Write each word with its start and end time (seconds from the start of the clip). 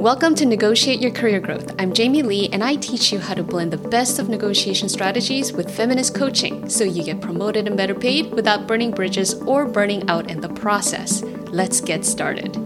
Welcome 0.00 0.34
to 0.36 0.46
Negotiate 0.46 1.02
Your 1.02 1.10
Career 1.10 1.40
Growth. 1.40 1.74
I'm 1.78 1.92
Jamie 1.92 2.22
Lee, 2.22 2.48
and 2.54 2.64
I 2.64 2.76
teach 2.76 3.12
you 3.12 3.18
how 3.18 3.34
to 3.34 3.42
blend 3.42 3.70
the 3.70 3.76
best 3.76 4.18
of 4.18 4.30
negotiation 4.30 4.88
strategies 4.88 5.52
with 5.52 5.70
feminist 5.70 6.14
coaching 6.14 6.70
so 6.70 6.84
you 6.84 7.04
get 7.04 7.20
promoted 7.20 7.66
and 7.66 7.76
better 7.76 7.94
paid 7.94 8.32
without 8.32 8.66
burning 8.66 8.92
bridges 8.92 9.34
or 9.42 9.66
burning 9.66 10.08
out 10.08 10.30
in 10.30 10.40
the 10.40 10.48
process. 10.48 11.20
Let's 11.48 11.82
get 11.82 12.06
started. 12.06 12.56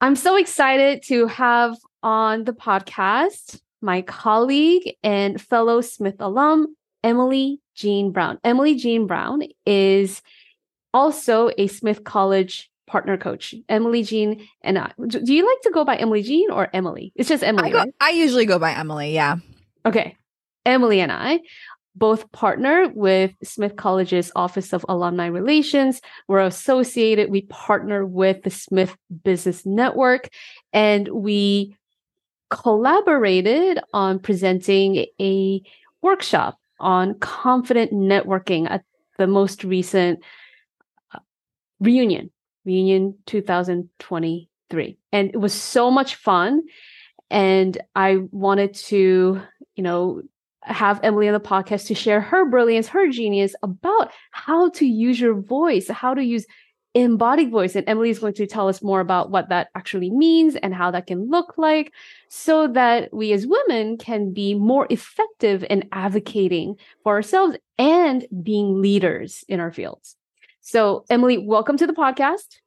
I'm 0.00 0.14
so 0.14 0.36
excited 0.36 1.02
to 1.06 1.26
have 1.26 1.76
on 2.00 2.44
the 2.44 2.52
podcast 2.52 3.60
my 3.82 4.02
colleague 4.02 4.94
and 5.02 5.40
fellow 5.40 5.80
Smith 5.80 6.20
alum, 6.20 6.76
Emily 7.02 7.58
Jeanne 7.74 8.12
Brown. 8.12 8.38
Emily 8.44 8.76
Jeanne 8.76 9.08
Brown 9.08 9.42
is 9.66 10.22
also 10.94 11.50
a 11.58 11.66
Smith 11.66 12.04
College 12.04 12.70
partner 12.86 13.16
coach, 13.16 13.54
Emily 13.68 14.02
Jeanne. 14.02 14.46
And 14.62 14.78
I, 14.78 14.92
do 15.06 15.34
you 15.34 15.46
like 15.46 15.60
to 15.62 15.70
go 15.70 15.84
by 15.84 15.96
Emily 15.96 16.22
Jeanne 16.22 16.50
or 16.50 16.68
Emily? 16.72 17.12
It's 17.16 17.28
just 17.28 17.42
Emily. 17.42 17.68
I, 17.68 17.72
go, 17.72 17.78
right? 17.78 17.94
I 18.00 18.10
usually 18.10 18.46
go 18.46 18.58
by 18.58 18.72
Emily. 18.72 19.12
Yeah. 19.12 19.36
Okay. 19.84 20.16
Emily 20.64 21.00
and 21.00 21.12
I 21.12 21.40
both 21.96 22.30
partner 22.32 22.90
with 22.94 23.32
Smith 23.42 23.76
College's 23.76 24.30
Office 24.36 24.74
of 24.74 24.84
Alumni 24.88 25.26
Relations. 25.26 26.02
We're 26.28 26.40
associated. 26.40 27.30
We 27.30 27.42
partner 27.42 28.04
with 28.04 28.42
the 28.42 28.50
Smith 28.50 28.94
Business 29.24 29.64
Network 29.64 30.28
and 30.72 31.08
we 31.08 31.74
collaborated 32.50 33.80
on 33.92 34.18
presenting 34.18 35.06
a 35.20 35.62
workshop 36.02 36.58
on 36.78 37.18
confident 37.18 37.92
networking 37.92 38.70
at 38.70 38.84
the 39.16 39.26
most 39.26 39.64
recent 39.64 40.20
uh, 41.14 41.18
reunion 41.80 42.30
reunion 42.66 43.14
2023 43.26 44.98
and 45.12 45.30
it 45.30 45.38
was 45.38 45.54
so 45.54 45.90
much 45.90 46.16
fun. 46.16 46.62
And 47.30 47.78
i 47.94 48.18
wanted 48.30 48.74
to 48.74 49.40
you 49.74 49.82
know 49.82 50.22
have 50.62 51.00
emily 51.02 51.28
on 51.28 51.34
the 51.34 51.40
podcast 51.40 51.86
to 51.86 51.94
share 51.94 52.20
her 52.20 52.44
brilliance 52.48 52.88
her 52.88 53.08
genius 53.08 53.54
about 53.62 54.12
how 54.32 54.68
to 54.70 54.86
use 54.86 55.20
your 55.20 55.34
voice 55.34 55.88
how 55.88 56.12
to 56.14 56.24
use 56.24 56.46
embodied 56.94 57.50
voice. 57.50 57.76
And 57.76 57.86
emily 57.88 58.10
is 58.10 58.18
going 58.18 58.34
to 58.34 58.46
tell 58.46 58.68
us 58.68 58.82
more 58.82 59.00
about 59.00 59.30
what 59.30 59.50
that 59.50 59.68
actually 59.74 60.10
means 60.10 60.56
and 60.56 60.74
how 60.74 60.90
that 60.92 61.06
can 61.06 61.28
look 61.28 61.54
like 61.58 61.92
so 62.28 62.68
that 62.68 63.12
we 63.12 63.32
as 63.32 63.46
women 63.46 63.98
can 63.98 64.32
be 64.32 64.54
more 64.54 64.86
effective 64.88 65.64
in 65.68 65.88
advocating 65.92 66.76
for 67.02 67.12
ourselves 67.14 67.58
and 67.78 68.26
being 68.42 68.80
leaders 68.80 69.44
in 69.46 69.60
our 69.60 69.72
fields. 69.72 70.16
So, 70.62 71.04
Emily, 71.10 71.38
welcome 71.38 71.76
to 71.76 71.86
the 71.86 71.92
podcast. 71.92 72.58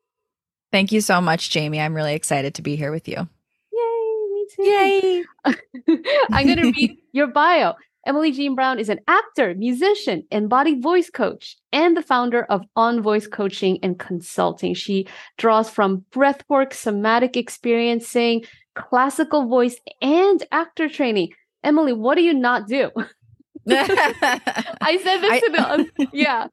Thank 0.72 0.92
you 0.92 1.02
so 1.02 1.20
much, 1.20 1.50
Jamie. 1.50 1.80
I'm 1.80 1.96
really 1.96 2.14
excited 2.14 2.56
to 2.56 2.62
be 2.62 2.76
here 2.76 2.92
with 2.92 3.08
you. 3.08 3.28
Yay, 3.74 4.28
me 4.32 4.48
too. 4.56 4.64
Yay. 4.64 5.24
I'm 6.32 6.46
going 6.46 6.58
to 6.58 6.72
read 6.72 6.98
your 7.12 7.28
bio. 7.28 7.74
Emily 8.06 8.32
Jeanne 8.32 8.56
Brown 8.56 8.80
is 8.80 8.90
an 8.90 9.00
actor, 9.08 9.54
musician, 9.56 10.24
embodied 10.32 10.82
voice 10.82 11.10
coach, 11.10 11.58
and 11.72 11.98
the 11.98 12.02
founder 12.02 12.44
of 12.46 12.64
OnVoice 12.78 13.30
Coaching 13.30 13.78
and 13.84 14.00
Consulting. 14.00 14.74
She 14.74 15.08
draws 15.38 15.70
from 15.70 16.06
breathwork, 16.12 16.74
somatic 16.74 17.36
experiencing, 17.36 18.46
classical 18.76 19.48
voice, 19.48 19.76
and 20.02 20.44
actor 20.52 20.88
training. 20.88 21.34
Emily, 21.64 21.94
what 21.94 22.16
do 22.16 22.22
you 22.22 22.34
not 22.34 22.68
do? 22.68 22.90
I 23.70 25.00
said 25.04 25.18
this 25.18 25.32
I, 25.32 25.40
to 25.40 25.92
the 25.98 26.08
yeah. 26.14 26.48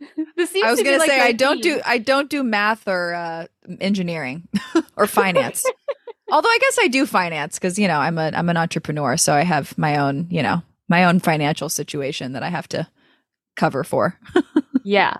I 0.38 0.70
was 0.70 0.82
going 0.82 0.98
to 0.98 1.06
say 1.06 1.20
I 1.20 1.32
don't 1.32 1.62
do 1.62 1.80
I 1.84 1.98
don't 1.98 2.30
do 2.30 2.42
math 2.42 2.88
or 2.88 3.14
uh, 3.14 3.46
engineering 3.80 4.48
or 4.96 5.06
finance. 5.06 5.64
Although 6.30 6.48
I 6.48 6.58
guess 6.60 6.78
I 6.80 6.88
do 6.88 7.06
finance 7.06 7.58
because 7.58 7.78
you 7.78 7.88
know 7.88 7.98
I'm 7.98 8.18
a 8.18 8.30
I'm 8.34 8.48
an 8.48 8.56
entrepreneur, 8.56 9.16
so 9.16 9.34
I 9.34 9.42
have 9.42 9.76
my 9.76 9.98
own 9.98 10.26
you 10.30 10.42
know 10.42 10.62
my 10.88 11.04
own 11.04 11.20
financial 11.20 11.68
situation 11.68 12.32
that 12.32 12.42
I 12.42 12.48
have 12.48 12.68
to 12.68 12.86
cover 13.56 13.84
for. 13.84 14.18
yeah. 14.84 15.18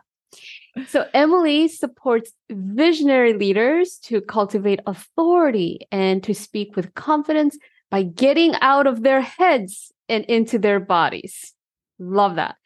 So 0.89 1.09
Emily 1.13 1.69
supports 1.69 2.33
visionary 2.51 3.35
leaders 3.35 3.99
to 4.05 4.21
cultivate 4.21 4.81
authority 4.87 5.87
and 5.91 6.23
to 6.25 6.35
speak 6.35 6.77
with 6.77 6.95
confidence 6.95 7.59
by 7.91 8.05
getting 8.05 8.55
out 8.61 8.87
of 8.87 9.03
their 9.03 9.21
heads 9.21 9.93
and 10.09 10.25
into 10.27 10.59
their 10.59 10.81
bodies. 10.81 11.55
Love 11.99 12.37
that. 12.37 12.57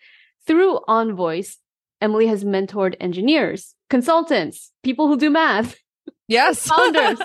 Through 0.47 0.81
Voice, 0.87 1.59
Emily 2.05 2.27
has 2.27 2.45
mentored 2.45 2.97
engineers, 3.01 3.75
consultants, 3.89 4.71
people 4.83 5.09
who 5.09 5.17
do 5.17 5.31
math. 5.31 5.75
Yes. 6.29 6.69
founders, 6.69 7.19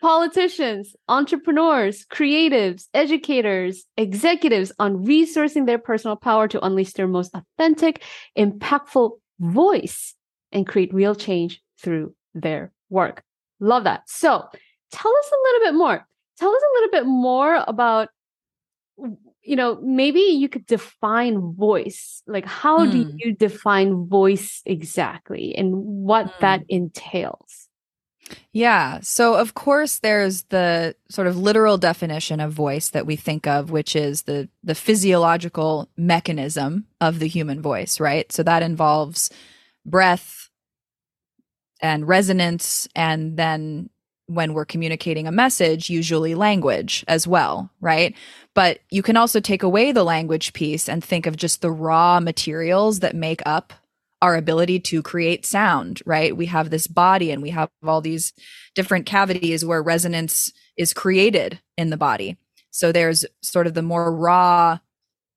politicians, 0.00 0.94
entrepreneurs, 1.08 2.06
creatives, 2.06 2.84
educators, 2.94 3.86
executives 3.96 4.70
on 4.78 5.04
resourcing 5.04 5.66
their 5.66 5.78
personal 5.78 6.14
power 6.14 6.46
to 6.46 6.64
unleash 6.64 6.92
their 6.92 7.08
most 7.08 7.34
authentic, 7.34 8.04
impactful 8.38 9.10
voice 9.40 10.14
and 10.52 10.64
create 10.64 10.94
real 10.94 11.16
change 11.16 11.60
through 11.80 12.14
their 12.34 12.70
work. 12.90 13.24
Love 13.58 13.82
that. 13.82 14.08
So 14.08 14.46
tell 14.92 15.12
us 15.16 15.32
a 15.32 15.42
little 15.42 15.72
bit 15.72 15.74
more. 15.76 16.06
Tell 16.38 16.54
us 16.54 16.62
a 16.62 16.74
little 16.74 16.90
bit 16.92 17.06
more 17.06 17.64
about 17.66 18.10
you 19.44 19.56
know, 19.56 19.78
maybe 19.82 20.20
you 20.20 20.48
could 20.48 20.66
define 20.66 21.54
voice. 21.54 22.22
Like, 22.26 22.46
how 22.46 22.86
mm. 22.86 22.92
do 22.92 23.04
hmm. 23.04 23.16
you 23.16 23.32
define 23.34 24.06
voice 24.06 24.62
exactly 24.64 25.54
and 25.54 25.74
what 25.74 26.26
mm. 26.26 26.38
that 26.40 26.64
entails? 26.68 27.68
Yeah. 28.52 29.00
So, 29.02 29.34
of 29.34 29.52
course, 29.54 29.98
there's 29.98 30.44
the 30.44 30.96
sort 31.10 31.26
of 31.26 31.36
literal 31.36 31.76
definition 31.76 32.40
of 32.40 32.52
voice 32.52 32.88
that 32.90 33.04
we 33.04 33.16
think 33.16 33.46
of, 33.46 33.70
which 33.70 33.94
is 33.94 34.22
the, 34.22 34.48
the 34.62 34.74
physiological 34.74 35.90
mechanism 35.96 36.86
of 37.00 37.18
the 37.18 37.28
human 37.28 37.60
voice, 37.60 38.00
right? 38.00 38.30
So, 38.32 38.42
that 38.42 38.62
involves 38.62 39.30
breath 39.84 40.48
and 41.80 42.08
resonance 42.08 42.88
and 42.94 43.36
then 43.36 43.90
when 44.26 44.54
we're 44.54 44.64
communicating 44.64 45.26
a 45.26 45.32
message, 45.32 45.90
usually 45.90 46.34
language 46.34 47.04
as 47.08 47.26
well, 47.26 47.70
right? 47.80 48.14
But 48.54 48.80
you 48.90 49.02
can 49.02 49.16
also 49.16 49.40
take 49.40 49.62
away 49.62 49.92
the 49.92 50.04
language 50.04 50.52
piece 50.52 50.88
and 50.88 51.04
think 51.04 51.26
of 51.26 51.36
just 51.36 51.60
the 51.60 51.70
raw 51.70 52.20
materials 52.20 53.00
that 53.00 53.14
make 53.14 53.42
up 53.44 53.72
our 54.22 54.36
ability 54.36 54.80
to 54.80 55.02
create 55.02 55.44
sound, 55.44 56.00
right? 56.06 56.34
We 56.34 56.46
have 56.46 56.70
this 56.70 56.86
body 56.86 57.30
and 57.30 57.42
we 57.42 57.50
have 57.50 57.68
all 57.86 58.00
these 58.00 58.32
different 58.74 59.04
cavities 59.04 59.64
where 59.64 59.82
resonance 59.82 60.50
is 60.78 60.94
created 60.94 61.60
in 61.76 61.90
the 61.90 61.98
body. 61.98 62.38
So 62.70 62.90
there's 62.90 63.26
sort 63.42 63.66
of 63.66 63.74
the 63.74 63.82
more 63.82 64.10
raw, 64.14 64.78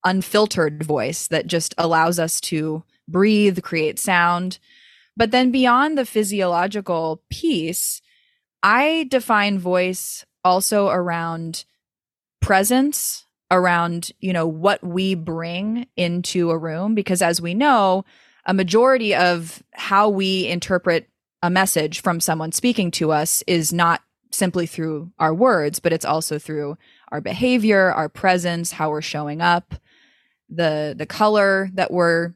unfiltered 0.05 0.83
voice 0.83 1.27
that 1.27 1.47
just 1.47 1.75
allows 1.77 2.17
us 2.17 2.39
to 2.41 2.83
breathe, 3.09 3.61
create 3.61 3.99
sound. 3.99 4.57
But 5.17 5.31
then 5.31 5.51
beyond 5.51 5.97
the 5.97 6.05
physiological 6.05 7.21
piece, 7.29 8.01
I 8.63 9.07
define 9.09 9.59
voice 9.59 10.25
also 10.43 10.89
around 10.89 11.65
presence, 12.41 13.25
around, 13.51 14.11
you 14.19 14.33
know, 14.33 14.47
what 14.47 14.83
we 14.83 15.15
bring 15.15 15.87
into 15.95 16.51
a 16.51 16.57
room. 16.57 16.95
Because 16.95 17.21
as 17.21 17.41
we 17.41 17.53
know, 17.53 18.05
a 18.45 18.53
majority 18.53 19.13
of 19.13 19.61
how 19.73 20.09
we 20.09 20.47
interpret 20.47 21.09
a 21.43 21.49
message 21.49 22.01
from 22.01 22.19
someone 22.19 22.51
speaking 22.51 22.91
to 22.91 23.11
us 23.11 23.43
is 23.45 23.71
not 23.71 24.01
simply 24.31 24.65
through 24.65 25.11
our 25.19 25.33
words, 25.33 25.79
but 25.79 25.93
it's 25.93 26.05
also 26.05 26.39
through 26.39 26.77
our 27.11 27.21
behavior, 27.21 27.91
our 27.91 28.09
presence, 28.09 28.71
how 28.71 28.89
we're 28.89 29.01
showing 29.01 29.41
up, 29.41 29.75
the 30.49 30.95
the 30.97 31.05
color 31.05 31.69
that 31.73 31.91
we're 31.91 32.33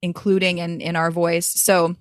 including 0.00 0.58
in 0.58 0.80
in 0.80 0.96
our 0.96 1.10
voice. 1.10 1.46
So 1.46 1.96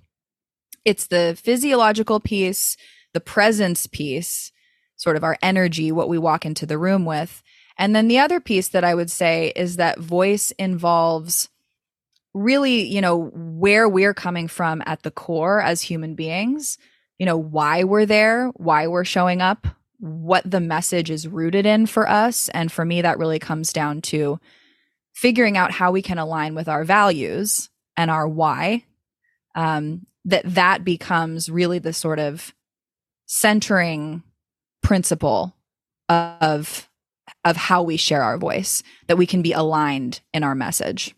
it's 0.84 1.08
the 1.08 1.38
physiological 1.40 2.20
piece, 2.20 2.76
the 3.14 3.22
presence 3.22 3.88
piece, 3.88 4.52
sort 4.96 5.16
of 5.16 5.24
our 5.24 5.38
energy, 5.42 5.92
what 5.92 6.10
we 6.10 6.18
walk 6.18 6.46
into 6.46 6.66
the 6.66 6.78
room 6.78 7.06
with. 7.06 7.44
And 7.78 7.96
then 7.96 8.08
the 8.08 8.20
other 8.20 8.40
piece 8.40 8.70
that 8.70 8.84
I 8.84 8.94
would 8.94 9.10
say 9.10 9.52
is 9.56 9.78
that 9.78 10.00
voice 10.00 10.52
involves 10.52 11.50
really, 12.34 12.84
you 12.84 13.02
know, 13.02 13.32
where 13.34 13.90
we're 13.90 14.14
coming 14.14 14.48
from 14.48 14.82
at 14.86 15.04
the 15.04 15.12
core 15.12 15.62
as 15.62 15.82
human 15.82 16.16
beings, 16.16 16.78
you 17.18 17.26
know, 17.26 17.38
why 17.38 17.84
we're 17.84 18.06
there, 18.06 18.48
why 18.56 18.88
we're 18.88 19.06
showing 19.06 19.42
up, 19.42 19.68
what 20.00 20.50
the 20.50 20.60
message 20.60 21.10
is 21.10 21.28
rooted 21.28 21.66
in 21.66 21.86
for 21.86 22.10
us. 22.10 22.50
And 22.50 22.72
for 22.72 22.86
me, 22.86 23.02
that 23.02 23.20
really 23.20 23.40
comes 23.40 23.74
down 23.74 24.02
to 24.04 24.40
figuring 25.14 25.58
out 25.58 25.72
how 25.72 25.92
we 25.92 26.02
can 26.02 26.18
align 26.18 26.56
with 26.56 26.68
our 26.68 26.84
values 26.84 27.70
and 27.98 28.10
our 28.10 28.28
why. 28.28 28.86
Um, 29.56 30.06
that 30.26 30.44
that 30.54 30.84
becomes 30.84 31.50
really 31.50 31.80
the 31.80 31.94
sort 31.94 32.20
of 32.20 32.54
centering 33.34 34.22
principle 34.84 35.56
of 36.10 36.90
of 37.46 37.56
how 37.56 37.82
we 37.82 37.96
share 37.96 38.22
our 38.22 38.38
voice 38.38 38.84
that 39.08 39.18
we 39.18 39.26
can 39.26 39.42
be 39.42 39.54
aligned 39.54 40.20
in 40.34 40.44
our 40.44 40.54
message 40.54 41.16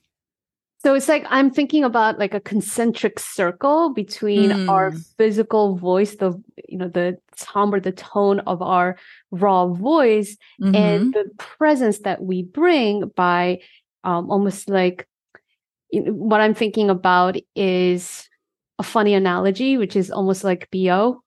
So 0.84 0.94
it's 0.94 1.08
like 1.08 1.26
I'm 1.28 1.50
thinking 1.50 1.84
about 1.84 2.20
like 2.20 2.36
a 2.36 2.40
concentric 2.40 3.18
circle 3.18 3.96
between 3.96 4.52
mm. 4.52 4.70
our 4.70 4.92
physical 5.18 5.76
voice, 5.76 6.18
the 6.18 6.40
you 6.70 6.78
know 6.78 6.88
the 6.88 7.18
timbre, 7.36 7.80
the 7.80 7.92
tone 7.92 8.42
of 8.42 8.62
our 8.62 8.96
raw 9.32 9.66
voice, 9.66 10.38
mm-hmm. 10.62 10.76
and 10.76 11.14
the 11.16 11.26
presence 11.40 12.00
that 12.06 12.22
we 12.22 12.44
bring 12.44 13.10
by 13.16 13.60
um, 14.04 14.30
almost 14.30 14.70
like 14.70 15.08
you 15.90 16.04
know, 16.04 16.12
what 16.14 16.42
I'm 16.42 16.54
thinking 16.54 16.92
about 16.92 17.38
is 17.56 18.30
a 18.78 18.84
funny 18.84 19.16
analogy, 19.16 19.78
which 19.78 19.96
is 19.96 20.12
almost 20.12 20.44
like 20.44 20.70
bo, 20.70 21.23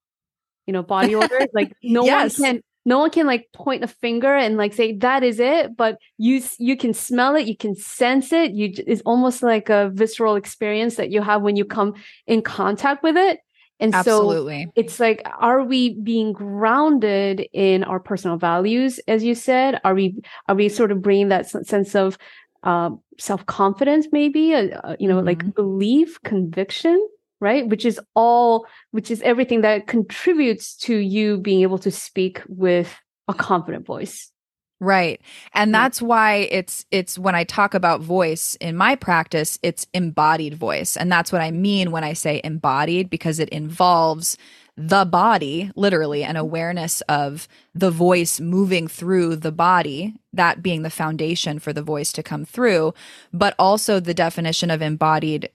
you 0.66 0.72
know, 0.72 0.82
body 0.82 1.14
odor. 1.14 1.46
like 1.52 1.72
no 1.82 2.04
yes. 2.04 2.38
one 2.38 2.46
can 2.46 2.62
no 2.86 3.00
one 3.00 3.10
can 3.10 3.26
like 3.26 3.48
point 3.52 3.84
a 3.84 3.88
finger 3.88 4.34
and 4.34 4.56
like 4.56 4.72
say 4.72 4.96
that 4.96 5.22
is 5.22 5.38
it 5.40 5.76
but 5.76 5.98
you 6.16 6.40
you 6.58 6.76
can 6.76 6.94
smell 6.94 7.34
it 7.34 7.46
you 7.46 7.56
can 7.56 7.74
sense 7.74 8.32
it 8.32 8.52
you 8.52 8.72
it's 8.86 9.02
almost 9.02 9.42
like 9.42 9.68
a 9.68 9.90
visceral 9.92 10.36
experience 10.36 10.94
that 10.94 11.10
you 11.10 11.20
have 11.20 11.42
when 11.42 11.56
you 11.56 11.64
come 11.64 11.92
in 12.26 12.40
contact 12.40 13.02
with 13.02 13.16
it 13.16 13.40
and 13.78 13.94
Absolutely. 13.94 14.64
so 14.64 14.72
it's 14.76 14.98
like 14.98 15.20
are 15.38 15.62
we 15.62 15.94
being 16.00 16.32
grounded 16.32 17.46
in 17.52 17.84
our 17.84 18.00
personal 18.00 18.38
values 18.38 18.98
as 19.08 19.22
you 19.22 19.34
said 19.34 19.78
are 19.84 19.94
we 19.94 20.14
are 20.48 20.54
we 20.54 20.68
sort 20.68 20.92
of 20.92 21.02
bringing 21.02 21.28
that 21.28 21.46
sense 21.46 21.94
of 21.94 22.16
uh, 22.62 22.90
self-confidence 23.18 24.08
maybe 24.12 24.54
uh, 24.54 24.68
uh 24.82 24.96
you 24.98 25.08
know 25.08 25.18
mm-hmm. 25.18 25.26
like 25.26 25.54
belief 25.54 26.20
conviction 26.22 27.06
right? 27.40 27.68
Which 27.68 27.84
is 27.84 28.00
all 28.14 28.66
which 28.90 29.10
is 29.10 29.22
everything 29.22 29.60
that 29.62 29.86
contributes 29.86 30.76
to 30.78 30.96
you 30.96 31.38
being 31.38 31.62
able 31.62 31.78
to 31.78 31.90
speak 31.90 32.42
with 32.48 32.94
a 33.28 33.34
confident 33.34 33.86
voice. 33.86 34.30
Right. 34.78 35.22
And 35.54 35.74
that's 35.74 36.02
why 36.02 36.48
it's 36.50 36.84
it's 36.90 37.18
when 37.18 37.34
i 37.34 37.44
talk 37.44 37.72
about 37.72 38.02
voice 38.02 38.56
in 38.60 38.76
my 38.76 38.94
practice 38.94 39.58
it's 39.62 39.86
embodied 39.94 40.54
voice. 40.54 40.96
And 40.96 41.10
that's 41.10 41.32
what 41.32 41.40
i 41.40 41.50
mean 41.50 41.90
when 41.90 42.04
i 42.04 42.12
say 42.12 42.40
embodied 42.44 43.08
because 43.08 43.38
it 43.38 43.48
involves 43.48 44.36
the 44.76 45.06
body, 45.06 45.70
literally, 45.74 46.22
an 46.22 46.30
mm-hmm. 46.30 46.38
awareness 46.38 47.00
of 47.02 47.48
the 47.74 47.90
voice 47.90 48.40
moving 48.40 48.88
through 48.88 49.36
the 49.36 49.52
body, 49.52 50.14
that 50.32 50.62
being 50.62 50.82
the 50.82 50.90
foundation 50.90 51.58
for 51.58 51.72
the 51.72 51.82
voice 51.82 52.12
to 52.12 52.22
come 52.22 52.44
through, 52.44 52.92
but 53.32 53.54
also 53.58 53.98
the 53.98 54.14
definition 54.14 54.70
of 54.70 54.82
embodied 54.82 55.48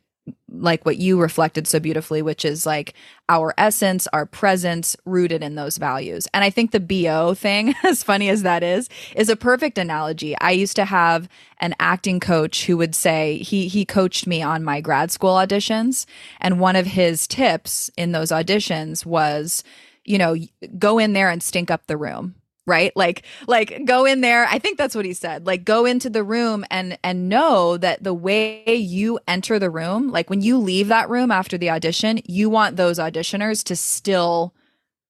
like 0.49 0.85
what 0.85 0.97
you 0.97 1.19
reflected 1.19 1.67
so 1.67 1.79
beautifully, 1.79 2.21
which 2.21 2.45
is 2.45 2.65
like 2.65 2.93
our 3.29 3.53
essence, 3.57 4.07
our 4.07 4.25
presence 4.25 4.95
rooted 5.05 5.41
in 5.41 5.55
those 5.55 5.77
values. 5.77 6.27
And 6.33 6.43
I 6.43 6.49
think 6.49 6.71
the 6.71 6.79
BO 6.79 7.33
thing, 7.33 7.73
as 7.83 8.03
funny 8.03 8.29
as 8.29 8.43
that 8.43 8.63
is, 8.63 8.89
is 9.15 9.29
a 9.29 9.35
perfect 9.35 9.77
analogy. 9.77 10.37
I 10.39 10.51
used 10.51 10.75
to 10.75 10.85
have 10.85 11.29
an 11.59 11.75
acting 11.79 12.19
coach 12.19 12.65
who 12.65 12.77
would 12.77 12.95
say 12.95 13.37
he 13.37 13.67
he 13.67 13.85
coached 13.85 14.27
me 14.27 14.41
on 14.41 14.63
my 14.63 14.81
grad 14.81 15.11
school 15.11 15.35
auditions. 15.35 16.05
And 16.39 16.59
one 16.59 16.75
of 16.75 16.85
his 16.85 17.27
tips 17.27 17.89
in 17.97 18.11
those 18.11 18.29
auditions 18.29 19.05
was, 19.05 19.63
you 20.03 20.17
know, 20.17 20.35
go 20.77 20.99
in 20.99 21.13
there 21.13 21.29
and 21.29 21.41
stink 21.41 21.71
up 21.71 21.87
the 21.87 21.97
room 21.97 22.35
right? 22.67 22.91
Like 22.95 23.23
like 23.47 23.85
go 23.85 24.05
in 24.05 24.21
there. 24.21 24.45
I 24.45 24.59
think 24.59 24.77
that's 24.77 24.95
what 24.95 25.05
he 25.05 25.13
said. 25.13 25.45
Like 25.45 25.65
go 25.65 25.85
into 25.85 26.09
the 26.09 26.23
room 26.23 26.65
and 26.69 26.97
and 27.03 27.29
know 27.29 27.77
that 27.77 28.03
the 28.03 28.13
way 28.13 28.75
you 28.75 29.19
enter 29.27 29.59
the 29.59 29.69
room 29.69 30.11
like 30.11 30.29
when 30.29 30.41
you 30.41 30.57
leave 30.57 30.87
that 30.87 31.09
room 31.09 31.31
after 31.31 31.57
the 31.57 31.69
audition 31.69 32.19
you 32.25 32.49
want 32.49 32.75
those 32.75 32.99
auditioners 32.99 33.63
to 33.63 33.75
still 33.75 34.53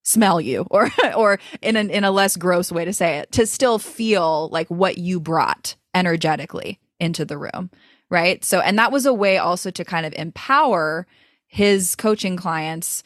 smell 0.04 0.42
you 0.42 0.66
or 0.72 0.90
or 1.16 1.40
in 1.62 1.76
an 1.76 1.90
in 1.90 2.04
a 2.04 2.12
less 2.12 2.38
gross 2.38 2.72
way 2.72 2.86
to 2.86 2.94
say 2.94 3.18
it 3.18 3.32
to 3.32 3.46
still 3.46 3.80
feel 3.80 4.50
like 4.50 4.68
what 4.70 4.98
you 4.98 5.20
brought 5.20 5.76
energetically 5.94 6.80
into 7.00 7.26
the 7.26 7.38
room 7.38 7.70
right? 8.12 8.44
So 8.44 8.60
and 8.60 8.78
that 8.78 8.92
was 8.92 9.08
a 9.08 9.14
way 9.14 9.40
also 9.40 9.72
to 9.72 9.84
kind 9.84 10.06
of 10.06 10.14
empower 10.14 11.08
his 11.48 11.96
coaching 11.96 12.38
clients 12.38 13.02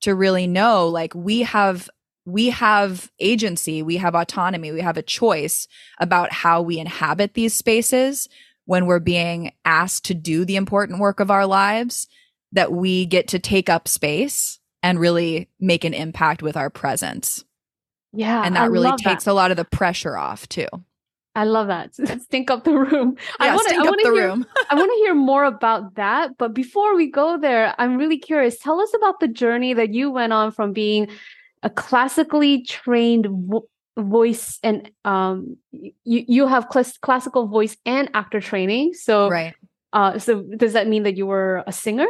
to 0.00 0.14
really 0.14 0.46
know 0.46 0.88
like 0.88 1.14
we 1.14 1.40
have 1.42 1.90
we 2.24 2.50
have 2.50 3.10
agency, 3.20 3.82
we 3.82 3.96
have 3.98 4.14
autonomy, 4.14 4.72
we 4.72 4.80
have 4.80 4.96
a 4.96 5.02
choice 5.02 5.68
about 5.98 6.32
how 6.32 6.62
we 6.62 6.78
inhabit 6.78 7.34
these 7.34 7.54
spaces 7.54 8.28
when 8.66 8.86
we're 8.86 8.98
being 8.98 9.52
asked 9.64 10.06
to 10.06 10.14
do 10.14 10.44
the 10.44 10.56
important 10.56 11.00
work 11.00 11.20
of 11.20 11.30
our 11.30 11.46
lives, 11.46 12.08
that 12.52 12.72
we 12.72 13.04
get 13.04 13.28
to 13.28 13.38
take 13.38 13.68
up 13.68 13.88
space 13.88 14.58
and 14.82 14.98
really 14.98 15.48
make 15.60 15.84
an 15.84 15.92
impact 15.92 16.42
with 16.42 16.56
our 16.56 16.70
presence. 16.70 17.44
Yeah. 18.12 18.42
And 18.44 18.56
that 18.56 18.62
I 18.62 18.66
really 18.66 18.96
takes 18.96 19.24
that. 19.24 19.32
a 19.32 19.34
lot 19.34 19.50
of 19.50 19.56
the 19.56 19.64
pressure 19.64 20.16
off 20.16 20.48
too. 20.48 20.68
I 21.36 21.44
love 21.44 21.66
that. 21.66 21.94
Stink 22.22 22.50
up 22.50 22.64
the 22.64 22.72
room. 22.72 23.16
Yeah, 23.40 23.52
I 23.52 23.54
want 23.54 23.68
to 23.68 24.10
hear, 24.12 24.28
room. 24.28 24.46
I 24.70 24.76
want 24.76 24.90
to 24.90 25.04
hear 25.04 25.14
more 25.14 25.44
about 25.44 25.96
that. 25.96 26.38
But 26.38 26.54
before 26.54 26.94
we 26.94 27.10
go 27.10 27.38
there, 27.38 27.74
I'm 27.78 27.96
really 27.96 28.18
curious. 28.18 28.58
Tell 28.58 28.80
us 28.80 28.94
about 28.94 29.20
the 29.20 29.28
journey 29.28 29.74
that 29.74 29.92
you 29.92 30.10
went 30.10 30.32
on 30.32 30.52
from 30.52 30.72
being 30.72 31.08
a 31.64 31.70
classically 31.70 32.62
trained 32.62 33.26
vo- 33.28 33.68
voice 33.98 34.58
and 34.62 34.90
um 35.04 35.56
you 35.72 36.24
you 36.28 36.46
have 36.46 36.66
cl- 36.72 36.84
classical 37.00 37.46
voice 37.48 37.76
and 37.86 38.10
actor 38.14 38.40
training 38.40 38.92
so 38.92 39.28
right 39.28 39.54
uh 39.92 40.18
so 40.18 40.42
does 40.56 40.72
that 40.74 40.86
mean 40.88 41.04
that 41.04 41.16
you 41.16 41.26
were 41.26 41.64
a 41.66 41.72
singer 41.72 42.08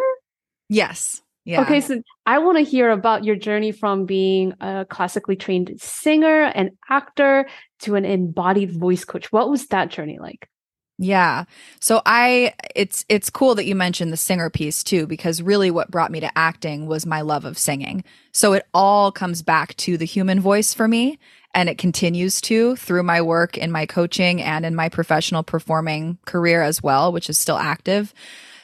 yes 0.69 1.23
yeah. 1.47 1.61
Okay, 1.61 1.83
so 1.83 2.01
I 2.25 2.39
want 2.39 2.57
to 2.57 2.65
hear 2.65 2.91
about 2.91 3.23
your 3.23 3.37
journey 3.37 3.71
from 3.71 4.07
being 4.07 4.55
a 4.61 4.87
classically 4.89 5.37
trained 5.37 5.75
singer 5.79 6.45
and 6.45 6.71
actor 6.89 7.47
to 7.81 7.97
an 7.97 8.07
embodied 8.07 8.73
voice 8.73 9.05
coach. 9.05 9.31
What 9.31 9.51
was 9.51 9.67
that 9.67 9.91
journey 9.91 10.19
like? 10.19 10.49
Yeah. 10.97 11.45
So 11.81 12.03
I 12.07 12.55
it's 12.75 13.05
it's 13.09 13.29
cool 13.29 13.57
that 13.57 13.65
you 13.65 13.75
mentioned 13.75 14.13
the 14.13 14.17
singer 14.17 14.49
piece 14.49 14.85
too 14.85 15.07
because 15.07 15.43
really 15.43 15.71
what 15.71 15.91
brought 15.91 16.13
me 16.13 16.21
to 16.21 16.39
acting 16.39 16.87
was 16.87 17.05
my 17.05 17.21
love 17.23 17.45
of 17.45 17.59
singing. 17.59 18.05
So 18.31 18.53
it 18.53 18.67
all 18.73 19.11
comes 19.11 19.43
back 19.43 19.77
to 19.79 19.97
the 19.97 20.05
human 20.05 20.39
voice 20.39 20.73
for 20.73 20.87
me 20.87 21.19
and 21.53 21.69
it 21.69 21.79
continues 21.79 22.41
to 22.43 22.77
through 22.77 23.03
my 23.03 23.23
work 23.23 23.59
in 23.59 23.73
my 23.73 23.87
coaching 23.87 24.41
and 24.41 24.65
in 24.65 24.77
my 24.77 24.89
professional 24.89 25.43
performing 25.43 26.19
career 26.27 26.63
as 26.63 26.81
well, 26.81 27.13
which 27.13 27.29
is 27.29 27.39
still 27.39 27.59
active. 27.59 28.15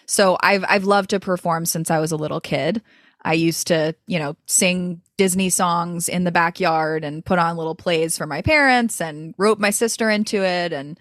So 0.07 0.37
I've 0.41 0.65
I've 0.69 0.85
loved 0.85 1.11
to 1.11 1.21
perform 1.21 1.67
since 1.67 1.91
I 1.91 1.99
was 1.99 2.13
a 2.13 2.17
little 2.17 2.41
kid. 2.41 2.81
I 3.23 3.35
used 3.35 3.67
to, 3.67 3.95
you 4.07 4.19
know, 4.21 4.37
sing 4.47 5.03
Disney 5.19 5.51
songs 5.51 6.09
in 6.09 6.25
the 6.25 6.33
backyard 6.33 7.05
and 7.05 7.25
put 7.25 7.39
on 7.41 7.57
little 7.57 7.75
plays 7.75 8.17
for 8.17 8.27
my 8.27 8.41
parents 8.41 9.01
and 9.01 9.35
rope 9.37 9.59
my 9.59 9.71
sister 9.71 10.09
into 10.09 10.43
it 10.45 10.73
and 10.73 10.99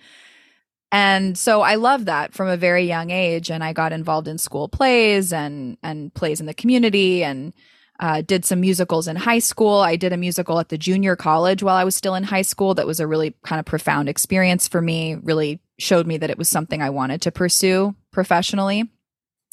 and 0.92 1.38
so 1.38 1.62
I 1.62 1.76
love 1.76 2.06
that 2.06 2.34
from 2.34 2.48
a 2.48 2.58
very 2.58 2.86
young 2.86 3.12
age. 3.12 3.52
And 3.52 3.64
I 3.64 3.74
got 3.74 3.94
involved 3.94 4.28
in 4.28 4.38
school 4.38 4.68
plays 4.68 5.32
and, 5.32 5.78
and 5.84 6.14
plays 6.14 6.40
in 6.40 6.46
the 6.46 6.54
community 6.54 7.24
and, 7.24 7.54
uh, 8.00 8.22
did 8.22 8.46
some 8.46 8.62
musicals 8.62 9.08
in 9.08 9.16
high 9.18 9.40
school. 9.40 9.80
I 9.80 9.98
did 9.98 10.14
a 10.14 10.18
musical 10.18 10.58
at 10.60 10.70
the 10.70 10.78
junior 10.78 11.16
college 11.16 11.62
while 11.62 11.76
I 11.76 11.84
was 11.84 11.96
still 11.96 12.16
in 12.16 12.24
high 12.24 12.44
school. 12.44 12.74
That 12.74 12.88
was 12.88 13.00
a 13.00 13.08
really 13.08 13.36
kind 13.44 13.60
of 13.60 13.66
profound 13.66 14.08
experience 14.08 14.68
for 14.68 14.82
me, 14.82 15.16
really 15.16 15.60
showed 15.78 16.08
me 16.08 16.18
that 16.18 16.30
it 16.30 16.38
was 16.38 16.48
something 16.48 16.82
I 16.82 16.92
wanted 16.92 17.22
to 17.24 17.32
pursue 17.32 17.96
professionally 18.12 18.90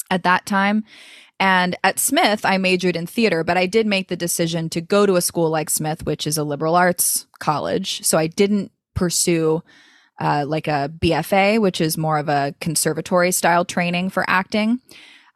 at 0.09 0.23
that 0.23 0.45
time. 0.45 0.85
And 1.39 1.75
at 1.83 1.99
Smith, 1.99 2.45
I 2.45 2.57
majored 2.57 2.95
in 2.95 3.05
theater, 3.05 3.43
but 3.43 3.57
I 3.57 3.67
did 3.67 3.85
make 3.85 4.07
the 4.07 4.15
decision 4.15 4.69
to 4.69 4.81
go 4.81 5.05
to 5.05 5.17
a 5.17 5.21
school 5.21 5.49
like 5.49 5.69
Smith, 5.69 6.05
which 6.05 6.25
is 6.25 6.37
a 6.37 6.43
liberal 6.43 6.75
arts 6.75 7.27
college. 7.39 8.03
So 8.03 8.17
I 8.17 8.27
didn't 8.27 8.71
pursue 8.95 9.61
uh, 10.19 10.45
like 10.47 10.67
a 10.67 10.91
BFA, 10.99 11.59
which 11.61 11.81
is 11.81 11.97
more 11.97 12.17
of 12.17 12.29
a 12.29 12.55
conservatory 12.59 13.31
style 13.31 13.65
training 13.65 14.09
for 14.09 14.25
acting. 14.27 14.79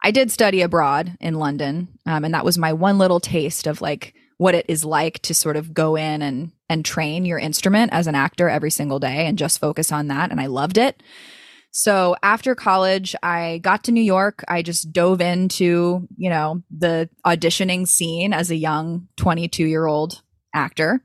I 0.02 0.10
did 0.10 0.30
study 0.30 0.62
abroad 0.62 1.16
in 1.20 1.34
London, 1.34 1.88
um, 2.06 2.24
and 2.24 2.34
that 2.34 2.44
was 2.44 2.58
my 2.58 2.72
one 2.72 2.98
little 2.98 3.20
taste 3.20 3.66
of 3.66 3.80
like 3.80 4.14
what 4.38 4.54
it 4.54 4.66
is 4.68 4.84
like 4.84 5.20
to 5.20 5.34
sort 5.34 5.56
of 5.56 5.72
go 5.72 5.96
in 5.96 6.22
and 6.22 6.50
and 6.68 6.84
train 6.84 7.24
your 7.24 7.38
instrument 7.38 7.92
as 7.92 8.06
an 8.06 8.14
actor 8.14 8.48
every 8.48 8.70
single 8.70 8.98
day 8.98 9.26
and 9.26 9.38
just 9.38 9.60
focus 9.60 9.92
on 9.92 10.08
that. 10.08 10.30
And 10.30 10.40
I 10.40 10.46
loved 10.46 10.78
it. 10.78 11.02
So 11.70 12.16
after 12.22 12.54
college, 12.54 13.14
I 13.22 13.58
got 13.58 13.84
to 13.84 13.92
New 13.92 14.02
York. 14.02 14.42
I 14.48 14.62
just 14.62 14.92
dove 14.92 15.20
into, 15.20 16.08
you 16.16 16.28
know, 16.28 16.62
the 16.70 17.08
auditioning 17.26 17.86
scene 17.86 18.32
as 18.32 18.50
a 18.50 18.56
young 18.56 19.08
22 19.16 19.64
year 19.64 19.86
old 19.86 20.22
actor 20.54 21.02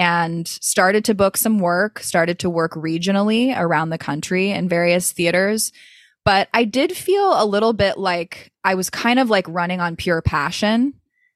and 0.00 0.48
started 0.48 1.04
to 1.04 1.14
book 1.14 1.36
some 1.36 1.58
work, 1.58 2.00
started 2.00 2.38
to 2.38 2.48
work 2.48 2.72
regionally 2.72 3.54
around 3.54 3.90
the 3.90 3.98
country 3.98 4.50
in 4.50 4.66
various 4.66 5.12
theaters. 5.12 5.72
But 6.24 6.48
I 6.54 6.64
did 6.64 6.96
feel 6.96 7.34
a 7.36 7.44
little 7.44 7.74
bit 7.74 7.98
like 7.98 8.50
I 8.64 8.76
was 8.76 8.88
kind 8.88 9.18
of 9.18 9.28
like 9.28 9.46
running 9.46 9.78
on 9.78 9.96
pure 9.96 10.22
passion 10.22 10.94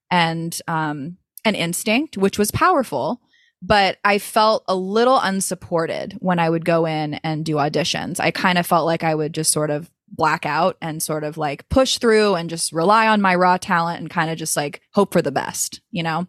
and 0.09 0.59
um, 0.67 1.17
an 1.45 1.53
instinct, 1.53 2.17
which 2.17 2.39
was 2.39 2.49
powerful. 2.49 3.21
But 3.61 3.99
I 4.03 4.17
felt 4.17 4.63
a 4.67 4.75
little 4.75 5.19
unsupported 5.19 6.17
when 6.19 6.39
I 6.39 6.49
would 6.49 6.65
go 6.65 6.87
in 6.87 7.15
and 7.15 7.45
do 7.45 7.55
auditions. 7.57 8.19
I 8.19 8.31
kind 8.31 8.57
of 8.57 8.65
felt 8.65 8.87
like 8.87 9.03
I 9.03 9.13
would 9.13 9.33
just 9.33 9.51
sort 9.51 9.69
of 9.69 9.91
black 10.09 10.47
out 10.47 10.75
and 10.81 11.03
sort 11.03 11.23
of 11.23 11.37
like 11.37 11.69
push 11.69 11.99
through 11.99 12.33
and 12.33 12.49
just 12.49 12.73
rely 12.73 13.07
on 13.07 13.21
my 13.21 13.35
raw 13.35 13.57
talent 13.57 13.99
and 13.99 14.09
kind 14.09 14.31
of 14.31 14.39
just 14.39 14.57
like 14.57 14.81
hope 14.91 15.13
for 15.13 15.21
the 15.21 15.31
best, 15.31 15.81
you 15.91 16.01
know? 16.01 16.25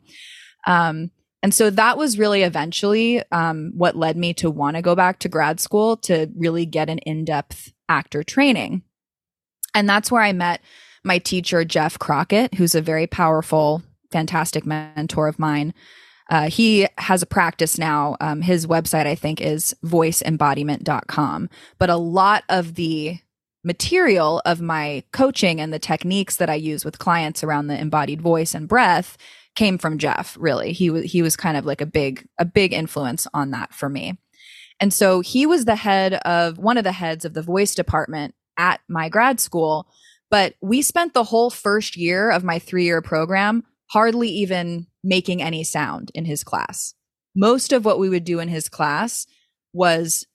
Um, 0.66 1.10
and 1.42 1.54
so 1.54 1.70
that 1.70 1.96
was 1.96 2.18
really 2.18 2.42
eventually 2.42 3.22
um, 3.30 3.72
what 3.74 3.96
led 3.96 4.16
me 4.16 4.34
to 4.34 4.50
want 4.50 4.76
to 4.76 4.82
go 4.82 4.94
back 4.94 5.18
to 5.20 5.28
grad 5.28 5.60
school 5.60 5.96
to 5.98 6.28
really 6.36 6.66
get 6.66 6.88
an 6.88 6.98
in 6.98 7.24
depth 7.24 7.72
actor 7.88 8.22
training. 8.22 8.82
And 9.74 9.88
that's 9.88 10.10
where 10.10 10.22
I 10.22 10.32
met 10.32 10.60
my 11.04 11.18
teacher, 11.18 11.64
Jeff 11.64 11.98
Crockett, 11.98 12.54
who's 12.54 12.74
a 12.74 12.80
very 12.80 13.06
powerful, 13.06 13.82
fantastic 14.10 14.66
mentor 14.66 15.28
of 15.28 15.38
mine. 15.38 15.72
Uh, 16.28 16.50
he 16.50 16.88
has 16.98 17.22
a 17.22 17.26
practice 17.26 17.78
now. 17.78 18.16
Um, 18.20 18.42
his 18.42 18.66
website, 18.66 19.06
I 19.06 19.14
think, 19.14 19.40
is 19.40 19.76
voiceembodiment.com. 19.84 21.48
But 21.78 21.90
a 21.90 21.96
lot 21.96 22.42
of 22.48 22.74
the 22.74 23.20
material 23.62 24.42
of 24.44 24.60
my 24.60 25.04
coaching 25.12 25.60
and 25.60 25.72
the 25.72 25.78
techniques 25.78 26.36
that 26.36 26.50
I 26.50 26.54
use 26.54 26.84
with 26.84 26.98
clients 26.98 27.44
around 27.44 27.66
the 27.66 27.78
embodied 27.78 28.20
voice 28.20 28.54
and 28.54 28.66
breath 28.68 29.16
came 29.56 29.78
from 29.78 29.98
Jeff, 29.98 30.36
really. 30.38 30.72
He 30.72 30.90
was 30.90 31.04
he 31.04 31.22
was 31.22 31.36
kind 31.36 31.56
of 31.56 31.66
like 31.66 31.80
a 31.80 31.86
big 31.86 32.26
a 32.38 32.44
big 32.44 32.72
influence 32.72 33.26
on 33.34 33.50
that 33.50 33.74
for 33.74 33.88
me. 33.88 34.18
And 34.78 34.92
so 34.92 35.20
he 35.20 35.46
was 35.46 35.64
the 35.64 35.76
head 35.76 36.14
of 36.14 36.58
one 36.58 36.76
of 36.76 36.84
the 36.84 36.92
heads 36.92 37.24
of 37.24 37.34
the 37.34 37.42
voice 37.42 37.74
department 37.74 38.34
at 38.58 38.80
my 38.88 39.08
grad 39.08 39.40
school, 39.40 39.88
but 40.30 40.54
we 40.60 40.82
spent 40.82 41.14
the 41.14 41.24
whole 41.24 41.50
first 41.50 41.96
year 41.96 42.30
of 42.30 42.44
my 42.44 42.58
3-year 42.58 43.00
program 43.00 43.64
hardly 43.90 44.28
even 44.28 44.86
making 45.02 45.42
any 45.42 45.64
sound 45.64 46.10
in 46.14 46.24
his 46.24 46.44
class. 46.44 46.94
Most 47.34 47.72
of 47.72 47.84
what 47.84 47.98
we 47.98 48.08
would 48.08 48.24
do 48.24 48.40
in 48.40 48.48
his 48.48 48.68
class 48.68 49.26
was 49.72 50.26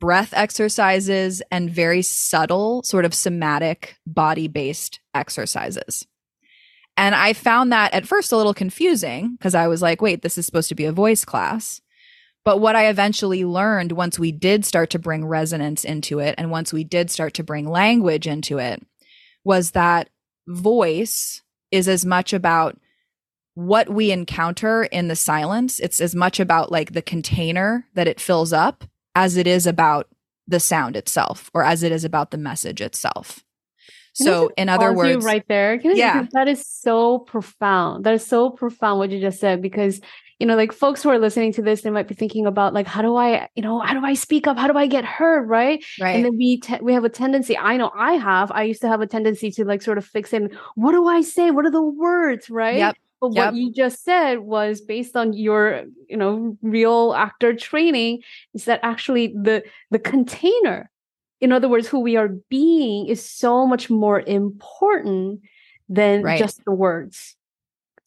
breath 0.00 0.34
exercises 0.34 1.42
and 1.50 1.70
very 1.70 2.02
subtle, 2.02 2.82
sort 2.82 3.04
of 3.04 3.14
somatic 3.14 3.96
body 4.06 4.48
based 4.48 5.00
exercises. 5.14 6.06
And 6.96 7.14
I 7.14 7.32
found 7.32 7.72
that 7.72 7.94
at 7.94 8.06
first 8.06 8.32
a 8.32 8.36
little 8.36 8.54
confusing 8.54 9.36
because 9.36 9.54
I 9.54 9.66
was 9.66 9.82
like, 9.82 10.02
wait, 10.02 10.22
this 10.22 10.36
is 10.36 10.46
supposed 10.46 10.68
to 10.68 10.74
be 10.74 10.84
a 10.84 10.92
voice 10.92 11.24
class. 11.24 11.80
But 12.44 12.58
what 12.58 12.76
I 12.76 12.88
eventually 12.88 13.44
learned 13.44 13.92
once 13.92 14.18
we 14.18 14.32
did 14.32 14.64
start 14.64 14.90
to 14.90 14.98
bring 14.98 15.24
resonance 15.24 15.84
into 15.84 16.18
it 16.18 16.34
and 16.38 16.50
once 16.50 16.72
we 16.72 16.84
did 16.84 17.10
start 17.10 17.34
to 17.34 17.44
bring 17.44 17.68
language 17.68 18.26
into 18.26 18.58
it 18.58 18.82
was 19.44 19.72
that 19.72 20.10
voice 20.48 21.42
is 21.70 21.88
as 21.88 22.04
much 22.04 22.32
about 22.32 22.78
what 23.54 23.88
we 23.88 24.10
encounter 24.10 24.84
in 24.84 25.08
the 25.08 25.16
silence. 25.16 25.78
It's 25.78 26.00
as 26.00 26.14
much 26.14 26.40
about 26.40 26.72
like 26.72 26.92
the 26.92 27.02
container 27.02 27.86
that 27.94 28.08
it 28.08 28.20
fills 28.20 28.52
up 28.52 28.84
as 29.14 29.36
it 29.36 29.46
is 29.46 29.66
about 29.66 30.08
the 30.46 30.60
sound 30.60 30.96
itself 30.96 31.50
or 31.54 31.64
as 31.64 31.82
it 31.82 31.92
is 31.92 32.04
about 32.04 32.30
the 32.30 32.38
message 32.38 32.80
itself. 32.80 33.44
So, 34.14 34.50
in 34.56 34.68
other 34.68 34.92
words, 34.92 35.24
right 35.24 35.44
there, 35.48 35.80
yeah, 35.82 36.26
that 36.32 36.48
is 36.48 36.66
so 36.66 37.20
profound. 37.20 38.04
That 38.04 38.14
is 38.14 38.26
so 38.26 38.50
profound 38.50 38.98
what 38.98 39.10
you 39.10 39.20
just 39.20 39.40
said 39.40 39.62
because 39.62 40.00
you 40.42 40.46
know, 40.46 40.56
like 40.56 40.72
folks 40.72 41.00
who 41.04 41.08
are 41.08 41.20
listening 41.20 41.52
to 41.52 41.62
this, 41.62 41.82
they 41.82 41.90
might 41.90 42.08
be 42.08 42.16
thinking 42.16 42.46
about 42.46 42.74
like, 42.74 42.88
how 42.88 43.00
do 43.00 43.14
I, 43.14 43.48
you 43.54 43.62
know, 43.62 43.78
how 43.78 43.94
do 43.94 44.04
I 44.04 44.14
speak 44.14 44.48
up? 44.48 44.58
How 44.58 44.66
do 44.66 44.76
I 44.76 44.88
get 44.88 45.04
heard? 45.04 45.48
Right. 45.48 45.84
Right. 46.00 46.16
And 46.16 46.24
then 46.24 46.36
we 46.36 46.58
te- 46.58 46.80
we 46.82 46.92
have 46.94 47.04
a 47.04 47.08
tendency. 47.08 47.56
I 47.56 47.76
know 47.76 47.92
I 47.96 48.14
have. 48.14 48.50
I 48.50 48.64
used 48.64 48.80
to 48.80 48.88
have 48.88 49.00
a 49.00 49.06
tendency 49.06 49.52
to 49.52 49.64
like 49.64 49.82
sort 49.82 49.98
of 49.98 50.04
fix 50.04 50.32
in. 50.32 50.50
What 50.74 50.90
do 50.90 51.06
I 51.06 51.20
say? 51.20 51.52
What 51.52 51.64
are 51.64 51.70
the 51.70 51.80
words? 51.80 52.50
Right. 52.50 52.78
Yep. 52.78 52.96
But 53.20 53.34
yep. 53.34 53.52
what 53.52 53.54
you 53.54 53.72
just 53.72 54.02
said 54.02 54.40
was 54.40 54.80
based 54.80 55.14
on 55.14 55.32
your, 55.32 55.84
you 56.08 56.16
know, 56.16 56.58
real 56.60 57.14
actor 57.16 57.54
training. 57.54 58.22
Is 58.52 58.64
that 58.64 58.80
actually 58.82 59.28
the 59.28 59.62
the 59.92 60.00
container? 60.00 60.90
In 61.42 61.50
other 61.50 61.68
words, 61.68 61.88
who 61.88 61.98
we 61.98 62.16
are 62.16 62.28
being 62.48 63.06
is 63.08 63.28
so 63.28 63.66
much 63.66 63.90
more 63.90 64.20
important 64.20 65.40
than 65.88 66.22
right. 66.22 66.38
just 66.38 66.64
the 66.64 66.70
words. 66.70 67.34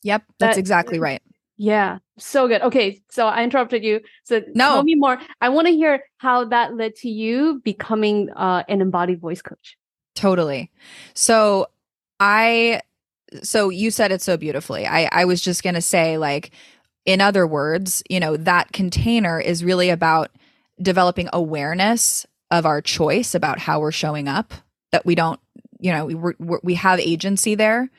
Yep, 0.04 0.24
that's 0.40 0.56
that, 0.56 0.60
exactly 0.60 1.00
right. 1.00 1.22
Yeah, 1.58 2.00
so 2.18 2.48
good. 2.48 2.62
Okay, 2.62 3.02
so 3.10 3.28
I 3.28 3.44
interrupted 3.44 3.84
you. 3.84 4.00
So 4.24 4.42
no. 4.54 4.76
tell 4.76 4.84
me 4.84 4.96
more. 4.96 5.20
I 5.42 5.50
want 5.50 5.68
to 5.68 5.74
hear 5.74 6.04
how 6.18 6.46
that 6.46 6.78
led 6.78 6.96
to 6.96 7.10
you 7.10 7.62
becoming 7.66 8.30
uh, 8.32 8.64
an 8.70 8.80
embodied 8.80 9.20
voice 9.20 9.42
coach. 9.42 9.78
Totally. 10.16 10.72
So 11.14 11.68
I, 12.22 12.82
so 13.44 13.68
you 13.68 13.92
said 13.92 14.14
it 14.14 14.22
so 14.22 14.38
beautifully. 14.38 14.88
I 14.88 15.10
I 15.12 15.26
was 15.26 15.42
just 15.42 15.62
gonna 15.62 15.82
say 15.82 16.18
like, 16.18 16.52
in 17.06 17.20
other 17.20 17.46
words, 17.46 18.02
you 18.10 18.22
know, 18.22 18.38
that 18.38 18.72
container 18.72 19.42
is 19.42 19.62
really 19.62 19.90
about 19.90 20.32
developing 20.82 21.28
awareness 21.34 22.26
of 22.52 22.66
our 22.66 22.82
choice 22.82 23.36
about 23.36 23.60
how 23.60 23.80
we're 23.80 23.92
showing 23.92 24.28
up. 24.28 24.54
That 24.92 25.06
we 25.06 25.16
don't, 25.16 25.40
you 25.80 25.92
know, 25.92 26.06
we 26.06 26.58
we 26.64 26.76
have 26.76 27.00
agency 27.00 27.56
there. 27.56 27.90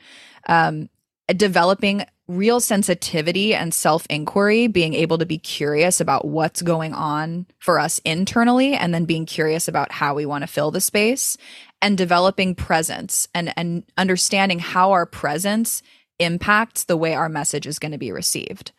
Um, 0.47 0.89
developing 1.35 2.05
real 2.27 2.59
sensitivity 2.59 3.53
and 3.53 3.73
self 3.73 4.05
inquiry, 4.09 4.67
being 4.67 4.93
able 4.93 5.17
to 5.17 5.25
be 5.25 5.37
curious 5.37 5.99
about 5.99 6.25
what's 6.25 6.61
going 6.61 6.93
on 6.93 7.47
for 7.59 7.79
us 7.79 7.99
internally, 7.99 8.73
and 8.73 8.93
then 8.93 9.05
being 9.05 9.25
curious 9.25 9.67
about 9.67 9.91
how 9.91 10.13
we 10.13 10.25
want 10.25 10.43
to 10.43 10.47
fill 10.47 10.71
the 10.71 10.81
space, 10.81 11.37
and 11.81 11.97
developing 11.97 12.55
presence 12.55 13.27
and, 13.33 13.53
and 13.57 13.83
understanding 13.97 14.59
how 14.59 14.91
our 14.91 15.05
presence 15.05 15.81
impacts 16.19 16.85
the 16.85 16.97
way 16.97 17.13
our 17.13 17.29
message 17.29 17.67
is 17.67 17.79
going 17.79 17.91
to 17.91 17.97
be 17.97 18.11
received. 18.11 18.71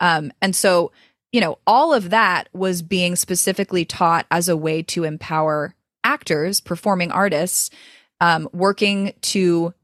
Um, 0.00 0.32
and 0.40 0.54
so, 0.54 0.92
you 1.32 1.40
know, 1.40 1.58
all 1.66 1.92
of 1.92 2.10
that 2.10 2.48
was 2.52 2.82
being 2.82 3.16
specifically 3.16 3.84
taught 3.84 4.26
as 4.30 4.48
a 4.48 4.56
way 4.56 4.82
to 4.82 5.04
empower 5.04 5.74
actors, 6.04 6.60
performing 6.60 7.12
artists, 7.12 7.70
um, 8.20 8.48
working 8.52 9.12
to 9.20 9.74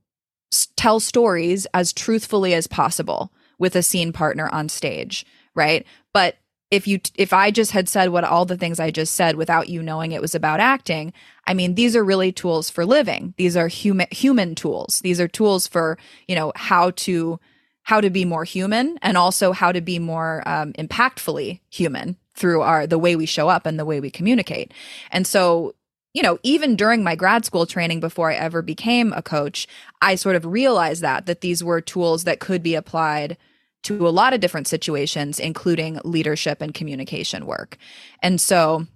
tell 0.77 1.01
stories 1.01 1.67
as 1.75 1.93
truthfully 1.93 2.55
as 2.55 2.67
possible 2.67 3.33
with 3.59 3.77
a 3.77 3.83
scene 3.83 4.13
partner 4.13 4.49
on 4.49 4.69
stage, 4.69 5.27
right? 5.55 5.87
But 6.13 6.37
if 6.71 6.89
you 6.89 7.01
if 7.15 7.33
I 7.33 7.51
just 7.51 7.71
had 7.71 7.89
said 7.89 8.09
what 8.09 8.25
all 8.25 8.45
the 8.45 8.57
things 8.57 8.81
I 8.81 8.91
just 8.91 9.15
said 9.15 9.37
without 9.37 9.69
you 9.69 9.83
knowing 9.83 10.13
it 10.13 10.21
was 10.21 10.35
about 10.35 10.61
acting, 10.61 11.13
I 11.47 11.55
mean 11.55 11.75
these 11.75 11.95
are 11.95 12.05
really 12.05 12.33
tools 12.33 12.71
for 12.71 12.85
living. 12.87 13.35
These 13.37 13.57
are 13.57 13.69
human 13.69 14.09
human 14.11 14.55
tools. 14.55 15.01
These 15.01 15.21
are 15.21 15.29
tools 15.29 15.67
for, 15.67 15.99
you 16.27 16.35
know, 16.35 16.53
how 16.57 16.91
to 16.91 17.39
how 17.85 18.01
to 18.01 18.11
be 18.11 18.25
more 18.25 18.45
human 18.45 18.99
and 19.03 19.17
also 19.17 19.53
how 19.53 19.71
to 19.71 19.81
be 19.81 19.99
more 19.99 20.43
um, 20.47 20.73
impactfully 20.73 21.61
human 21.71 22.17
through 22.35 22.63
our 22.63 22.87
the 22.87 22.99
way 22.99 23.15
we 23.15 23.27
show 23.27 23.49
up 23.49 23.65
and 23.65 23.79
the 23.79 23.85
way 23.85 24.01
we 24.01 24.11
communicate. 24.11 24.73
And 25.11 25.27
so 25.27 25.75
you 26.15 26.23
know, 26.23 26.39
even 26.45 26.77
during 26.77 27.03
my 27.03 27.17
grad 27.17 27.45
school 27.45 27.67
training 27.67 27.99
before 27.99 28.31
I 28.31 28.37
ever 28.37 28.63
became 28.63 29.13
a 29.13 29.23
coach, 29.23 29.67
I 30.01 30.15
sort 30.15 30.37
of 30.37 30.47
realized 30.47 31.03
that 31.03 31.27
that 31.27 31.41
these 31.41 31.63
were 31.63 31.81
tools 31.81 32.25
that 32.25 32.41
could 32.41 32.63
be 32.63 32.75
applied 32.75 33.37
to 33.83 34.09
a 34.09 34.11
lot 34.11 34.33
of 34.33 34.41
different 34.41 34.67
situations 34.67 35.39
including 35.39 36.01
leadership 36.05 36.63
and 36.63 36.73
communication 36.73 37.47
work. 37.47 37.77
And 38.23 38.41
so 38.41 38.87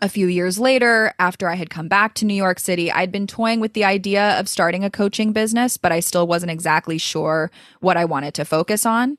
a 0.00 0.08
few 0.08 0.26
years 0.28 0.58
later, 0.58 1.12
after 1.18 1.48
I 1.48 1.56
had 1.56 1.70
come 1.70 1.88
back 1.88 2.14
to 2.14 2.24
New 2.24 2.34
York 2.34 2.60
City, 2.60 2.90
I'd 2.90 3.10
been 3.10 3.26
toying 3.26 3.60
with 3.60 3.72
the 3.72 3.84
idea 3.84 4.38
of 4.38 4.48
starting 4.48 4.84
a 4.84 4.90
coaching 4.90 5.32
business, 5.32 5.76
but 5.76 5.90
I 5.90 6.00
still 6.00 6.26
wasn't 6.26 6.52
exactly 6.52 6.98
sure 6.98 7.50
what 7.80 7.96
I 7.96 8.04
wanted 8.04 8.34
to 8.34 8.44
focus 8.44 8.86
on. 8.86 9.18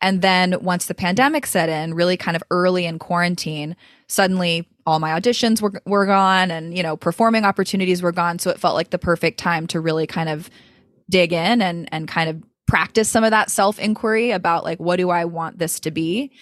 And 0.00 0.22
then 0.22 0.56
once 0.60 0.86
the 0.86 0.94
pandemic 0.94 1.46
set 1.46 1.68
in, 1.68 1.94
really 1.94 2.16
kind 2.16 2.36
of 2.36 2.42
early 2.50 2.84
in 2.84 2.98
quarantine, 2.98 3.74
suddenly 4.06 4.68
all 4.86 5.00
my 5.00 5.18
auditions 5.18 5.60
were 5.60 5.82
were 5.84 6.06
gone 6.06 6.50
and 6.50 6.74
you 6.74 6.82
know 6.82 6.96
performing 6.96 7.44
opportunities 7.44 8.00
were 8.00 8.10
gone 8.10 8.38
so 8.38 8.48
it 8.48 8.58
felt 8.58 8.74
like 8.74 8.88
the 8.88 8.98
perfect 8.98 9.38
time 9.38 9.66
to 9.66 9.80
really 9.80 10.06
kind 10.06 10.30
of 10.30 10.48
dig 11.10 11.30
in 11.30 11.60
and 11.60 11.86
and 11.92 12.08
kind 12.08 12.30
of 12.30 12.42
practice 12.66 13.06
some 13.06 13.22
of 13.22 13.30
that 13.30 13.50
self 13.50 13.78
inquiry 13.78 14.30
about 14.30 14.64
like 14.64 14.78
what 14.80 14.96
do 14.96 15.10
I 15.10 15.26
want 15.26 15.58
this 15.58 15.78
to 15.80 15.90
be 15.90 16.32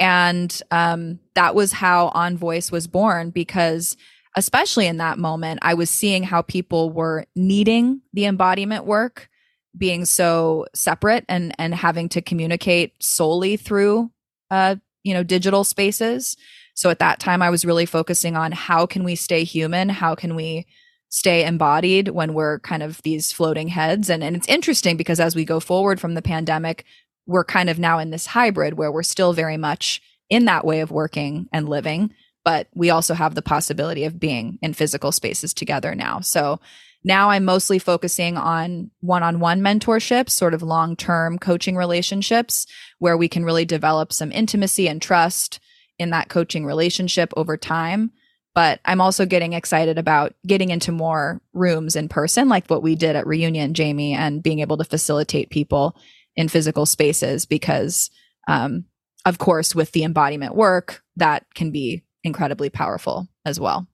and 0.00 0.62
um, 0.70 1.18
that 1.34 1.54
was 1.54 1.72
how 1.72 2.10
OnVoice 2.10 2.70
was 2.70 2.86
born 2.86 3.30
because 3.30 3.96
especially 4.36 4.86
in 4.86 4.98
that 4.98 5.18
moment 5.18 5.60
I 5.62 5.74
was 5.74 5.90
seeing 5.90 6.22
how 6.22 6.42
people 6.42 6.90
were 6.90 7.24
needing 7.34 8.02
the 8.12 8.26
embodiment 8.26 8.84
work 8.84 9.28
being 9.76 10.04
so 10.04 10.66
separate 10.74 11.24
and 11.28 11.54
and 11.58 11.74
having 11.74 12.08
to 12.10 12.22
communicate 12.22 12.92
solely 13.02 13.56
through 13.56 14.10
uh 14.50 14.76
you 15.02 15.14
know 15.14 15.22
digital 15.22 15.64
spaces 15.64 16.36
so 16.78 16.90
at 16.90 17.00
that 17.00 17.18
time, 17.18 17.42
I 17.42 17.50
was 17.50 17.64
really 17.64 17.86
focusing 17.86 18.36
on 18.36 18.52
how 18.52 18.86
can 18.86 19.02
we 19.02 19.16
stay 19.16 19.42
human? 19.42 19.88
How 19.88 20.14
can 20.14 20.36
we 20.36 20.64
stay 21.08 21.44
embodied 21.44 22.10
when 22.10 22.34
we're 22.34 22.60
kind 22.60 22.84
of 22.84 23.02
these 23.02 23.32
floating 23.32 23.66
heads? 23.66 24.08
And, 24.08 24.22
and 24.22 24.36
it's 24.36 24.46
interesting 24.46 24.96
because 24.96 25.18
as 25.18 25.34
we 25.34 25.44
go 25.44 25.58
forward 25.58 26.00
from 26.00 26.14
the 26.14 26.22
pandemic, 26.22 26.84
we're 27.28 27.44
kind 27.44 27.70
of 27.70 27.78
now 27.78 27.98
in 27.98 28.10
this 28.10 28.26
hybrid 28.26 28.74
where 28.74 28.90
we're 28.90 29.02
still 29.04 29.32
very 29.32 29.58
much 29.58 30.02
in 30.30 30.46
that 30.46 30.64
way 30.64 30.80
of 30.80 30.90
working 30.90 31.48
and 31.52 31.68
living, 31.68 32.12
but 32.42 32.68
we 32.74 32.90
also 32.90 33.14
have 33.14 33.34
the 33.34 33.42
possibility 33.42 34.04
of 34.04 34.18
being 34.18 34.58
in 34.62 34.72
physical 34.72 35.12
spaces 35.12 35.52
together 35.54 35.94
now. 35.94 36.20
So 36.20 36.58
now 37.04 37.30
I'm 37.30 37.44
mostly 37.44 37.78
focusing 37.78 38.36
on 38.36 38.90
one 39.00 39.22
on 39.22 39.40
one 39.40 39.60
mentorships, 39.60 40.30
sort 40.30 40.54
of 40.54 40.62
long 40.62 40.96
term 40.96 41.38
coaching 41.38 41.76
relationships 41.76 42.66
where 42.98 43.16
we 43.16 43.28
can 43.28 43.44
really 43.44 43.66
develop 43.66 44.12
some 44.12 44.32
intimacy 44.32 44.88
and 44.88 45.00
trust 45.00 45.60
in 45.98 46.10
that 46.10 46.30
coaching 46.30 46.64
relationship 46.64 47.32
over 47.36 47.56
time. 47.56 48.10
But 48.54 48.80
I'm 48.86 49.00
also 49.00 49.26
getting 49.26 49.52
excited 49.52 49.98
about 49.98 50.34
getting 50.46 50.70
into 50.70 50.92
more 50.92 51.42
rooms 51.52 51.94
in 51.94 52.08
person, 52.08 52.48
like 52.48 52.66
what 52.68 52.82
we 52.82 52.96
did 52.96 53.14
at 53.14 53.26
Reunion, 53.26 53.74
Jamie, 53.74 54.14
and 54.14 54.42
being 54.42 54.60
able 54.60 54.78
to 54.78 54.84
facilitate 54.84 55.50
people 55.50 55.94
in 56.38 56.48
physical 56.48 56.86
spaces 56.86 57.44
because, 57.44 58.10
um, 58.46 58.84
of 59.26 59.38
course, 59.38 59.74
with 59.74 59.90
the 59.90 60.04
embodiment 60.04 60.54
work, 60.54 61.02
that 61.16 61.44
can 61.54 61.72
be 61.72 62.02
incredibly 62.22 62.70
powerful 62.70 63.26
as 63.44 63.58
well. 63.58 63.86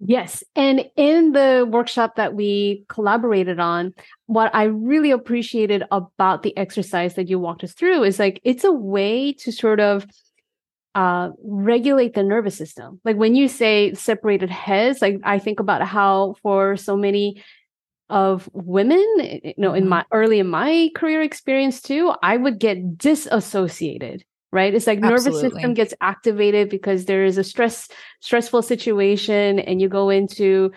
Yes. 0.00 0.42
And 0.56 0.86
in 0.96 1.32
the 1.32 1.68
workshop 1.70 2.16
that 2.16 2.34
we 2.34 2.84
collaborated 2.88 3.60
on, 3.60 3.92
what 4.26 4.52
I 4.54 4.64
really 4.64 5.10
appreciated 5.10 5.84
about 5.92 6.42
the 6.42 6.56
exercise 6.56 7.14
that 7.14 7.28
you 7.28 7.38
walked 7.38 7.62
us 7.62 7.74
through 7.74 8.02
is 8.02 8.18
like 8.18 8.40
it's 8.44 8.64
a 8.64 8.72
way 8.72 9.34
to 9.34 9.52
sort 9.52 9.78
of 9.78 10.06
uh, 10.94 11.30
regulate 11.42 12.14
the 12.14 12.22
nervous 12.22 12.56
system. 12.56 12.98
Like 13.04 13.16
when 13.16 13.34
you 13.34 13.46
say 13.46 13.92
separated 13.92 14.50
heads, 14.50 15.02
like 15.02 15.20
I 15.22 15.38
think 15.38 15.60
about 15.60 15.82
how 15.82 16.36
for 16.42 16.76
so 16.76 16.96
many 16.96 17.42
of 18.10 18.48
women, 18.52 19.02
you 19.42 19.54
know, 19.56 19.74
in 19.74 19.84
mm-hmm. 19.84 19.90
my 19.90 20.04
early 20.12 20.38
in 20.38 20.48
my 20.48 20.90
career 20.94 21.22
experience 21.22 21.80
too, 21.80 22.12
I 22.22 22.36
would 22.36 22.58
get 22.58 22.98
disassociated 22.98 24.24
right 24.52 24.72
it's 24.72 24.86
like 24.86 25.02
Absolutely. 25.02 25.32
nervous 25.32 25.40
system 25.40 25.74
gets 25.74 25.94
activated 26.00 26.70
because 26.70 27.06
there 27.06 27.24
is 27.24 27.36
a 27.36 27.44
stress 27.44 27.88
stressful 28.20 28.62
situation 28.62 29.58
and 29.58 29.82
you 29.82 29.88
go 29.88 30.10
into 30.10 30.70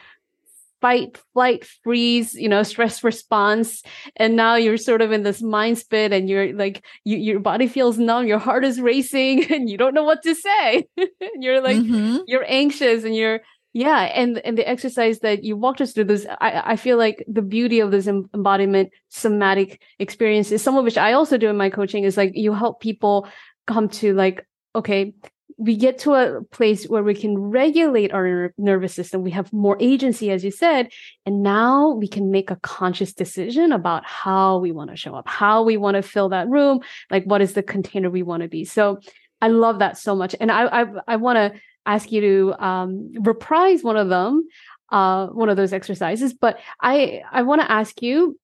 fight 0.81 1.17
flight 1.33 1.65
freeze 1.83 2.33
you 2.33 2.49
know 2.49 2.63
stress 2.63 3.03
response 3.03 3.81
and 4.15 4.35
now 4.35 4.55
you're 4.55 4.77
sort 4.77 5.01
of 5.01 5.11
in 5.11 5.23
this 5.23 5.41
mind 5.41 5.77
spit 5.77 6.11
and 6.13 6.29
you're 6.29 6.53
like 6.53 6.83
you, 7.03 7.17
your 7.17 7.39
body 7.39 7.67
feels 7.67 7.97
numb 7.97 8.27
your 8.27 8.39
heart 8.39 8.63
is 8.63 8.81
racing 8.81 9.45
and 9.51 9.69
you 9.69 9.77
don't 9.77 9.93
know 9.93 10.03
what 10.03 10.21
to 10.23 10.35
say 10.35 10.87
you're 11.39 11.61
like 11.61 11.77
mm-hmm. 11.77 12.17
you're 12.27 12.45
anxious 12.47 13.03
and 13.03 13.15
you're 13.15 13.41
yeah 13.77 14.01
and 14.21 14.39
and 14.39 14.57
the 14.57 14.67
exercise 14.67 15.19
that 15.19 15.43
you 15.43 15.55
walked 15.55 15.81
us 15.81 15.91
through 15.93 16.03
this 16.03 16.25
i 16.41 16.73
i 16.73 16.75
feel 16.75 16.97
like 16.97 17.23
the 17.27 17.41
beauty 17.41 17.79
of 17.79 17.91
this 17.91 18.07
embodiment 18.07 18.89
somatic 19.09 19.81
experiences 19.99 20.61
some 20.61 20.77
of 20.77 20.83
which 20.83 20.97
i 20.97 21.13
also 21.13 21.37
do 21.37 21.49
in 21.49 21.57
my 21.57 21.69
coaching 21.69 22.03
is 22.03 22.17
like 22.17 22.31
you 22.35 22.53
help 22.53 22.79
people 22.79 23.27
come 23.67 23.89
to 23.89 24.13
like, 24.13 24.47
okay, 24.73 25.13
we 25.59 25.75
get 25.75 25.99
to 25.99 26.13
a 26.13 26.43
place 26.51 26.85
where 26.85 27.03
we 27.03 27.15
can 27.15 27.37
regulate 27.37 28.13
our 28.13 28.53
nervous 28.57 28.93
system. 28.93 29.23
We 29.23 29.31
have 29.31 29.51
more 29.51 29.77
agency, 29.79 30.29
as 30.31 30.43
you 30.43 30.51
said. 30.51 30.89
And 31.25 31.41
now 31.41 31.91
we 31.91 32.07
can 32.07 32.31
make 32.31 32.51
a 32.51 32.57
conscious 32.57 33.13
decision 33.13 33.71
about 33.71 34.05
how 34.05 34.59
we 34.59 34.71
want 34.71 34.91
to 34.91 34.95
show 34.95 35.15
up, 35.15 35.27
how 35.27 35.63
we 35.63 35.77
want 35.77 35.95
to 35.95 36.03
fill 36.03 36.29
that 36.29 36.47
room, 36.47 36.81
like 37.09 37.23
what 37.25 37.41
is 37.41 37.53
the 37.53 37.63
container 37.63 38.09
we 38.09 38.23
want 38.23 38.43
to 38.43 38.49
be. 38.49 38.65
So 38.65 38.99
I 39.41 39.47
love 39.47 39.79
that 39.79 39.97
so 39.97 40.15
much. 40.15 40.35
And 40.39 40.51
I, 40.51 40.81
I, 40.81 40.85
I 41.07 41.15
want 41.15 41.37
to 41.37 41.59
ask 41.87 42.11
you 42.11 42.21
to 42.21 42.63
um, 42.63 43.13
reprise 43.19 43.83
one 43.83 43.97
of 43.97 44.09
them, 44.09 44.47
uh, 44.91 45.27
one 45.27 45.49
of 45.49 45.57
those 45.57 45.73
exercises. 45.73 46.33
But 46.33 46.59
I, 46.81 47.23
I 47.31 47.41
want 47.41 47.61
to 47.61 47.71
ask 47.71 48.01
you, 48.01 48.37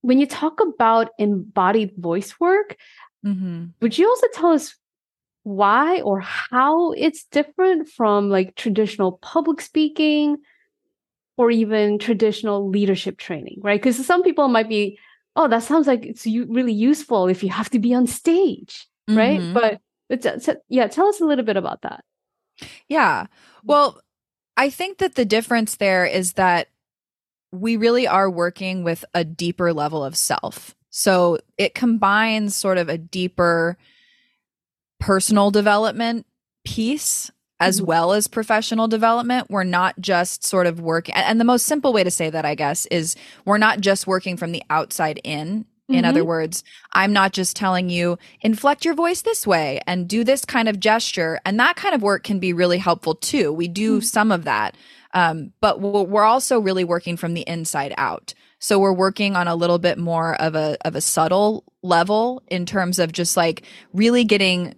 when 0.00 0.18
you 0.18 0.26
talk 0.26 0.60
about 0.60 1.10
embodied 1.18 1.92
voice 1.96 2.40
work, 2.40 2.76
Mm-hmm. 3.24 3.66
Would 3.80 3.98
you 3.98 4.08
also 4.08 4.26
tell 4.32 4.52
us 4.52 4.74
why 5.44 6.00
or 6.02 6.20
how 6.20 6.92
it's 6.92 7.24
different 7.24 7.88
from 7.88 8.30
like 8.30 8.54
traditional 8.54 9.12
public 9.12 9.60
speaking 9.60 10.38
or 11.36 11.50
even 11.50 11.98
traditional 11.98 12.68
leadership 12.68 13.18
training, 13.18 13.58
right? 13.62 13.80
Because 13.80 14.04
some 14.04 14.22
people 14.22 14.48
might 14.48 14.68
be, 14.68 14.98
oh, 15.34 15.48
that 15.48 15.62
sounds 15.62 15.86
like 15.86 16.04
it's 16.04 16.26
really 16.26 16.72
useful 16.72 17.26
if 17.26 17.42
you 17.42 17.48
have 17.50 17.70
to 17.70 17.78
be 17.78 17.94
on 17.94 18.06
stage, 18.06 18.86
mm-hmm. 19.08 19.18
right? 19.18 19.54
But 19.54 19.80
it's, 20.08 20.48
yeah, 20.68 20.86
tell 20.88 21.06
us 21.06 21.20
a 21.20 21.24
little 21.24 21.44
bit 21.44 21.56
about 21.56 21.82
that. 21.82 22.04
Yeah. 22.88 23.26
Well, 23.64 24.00
I 24.56 24.70
think 24.70 24.98
that 24.98 25.14
the 25.14 25.24
difference 25.24 25.76
there 25.76 26.04
is 26.04 26.34
that 26.34 26.68
we 27.52 27.76
really 27.76 28.06
are 28.06 28.30
working 28.30 28.82
with 28.82 29.04
a 29.14 29.24
deeper 29.24 29.72
level 29.72 30.04
of 30.04 30.16
self. 30.16 30.74
So 30.90 31.38
it 31.58 31.74
combines 31.74 32.56
sort 32.56 32.78
of 32.78 32.88
a 32.88 32.98
deeper 32.98 33.76
personal 35.00 35.50
development 35.50 36.26
piece 36.64 37.30
as 37.60 37.76
mm-hmm. 37.76 37.86
well 37.86 38.12
as 38.12 38.26
professional 38.26 38.88
development. 38.88 39.50
We're 39.50 39.64
not 39.64 39.98
just 40.00 40.44
sort 40.44 40.66
of 40.66 40.80
working, 40.80 41.14
and 41.14 41.40
the 41.40 41.44
most 41.44 41.66
simple 41.66 41.92
way 41.92 42.04
to 42.04 42.10
say 42.10 42.28
that, 42.28 42.44
I 42.44 42.54
guess, 42.54 42.86
is 42.86 43.16
we're 43.44 43.58
not 43.58 43.80
just 43.80 44.06
working 44.06 44.36
from 44.36 44.52
the 44.52 44.62
outside 44.68 45.20
in. 45.24 45.64
In 45.88 45.96
mm-hmm. 45.96 46.04
other 46.04 46.24
words, 46.24 46.62
I'm 46.92 47.12
not 47.12 47.32
just 47.32 47.56
telling 47.56 47.90
you, 47.90 48.18
inflect 48.40 48.84
your 48.84 48.94
voice 48.94 49.22
this 49.22 49.46
way 49.46 49.80
and 49.86 50.08
do 50.08 50.24
this 50.24 50.44
kind 50.44 50.68
of 50.68 50.80
gesture. 50.80 51.40
And 51.44 51.58
that 51.58 51.76
kind 51.76 51.94
of 51.94 52.02
work 52.02 52.22
can 52.22 52.38
be 52.38 52.52
really 52.52 52.78
helpful 52.78 53.14
too. 53.14 53.52
We 53.52 53.68
do 53.68 53.96
mm-hmm. 53.96 54.04
some 54.04 54.30
of 54.30 54.44
that. 54.44 54.76
Um, 55.14 55.52
but 55.60 55.80
we're 55.80 56.24
also 56.24 56.58
really 56.58 56.84
working 56.84 57.16
from 57.16 57.34
the 57.34 57.42
inside 57.42 57.92
out. 57.98 58.32
So 58.60 58.78
we're 58.78 58.92
working 58.92 59.36
on 59.36 59.48
a 59.48 59.56
little 59.56 59.78
bit 59.78 59.98
more 59.98 60.40
of 60.40 60.54
a 60.54 60.78
of 60.86 60.94
a 60.94 61.00
subtle 61.00 61.64
level 61.82 62.42
in 62.46 62.64
terms 62.64 62.98
of 62.98 63.12
just 63.12 63.36
like 63.36 63.64
really 63.92 64.24
getting 64.24 64.74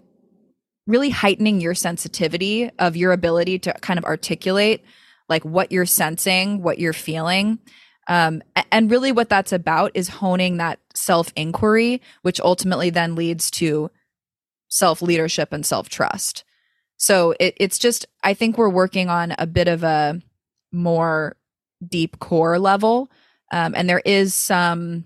really 0.86 1.10
heightening 1.10 1.60
your 1.60 1.74
sensitivity 1.74 2.70
of 2.78 2.96
your 2.96 3.12
ability 3.12 3.58
to 3.60 3.72
kind 3.74 3.98
of 3.98 4.04
articulate 4.04 4.82
like 5.28 5.44
what 5.44 5.72
you're 5.72 5.86
sensing, 5.86 6.62
what 6.62 6.78
you're 6.78 6.92
feeling. 6.92 7.58
Um, 8.06 8.42
and 8.70 8.90
really 8.90 9.12
what 9.12 9.28
that's 9.28 9.52
about 9.52 9.92
is 9.94 10.08
honing 10.08 10.58
that 10.58 10.78
self 10.94 11.32
inquiry, 11.36 12.02
which 12.22 12.40
ultimately 12.40 12.90
then 12.90 13.14
leads 13.14 13.50
to 13.52 13.90
self 14.68 15.00
leadership 15.00 15.52
and 15.52 15.64
self 15.64 15.88
trust. 15.88 16.44
So 16.96 17.34
it, 17.40 17.54
it's 17.58 17.78
just, 17.78 18.06
I 18.22 18.34
think 18.34 18.56
we're 18.56 18.68
working 18.68 19.08
on 19.08 19.34
a 19.38 19.46
bit 19.46 19.68
of 19.68 19.82
a 19.82 20.20
more 20.72 21.36
deep 21.88 22.18
core 22.18 22.58
level 22.58 23.10
um, 23.54 23.74
and 23.76 23.88
there 23.88 24.02
is 24.04 24.34
some 24.34 25.04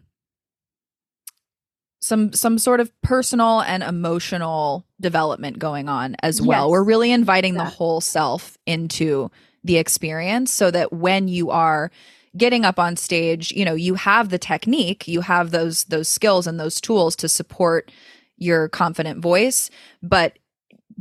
some 2.01 2.33
some 2.33 2.59
sort 2.59 2.81
of 2.81 2.91
personal 3.03 3.61
and 3.61 3.83
emotional 3.83 4.87
development 5.01 5.59
going 5.59 5.89
on 5.89 6.17
as 6.23 6.41
well. 6.41 6.67
Yes. 6.67 6.71
We're 6.71 6.85
really 6.85 7.13
inviting 7.13 7.55
yeah. 7.57 7.65
the 7.65 7.71
whole 7.71 8.01
self 8.01 8.57
into 8.65 9.31
the 9.65 9.77
experience 9.77 10.51
so 10.51 10.71
that 10.71 10.95
when 10.95 11.29
you 11.29 11.51
are 11.51 11.91
getting 12.37 12.65
up 12.65 12.79
on 12.79 12.97
stage, 12.97 13.53
you 13.53 13.65
know, 13.65 13.75
you 13.75 13.95
have 13.95 14.29
the 14.29 14.39
technique, 14.39 15.09
you 15.09 15.21
have 15.23 15.51
those 15.51 15.85
those 15.85 16.09
skills 16.09 16.47
and 16.47 16.59
those 16.59 16.81
tools 16.81 17.17
to 17.17 17.29
support 17.29 17.91
your 18.37 18.69
confident 18.69 19.21
voice, 19.21 19.71
but 20.03 20.39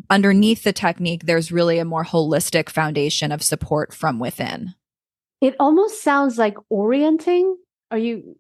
underneath 0.10 0.64
the 0.64 0.74
technique 0.74 1.26
there's 1.26 1.52
really 1.52 1.80
a 1.80 1.86
more 1.86 2.04
holistic 2.04 2.70
foundation 2.70 3.32
of 3.32 3.44
support 3.44 3.94
from 3.94 4.20
within. 4.20 4.74
It 5.42 5.56
almost 5.60 6.02
sounds 6.02 6.38
like 6.38 6.58
orienting. 6.70 7.58
Are 7.92 7.98
you 7.98 8.36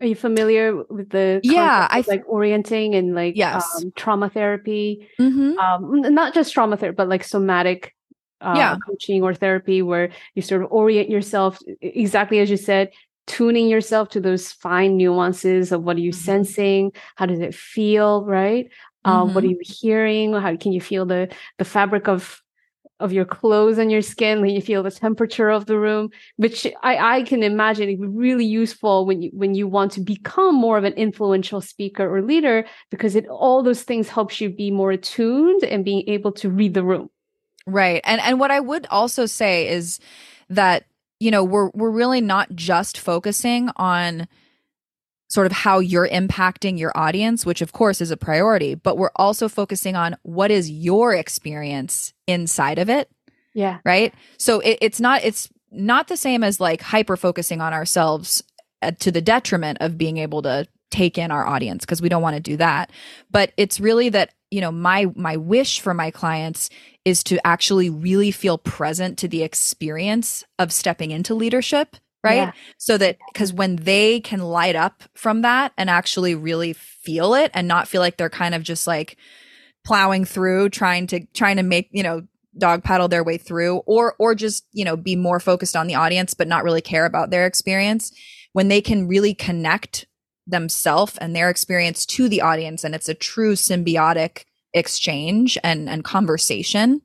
are 0.00 0.06
you 0.06 0.14
familiar 0.14 0.82
with 0.88 1.10
the 1.10 1.40
yeah 1.42 1.86
I 1.90 2.02
th- 2.02 2.08
like 2.08 2.22
orienting 2.26 2.94
and 2.94 3.14
like 3.14 3.36
yes. 3.36 3.64
um, 3.76 3.92
trauma 3.94 4.30
therapy? 4.30 5.08
Mm-hmm. 5.20 5.58
Um, 5.58 6.14
not 6.14 6.34
just 6.34 6.52
trauma 6.52 6.76
therapy, 6.76 6.96
but 6.96 7.08
like 7.08 7.24
somatic 7.24 7.94
uh, 8.40 8.54
yeah. 8.56 8.76
coaching 8.86 9.22
or 9.22 9.34
therapy, 9.34 9.82
where 9.82 10.10
you 10.34 10.42
sort 10.42 10.62
of 10.62 10.72
orient 10.72 11.08
yourself 11.10 11.58
exactly 11.80 12.38
as 12.38 12.50
you 12.50 12.56
said, 12.56 12.90
tuning 13.26 13.68
yourself 13.68 14.08
to 14.10 14.20
those 14.20 14.50
fine 14.52 14.96
nuances 14.96 15.72
of 15.72 15.82
what 15.82 15.96
are 15.96 16.00
you 16.00 16.10
mm-hmm. 16.10 16.24
sensing, 16.24 16.92
how 17.16 17.26
does 17.26 17.40
it 17.40 17.54
feel, 17.54 18.24
right? 18.24 18.68
Um, 19.04 19.28
mm-hmm. 19.28 19.34
What 19.34 19.44
are 19.44 19.48
you 19.48 19.60
hearing? 19.62 20.32
How 20.34 20.56
can 20.56 20.72
you 20.72 20.80
feel 20.80 21.06
the 21.06 21.28
the 21.58 21.64
fabric 21.64 22.08
of 22.08 22.42
of 22.98 23.12
your 23.12 23.24
clothes 23.24 23.78
and 23.78 23.90
your 23.90 24.02
skin 24.02 24.40
when 24.40 24.50
you 24.50 24.60
feel 24.60 24.82
the 24.82 24.90
temperature 24.90 25.48
of 25.48 25.66
the 25.66 25.78
room 25.78 26.10
which 26.36 26.66
i 26.82 27.16
i 27.16 27.22
can 27.22 27.42
imagine 27.42 27.88
it 27.88 27.98
would 27.98 28.12
be 28.12 28.18
really 28.18 28.44
useful 28.44 29.06
when 29.06 29.22
you 29.22 29.30
when 29.32 29.54
you 29.54 29.66
want 29.66 29.90
to 29.90 30.00
become 30.00 30.54
more 30.54 30.76
of 30.76 30.84
an 30.84 30.92
influential 30.92 31.60
speaker 31.62 32.14
or 32.14 32.20
leader 32.20 32.64
because 32.90 33.16
it 33.16 33.26
all 33.28 33.62
those 33.62 33.82
things 33.82 34.08
helps 34.08 34.40
you 34.40 34.50
be 34.50 34.70
more 34.70 34.92
attuned 34.92 35.64
and 35.64 35.82
being 35.84 36.06
able 36.08 36.30
to 36.30 36.50
read 36.50 36.74
the 36.74 36.84
room 36.84 37.08
right 37.70 38.00
and 38.04 38.20
and 38.20 38.38
what 38.38 38.50
i 38.50 38.60
would 38.60 38.86
also 38.90 39.26
say 39.26 39.68
is 39.68 39.98
that 40.48 40.84
you 41.18 41.30
know 41.30 41.44
we're 41.44 41.70
we're 41.70 41.90
really 41.90 42.20
not 42.20 42.54
just 42.54 42.98
focusing 42.98 43.70
on 43.76 44.26
sort 45.30 45.46
of 45.46 45.52
how 45.52 45.78
you're 45.78 46.08
impacting 46.08 46.76
your 46.76 46.92
audience, 46.96 47.46
which 47.46 47.62
of 47.62 47.72
course 47.72 48.00
is 48.00 48.10
a 48.10 48.16
priority, 48.16 48.74
but 48.74 48.98
we're 48.98 49.12
also 49.14 49.48
focusing 49.48 49.94
on 49.94 50.16
what 50.22 50.50
is 50.50 50.68
your 50.68 51.14
experience 51.14 52.12
inside 52.26 52.80
of 52.80 52.90
it. 52.90 53.08
Yeah. 53.54 53.78
Right. 53.84 54.12
So 54.38 54.58
it, 54.58 54.78
it's 54.80 55.00
not, 55.00 55.22
it's 55.24 55.48
not 55.70 56.08
the 56.08 56.16
same 56.16 56.42
as 56.42 56.58
like 56.58 56.82
hyper 56.82 57.16
focusing 57.16 57.60
on 57.60 57.72
ourselves 57.72 58.42
uh, 58.82 58.90
to 58.98 59.12
the 59.12 59.20
detriment 59.20 59.78
of 59.80 59.96
being 59.96 60.18
able 60.18 60.42
to 60.42 60.66
take 60.90 61.16
in 61.16 61.30
our 61.30 61.46
audience 61.46 61.84
because 61.84 62.02
we 62.02 62.08
don't 62.08 62.22
want 62.22 62.34
to 62.34 62.40
do 62.40 62.56
that. 62.56 62.90
But 63.30 63.52
it's 63.56 63.78
really 63.78 64.08
that, 64.08 64.34
you 64.50 64.60
know, 64.60 64.72
my, 64.72 65.06
my 65.14 65.36
wish 65.36 65.78
for 65.78 65.94
my 65.94 66.10
clients 66.10 66.70
is 67.04 67.24
to 67.24 67.44
actually 67.46 67.90
really 67.90 68.30
feel 68.30 68.58
present 68.58 69.18
to 69.18 69.28
the 69.28 69.42
experience 69.42 70.44
of 70.58 70.72
stepping 70.72 71.10
into 71.10 71.34
leadership 71.34 71.96
right? 72.22 72.34
Yeah. 72.34 72.52
So 72.78 72.98
that 72.98 73.18
because 73.32 73.52
when 73.52 73.76
they 73.76 74.20
can 74.20 74.40
light 74.40 74.76
up 74.76 75.02
from 75.14 75.42
that 75.42 75.72
and 75.76 75.88
actually 75.88 76.34
really 76.34 76.72
feel 76.72 77.34
it 77.34 77.50
and 77.54 77.66
not 77.66 77.88
feel 77.88 78.00
like 78.00 78.16
they're 78.16 78.28
kind 78.28 78.54
of 78.54 78.62
just 78.62 78.86
like 78.86 79.16
plowing 79.84 80.24
through 80.24 80.68
trying 80.70 81.06
to 81.08 81.24
trying 81.32 81.56
to 81.56 81.62
make, 81.62 81.88
you 81.92 82.02
know, 82.02 82.22
dog 82.58 82.82
paddle 82.82 83.08
their 83.08 83.24
way 83.24 83.38
through 83.38 83.78
or 83.86 84.14
or 84.18 84.34
just, 84.34 84.66
you 84.72 84.84
know, 84.84 84.96
be 84.96 85.16
more 85.16 85.40
focused 85.40 85.76
on 85.76 85.86
the 85.86 85.94
audience 85.94 86.34
but 86.34 86.48
not 86.48 86.64
really 86.64 86.82
care 86.82 87.06
about 87.06 87.30
their 87.30 87.46
experience, 87.46 88.12
when 88.52 88.68
they 88.68 88.80
can 88.80 89.08
really 89.08 89.34
connect 89.34 90.06
themselves 90.46 91.16
and 91.18 91.34
their 91.34 91.48
experience 91.48 92.04
to 92.04 92.28
the 92.28 92.40
audience 92.40 92.82
and 92.82 92.94
it's 92.94 93.08
a 93.08 93.14
true 93.14 93.54
symbiotic 93.54 94.44
exchange 94.72 95.58
and 95.62 95.88
and 95.88 96.04
conversation 96.04 97.02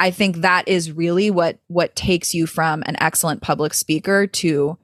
I 0.00 0.10
think 0.10 0.36
that 0.36 0.66
is 0.66 0.90
really 0.90 1.30
what 1.30 1.58
what 1.68 1.94
takes 1.94 2.34
you 2.34 2.46
from 2.46 2.82
an 2.86 2.96
excellent 3.00 3.42
public 3.42 3.74
speaker 3.74 4.26
to 4.26 4.78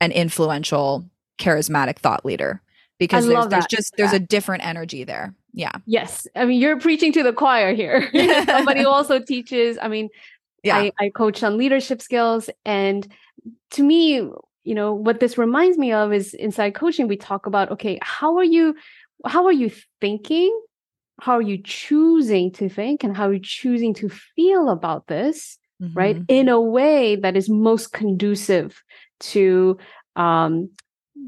an 0.00 0.12
influential, 0.12 1.04
charismatic 1.40 1.98
thought 1.98 2.24
leader. 2.24 2.62
Because 3.00 3.26
there's, 3.26 3.48
there's 3.48 3.66
just 3.66 3.94
there's 3.96 4.12
a 4.12 4.20
different 4.20 4.64
energy 4.64 5.04
there. 5.04 5.34
Yeah. 5.52 5.72
Yes. 5.86 6.26
I 6.36 6.44
mean, 6.44 6.60
you're 6.60 6.78
preaching 6.78 7.12
to 7.14 7.22
the 7.24 7.32
choir 7.32 7.74
here. 7.74 8.08
Somebody 8.46 8.82
who 8.82 8.88
also 8.88 9.18
teaches. 9.18 9.76
I 9.82 9.88
mean, 9.88 10.08
yeah. 10.62 10.76
I, 10.76 10.92
I 11.00 11.10
coach 11.10 11.42
on 11.42 11.56
leadership 11.56 12.00
skills. 12.00 12.48
And 12.64 13.06
to 13.72 13.82
me, 13.82 14.16
you 14.16 14.74
know, 14.74 14.94
what 14.94 15.20
this 15.20 15.36
reminds 15.36 15.78
me 15.78 15.92
of 15.92 16.12
is 16.12 16.34
inside 16.34 16.74
coaching, 16.74 17.08
we 17.08 17.16
talk 17.16 17.46
about, 17.46 17.70
okay, 17.72 17.98
how 18.02 18.36
are 18.36 18.44
you, 18.44 18.76
how 19.24 19.46
are 19.46 19.52
you 19.52 19.70
thinking? 20.00 20.60
How 21.20 21.34
are 21.34 21.42
you 21.42 21.58
choosing 21.62 22.52
to 22.52 22.68
think 22.68 23.04
and 23.04 23.16
how 23.16 23.28
are 23.28 23.34
you 23.34 23.40
choosing 23.40 23.94
to 23.94 24.08
feel 24.08 24.68
about 24.68 25.06
this? 25.06 25.58
Mm-hmm. 25.82 25.98
Right. 25.98 26.22
In 26.28 26.48
a 26.48 26.60
way 26.60 27.16
that 27.16 27.36
is 27.36 27.48
most 27.48 27.92
conducive 27.92 28.82
to 29.20 29.78
um, 30.16 30.70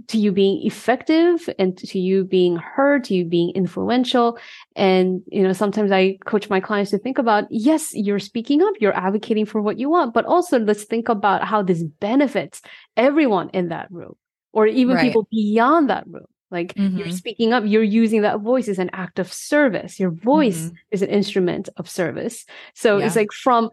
to 0.09 0.19
you 0.19 0.33
being 0.33 0.65
effective 0.67 1.49
and 1.59 1.77
to 1.79 1.99
you 1.99 2.25
being 2.25 2.57
heard, 2.57 3.05
to 3.05 3.15
you 3.15 3.25
being 3.25 3.51
influential. 3.51 4.39
And, 4.77 5.23
you 5.27 5.43
know, 5.43 5.53
sometimes 5.53 5.93
I 5.93 6.19
coach 6.27 6.49
my 6.49 6.61
clients 6.61 6.91
to 6.93 6.99
think 6.99 7.19
about, 7.19 7.45
yes, 7.51 7.91
you're 7.93 8.19
speaking 8.19 8.63
up, 8.63 8.75
you're 8.81 8.97
advocating 8.97 9.47
for 9.47 9.61
what 9.61 9.79
you 9.79 9.89
want, 9.89 10.15
but 10.15 10.25
also 10.25 10.59
let's 10.59 10.85
think 10.85 11.09
about 11.09 11.45
how 11.45 11.63
this 11.63 11.83
benefits 11.83 12.63
everyone 12.97 13.51
in 13.51 13.69
that 13.69 13.89
room 13.91 14.15
or 14.53 14.67
even 14.67 14.97
right. 14.97 15.03
people 15.03 15.29
beyond 15.31 15.91
that 15.91 16.07
room. 16.07 16.27
Like 16.51 16.75
mm-hmm. 16.75 16.99
you're 16.99 17.11
speaking 17.11 17.53
up, 17.53 17.65
you're 17.67 17.83
using 17.83 18.23
that 18.23 18.41
voice 18.41 18.69
as 18.69 18.79
an 18.79 18.91
act 18.93 19.19
of 19.19 19.33
service. 19.33 20.01
Your 20.01 20.11
voice 20.11 20.59
mm-hmm. 20.59 20.77
is 20.91 21.03
an 21.03 21.09
instrument 21.09 21.69
of 21.77 21.89
service. 21.89 22.45
So 22.75 22.99
yeah. 22.99 23.07
it's 23.07 23.17
like 23.17 23.33
from, 23.33 23.71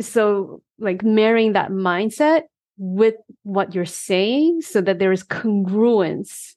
so 0.00 0.62
like 0.78 1.02
marrying 1.02 1.54
that 1.54 1.70
mindset 1.70 2.42
with 2.82 3.16
what 3.42 3.74
you're 3.74 3.84
saying 3.84 4.62
so 4.62 4.80
that 4.80 4.98
there 4.98 5.12
is 5.12 5.22
congruence 5.22 6.54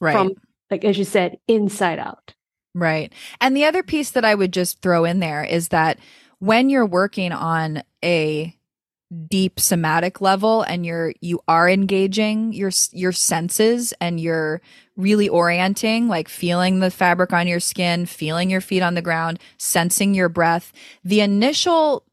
right. 0.00 0.12
from 0.12 0.32
like 0.70 0.84
as 0.84 0.98
you 0.98 1.04
said 1.04 1.38
inside 1.48 1.98
out 1.98 2.34
right 2.74 3.10
and 3.40 3.56
the 3.56 3.64
other 3.64 3.82
piece 3.82 4.10
that 4.10 4.24
i 4.24 4.34
would 4.34 4.52
just 4.52 4.82
throw 4.82 5.06
in 5.06 5.18
there 5.18 5.42
is 5.42 5.68
that 5.68 5.98
when 6.40 6.68
you're 6.68 6.86
working 6.86 7.32
on 7.32 7.82
a 8.04 8.54
deep 9.28 9.60
somatic 9.60 10.20
level 10.20 10.62
and 10.62 10.84
you're 10.84 11.12
you 11.20 11.40
are 11.46 11.68
engaging 11.68 12.52
your 12.52 12.72
your 12.90 13.12
senses 13.12 13.94
and 14.00 14.18
you're 14.18 14.60
really 14.96 15.28
orienting 15.28 16.08
like 16.08 16.28
feeling 16.28 16.80
the 16.80 16.90
fabric 16.90 17.32
on 17.32 17.46
your 17.46 17.60
skin 17.60 18.04
feeling 18.04 18.50
your 18.50 18.60
feet 18.60 18.82
on 18.82 18.94
the 18.94 19.02
ground 19.02 19.38
sensing 19.58 20.12
your 20.12 20.28
breath 20.28 20.72
the 21.04 21.20
initial 21.20 22.04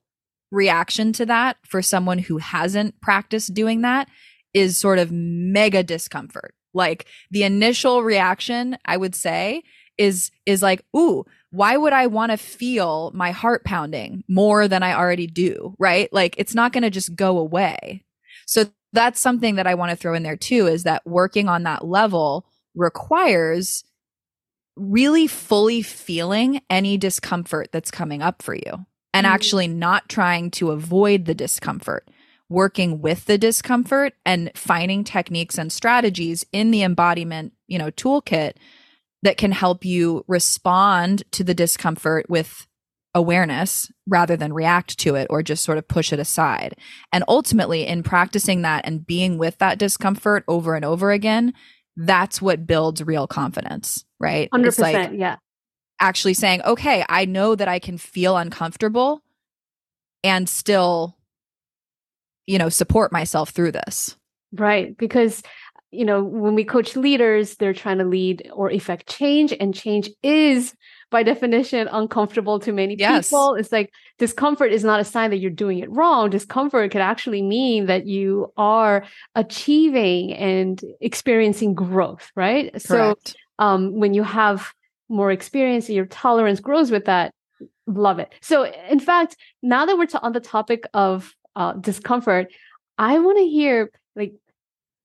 reaction 0.53 1.11
to 1.13 1.25
that 1.25 1.57
for 1.63 1.81
someone 1.81 2.19
who 2.19 2.37
hasn't 2.37 3.01
practiced 3.01 3.53
doing 3.53 3.81
that 3.81 4.07
is 4.53 4.77
sort 4.77 4.99
of 4.99 5.11
mega 5.11 5.83
discomfort. 5.83 6.53
Like 6.73 7.05
the 7.31 7.43
initial 7.43 8.03
reaction, 8.03 8.77
I 8.85 8.97
would 8.97 9.15
say, 9.15 9.63
is 9.97 10.31
is 10.45 10.61
like, 10.61 10.83
ooh, 10.95 11.25
why 11.53 11.77
would 11.77 11.93
I 11.93 12.07
want 12.07 12.31
to 12.31 12.37
feel 12.37 13.11
my 13.13 13.29
heart 13.29 13.63
pounding 13.63 14.23
more 14.27 14.67
than 14.67 14.81
I 14.81 14.95
already 14.95 15.27
do? 15.27 15.75
Right? 15.77 16.11
Like 16.11 16.33
it's 16.39 16.55
not 16.55 16.73
going 16.73 16.81
to 16.81 16.89
just 16.89 17.15
go 17.15 17.37
away. 17.37 18.03
So 18.47 18.65
that's 18.91 19.19
something 19.19 19.55
that 19.55 19.67
I 19.67 19.75
want 19.75 19.91
to 19.91 19.95
throw 19.95 20.15
in 20.15 20.23
there 20.23 20.35
too 20.35 20.65
is 20.65 20.83
that 20.83 21.05
working 21.05 21.47
on 21.47 21.63
that 21.63 21.85
level 21.85 22.47
requires 22.73 23.83
really 24.75 25.27
fully 25.27 25.83
feeling 25.83 26.59
any 26.71 26.97
discomfort 26.97 27.69
that's 27.71 27.91
coming 27.91 28.23
up 28.23 28.41
for 28.41 28.55
you 28.55 28.85
and 29.13 29.25
mm-hmm. 29.25 29.33
actually 29.35 29.67
not 29.67 30.09
trying 30.09 30.49
to 30.49 30.71
avoid 30.71 31.25
the 31.25 31.35
discomfort, 31.35 32.09
working 32.49 32.99
with 32.99 33.25
the 33.25 33.37
discomfort 33.37 34.13
and 34.25 34.49
finding 34.55 35.03
techniques 35.03 35.59
and 35.59 35.71
strategies 35.71 36.43
in 36.51 36.71
the 36.71 36.81
embodiment, 36.81 37.53
you 37.67 37.77
know, 37.77 37.91
toolkit 37.91 38.53
that 39.23 39.37
can 39.37 39.51
help 39.51 39.83
you 39.83 40.23
respond 40.27 41.23
to 41.31 41.43
the 41.43 41.53
discomfort 41.53 42.29
with 42.29 42.67
awareness 43.15 43.91
rather 44.07 44.37
than 44.37 44.53
react 44.53 44.97
to 44.99 45.15
it 45.15 45.27
or 45.29 45.43
just 45.43 45.63
sort 45.63 45.77
of 45.77 45.87
push 45.87 46.13
it 46.13 46.19
aside. 46.19 46.75
And 47.11 47.23
ultimately, 47.27 47.85
in 47.87 48.03
practicing 48.03 48.61
that 48.61 48.85
and 48.85 49.05
being 49.05 49.37
with 49.37 49.57
that 49.57 49.79
discomfort 49.79 50.43
over 50.47 50.75
and 50.75 50.85
over 50.85 51.11
again, 51.11 51.53
that's 51.97 52.41
what 52.41 52.67
builds 52.67 53.03
real 53.03 53.27
confidence, 53.27 54.05
right? 54.19 54.49
100%. 54.51 54.79
Like, 54.79 55.11
yeah 55.13 55.37
actually 56.03 56.33
saying, 56.33 56.61
okay, 56.63 57.05
I 57.07 57.25
know 57.25 57.55
that 57.55 57.67
I 57.67 57.79
can 57.79 57.97
feel 57.97 58.35
uncomfortable 58.35 59.23
and 60.23 60.47
still, 60.49 61.17
you 62.45 62.57
know, 62.57 62.69
support 62.69 63.11
myself 63.11 63.51
through 63.51 63.71
this. 63.71 64.17
Right. 64.51 64.95
Because, 64.97 65.41
you 65.93 66.05
know, 66.05 66.23
when 66.23 66.55
we 66.55 66.63
coach 66.63 66.95
leaders, 66.95 67.55
they're 67.55 67.73
trying 67.73 67.99
to 67.99 68.05
lead 68.05 68.49
or 68.53 68.71
effect 68.71 69.07
change, 69.07 69.53
and 69.59 69.73
change 69.73 70.09
is 70.21 70.73
by 71.11 71.21
definition 71.21 71.87
uncomfortable 71.91 72.59
to 72.59 72.71
many 72.71 72.95
yes. 72.97 73.27
people. 73.27 73.53
It's 73.53 73.71
like 73.71 73.91
discomfort 74.17 74.71
is 74.71 74.83
not 74.83 74.99
a 74.99 75.03
sign 75.03 75.29
that 75.29 75.37
you're 75.37 75.51
doing 75.51 75.79
it 75.79 75.91
wrong. 75.91 76.31
Discomfort 76.31 76.91
could 76.91 77.01
actually 77.01 77.43
mean 77.43 77.85
that 77.85 78.07
you 78.07 78.51
are 78.57 79.05
achieving 79.35 80.33
and 80.33 80.81
experiencing 80.99 81.75
growth, 81.75 82.31
right? 82.35 82.71
Correct. 82.71 83.27
So 83.27 83.33
um, 83.59 83.99
when 83.99 84.15
you 84.15 84.23
have 84.23 84.73
more 85.09 85.31
experience 85.31 85.87
and 85.87 85.95
your 85.95 86.07
tolerance 86.07 86.59
grows 86.59 86.89
with 86.89 87.05
that 87.05 87.33
love 87.85 88.17
it 88.17 88.33
so 88.41 88.63
in 88.89 88.99
fact 88.99 89.35
now 89.61 89.85
that 89.85 89.97
we're 89.97 90.07
on 90.21 90.31
the 90.31 90.39
topic 90.39 90.85
of 90.93 91.35
uh, 91.55 91.73
discomfort 91.73 92.47
i 92.97 93.19
want 93.19 93.37
to 93.37 93.45
hear 93.45 93.91
like 94.15 94.33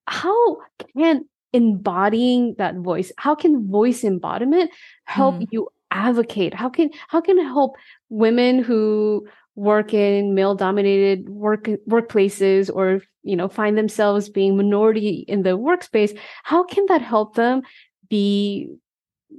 how 0.08 0.56
can 0.96 1.24
embodying 1.52 2.54
that 2.58 2.76
voice 2.76 3.10
how 3.16 3.34
can 3.34 3.70
voice 3.70 4.04
embodiment 4.04 4.70
help 5.04 5.36
mm. 5.36 5.46
you 5.50 5.68
advocate 5.90 6.52
how 6.52 6.68
can 6.68 6.90
how 7.08 7.20
can 7.20 7.38
it 7.38 7.44
help 7.44 7.76
women 8.10 8.62
who 8.62 9.26
work 9.54 9.94
in 9.94 10.34
male 10.34 10.54
dominated 10.54 11.28
work 11.28 11.64
workplaces 11.88 12.70
or 12.72 13.00
you 13.22 13.34
know 13.34 13.48
find 13.48 13.78
themselves 13.78 14.28
being 14.28 14.56
minority 14.56 15.24
in 15.26 15.42
the 15.42 15.56
workspace 15.58 16.16
how 16.42 16.62
can 16.62 16.84
that 16.86 17.00
help 17.00 17.34
them 17.34 17.62
be 18.10 18.68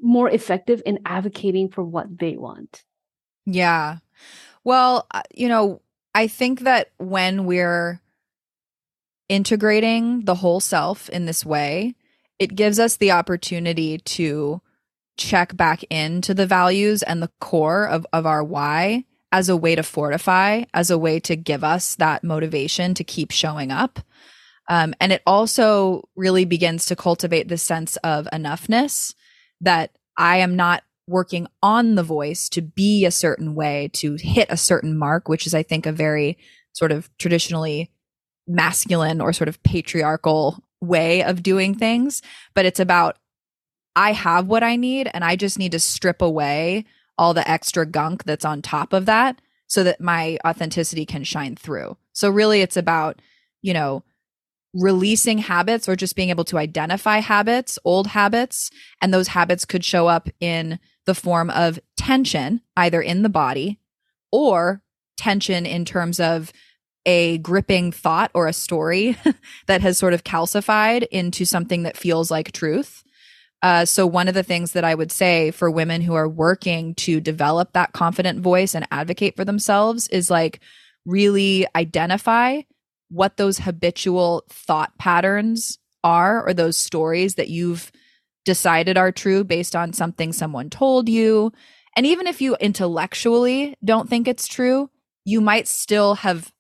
more 0.01 0.29
effective 0.29 0.81
in 0.85 0.99
advocating 1.05 1.69
for 1.69 1.83
what 1.83 2.19
they 2.19 2.37
want. 2.37 2.83
Yeah. 3.45 3.97
Well, 4.63 5.07
uh, 5.11 5.23
you 5.33 5.47
know, 5.47 5.81
I 6.13 6.27
think 6.27 6.61
that 6.61 6.91
when 6.97 7.45
we're 7.45 8.01
integrating 9.29 10.25
the 10.25 10.35
whole 10.35 10.59
self 10.59 11.07
in 11.09 11.25
this 11.25 11.45
way, 11.45 11.95
it 12.39 12.55
gives 12.55 12.79
us 12.79 12.97
the 12.97 13.11
opportunity 13.11 13.99
to 13.99 14.61
check 15.17 15.55
back 15.55 15.83
into 15.89 16.33
the 16.33 16.47
values 16.47 17.03
and 17.03 17.21
the 17.21 17.31
core 17.39 17.87
of, 17.87 18.05
of 18.11 18.25
our 18.25 18.43
why 18.43 19.05
as 19.31 19.49
a 19.49 19.57
way 19.57 19.75
to 19.75 19.83
fortify, 19.83 20.63
as 20.73 20.89
a 20.89 20.97
way 20.97 21.19
to 21.19 21.35
give 21.35 21.63
us 21.63 21.95
that 21.95 22.23
motivation 22.23 22.93
to 22.95 23.03
keep 23.03 23.31
showing 23.31 23.71
up. 23.71 23.99
Um, 24.69 24.93
and 24.99 25.11
it 25.11 25.21
also 25.25 26.07
really 26.15 26.45
begins 26.45 26.85
to 26.87 26.95
cultivate 26.95 27.47
this 27.47 27.63
sense 27.63 27.97
of 27.97 28.27
enoughness 28.31 29.13
that 29.61 29.91
I 30.17 30.37
am 30.37 30.55
not 30.55 30.83
working 31.07 31.47
on 31.61 31.95
the 31.95 32.03
voice 32.03 32.49
to 32.49 32.61
be 32.61 33.05
a 33.05 33.11
certain 33.11 33.55
way, 33.55 33.89
to 33.93 34.15
hit 34.15 34.47
a 34.49 34.57
certain 34.57 34.97
mark, 34.97 35.27
which 35.27 35.47
is, 35.47 35.53
I 35.53 35.63
think, 35.63 35.85
a 35.85 35.91
very 35.91 36.37
sort 36.73 36.91
of 36.91 37.09
traditionally 37.17 37.91
masculine 38.49 39.21
or 39.21 39.31
sort 39.31 39.47
of 39.47 39.61
patriarchal 39.63 40.61
way 40.81 41.23
of 41.23 41.43
doing 41.43 41.75
things. 41.75 42.21
But 42.53 42.65
it's 42.65 42.79
about, 42.79 43.17
I 43.95 44.11
have 44.11 44.47
what 44.47 44.63
I 44.63 44.75
need 44.75 45.09
and 45.13 45.23
I 45.23 45.35
just 45.35 45.59
need 45.59 45.71
to 45.71 45.79
strip 45.79 46.21
away 46.21 46.85
all 47.17 47.33
the 47.33 47.49
extra 47.49 47.85
gunk 47.85 48.23
that's 48.23 48.45
on 48.45 48.61
top 48.61 48.93
of 48.93 49.05
that 49.05 49.41
so 49.67 49.83
that 49.83 50.01
my 50.01 50.39
authenticity 50.45 51.05
can 51.05 51.23
shine 51.23 51.55
through. 51.55 51.95
So, 52.13 52.29
really, 52.29 52.61
it's 52.61 52.77
about, 52.77 53.21
you 53.61 53.73
know, 53.73 54.03
releasing 54.73 55.39
habits 55.39 55.87
or 55.89 55.95
just 55.95 56.15
being 56.15 56.29
able 56.29 56.45
to 56.45 56.57
identify 56.57 57.19
habits, 57.19 57.77
old 57.83 58.07
habits, 58.07 58.71
and 59.01 59.13
those 59.13 59.29
habits 59.29 59.65
could 59.65 59.83
show 59.83 60.07
up 60.07 60.29
in 60.39 60.79
the 61.05 61.15
form 61.15 61.49
of 61.49 61.79
tension, 61.97 62.61
either 62.77 63.01
in 63.01 63.21
the 63.21 63.29
body 63.29 63.79
or 64.31 64.81
tension 65.17 65.65
in 65.65 65.85
terms 65.85 66.19
of 66.19 66.53
a 67.09 67.39
gripping 67.39 67.91
thought 67.91 68.29
or 68.35 68.45
a 68.45 68.53
story 68.53 69.17
that 69.65 69.81
has 69.81 69.97
sort 69.97 70.13
of 70.13 70.23
calcified 70.23 71.07
into 71.09 71.43
something 71.43 71.81
that 71.81 71.97
feels 71.97 72.29
like 72.29 72.51
truth. 72.51 73.03
Uh, 73.63 73.83
so, 73.83 74.05
one 74.05 74.27
of 74.27 74.35
the 74.35 74.43
things 74.43 74.73
that 74.73 74.83
I 74.83 74.93
would 74.93 75.11
say 75.11 75.49
for 75.49 75.71
women 75.71 76.01
who 76.01 76.13
are 76.13 76.29
working 76.29 76.93
to 76.95 77.19
develop 77.19 77.73
that 77.73 77.93
confident 77.93 78.41
voice 78.41 78.75
and 78.75 78.87
advocate 78.91 79.35
for 79.35 79.43
themselves 79.43 80.07
is 80.09 80.29
like 80.29 80.59
really 81.03 81.65
identify 81.75 82.61
what 83.09 83.37
those 83.37 83.57
habitual 83.57 84.43
thought 84.47 84.95
patterns 84.99 85.79
are 86.03 86.45
or 86.47 86.53
those 86.53 86.77
stories 86.77 87.35
that 87.35 87.49
you've 87.49 87.91
decided 88.45 88.97
are 88.97 89.11
true 89.11 89.43
based 89.43 89.75
on 89.75 89.93
something 89.93 90.31
someone 90.31 90.69
told 90.69 91.09
you. 91.09 91.51
And 91.97 92.05
even 92.05 92.27
if 92.27 92.39
you 92.39 92.55
intellectually 92.57 93.75
don't 93.83 94.07
think 94.07 94.27
it's 94.27 94.47
true, 94.47 94.91
you 95.25 95.41
might 95.41 95.67
still 95.67 96.13
have 96.15 96.53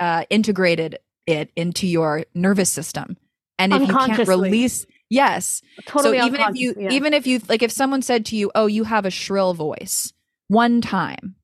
uh, 0.00 0.24
integrated 0.30 0.98
it 1.26 1.50
into 1.56 1.86
your 1.86 2.24
nervous 2.34 2.70
system. 2.70 3.16
And 3.58 3.72
if 3.72 3.88
you 3.88 3.94
can't 3.94 4.28
release, 4.28 4.86
yes. 5.08 5.62
Totally 5.86 6.18
so 6.18 6.26
even 6.26 6.40
if 6.40 6.56
you, 6.56 6.74
yeah. 6.78 6.90
even 6.90 7.14
if 7.14 7.26
you, 7.26 7.40
like, 7.48 7.62
if 7.62 7.72
someone 7.72 8.02
said 8.02 8.26
to 8.26 8.36
you, 8.36 8.50
"Oh, 8.54 8.66
you 8.66 8.84
have 8.84 9.06
a 9.06 9.10
shrill 9.10 9.54
voice," 9.54 10.12
one 10.48 10.80
time, 10.80 11.36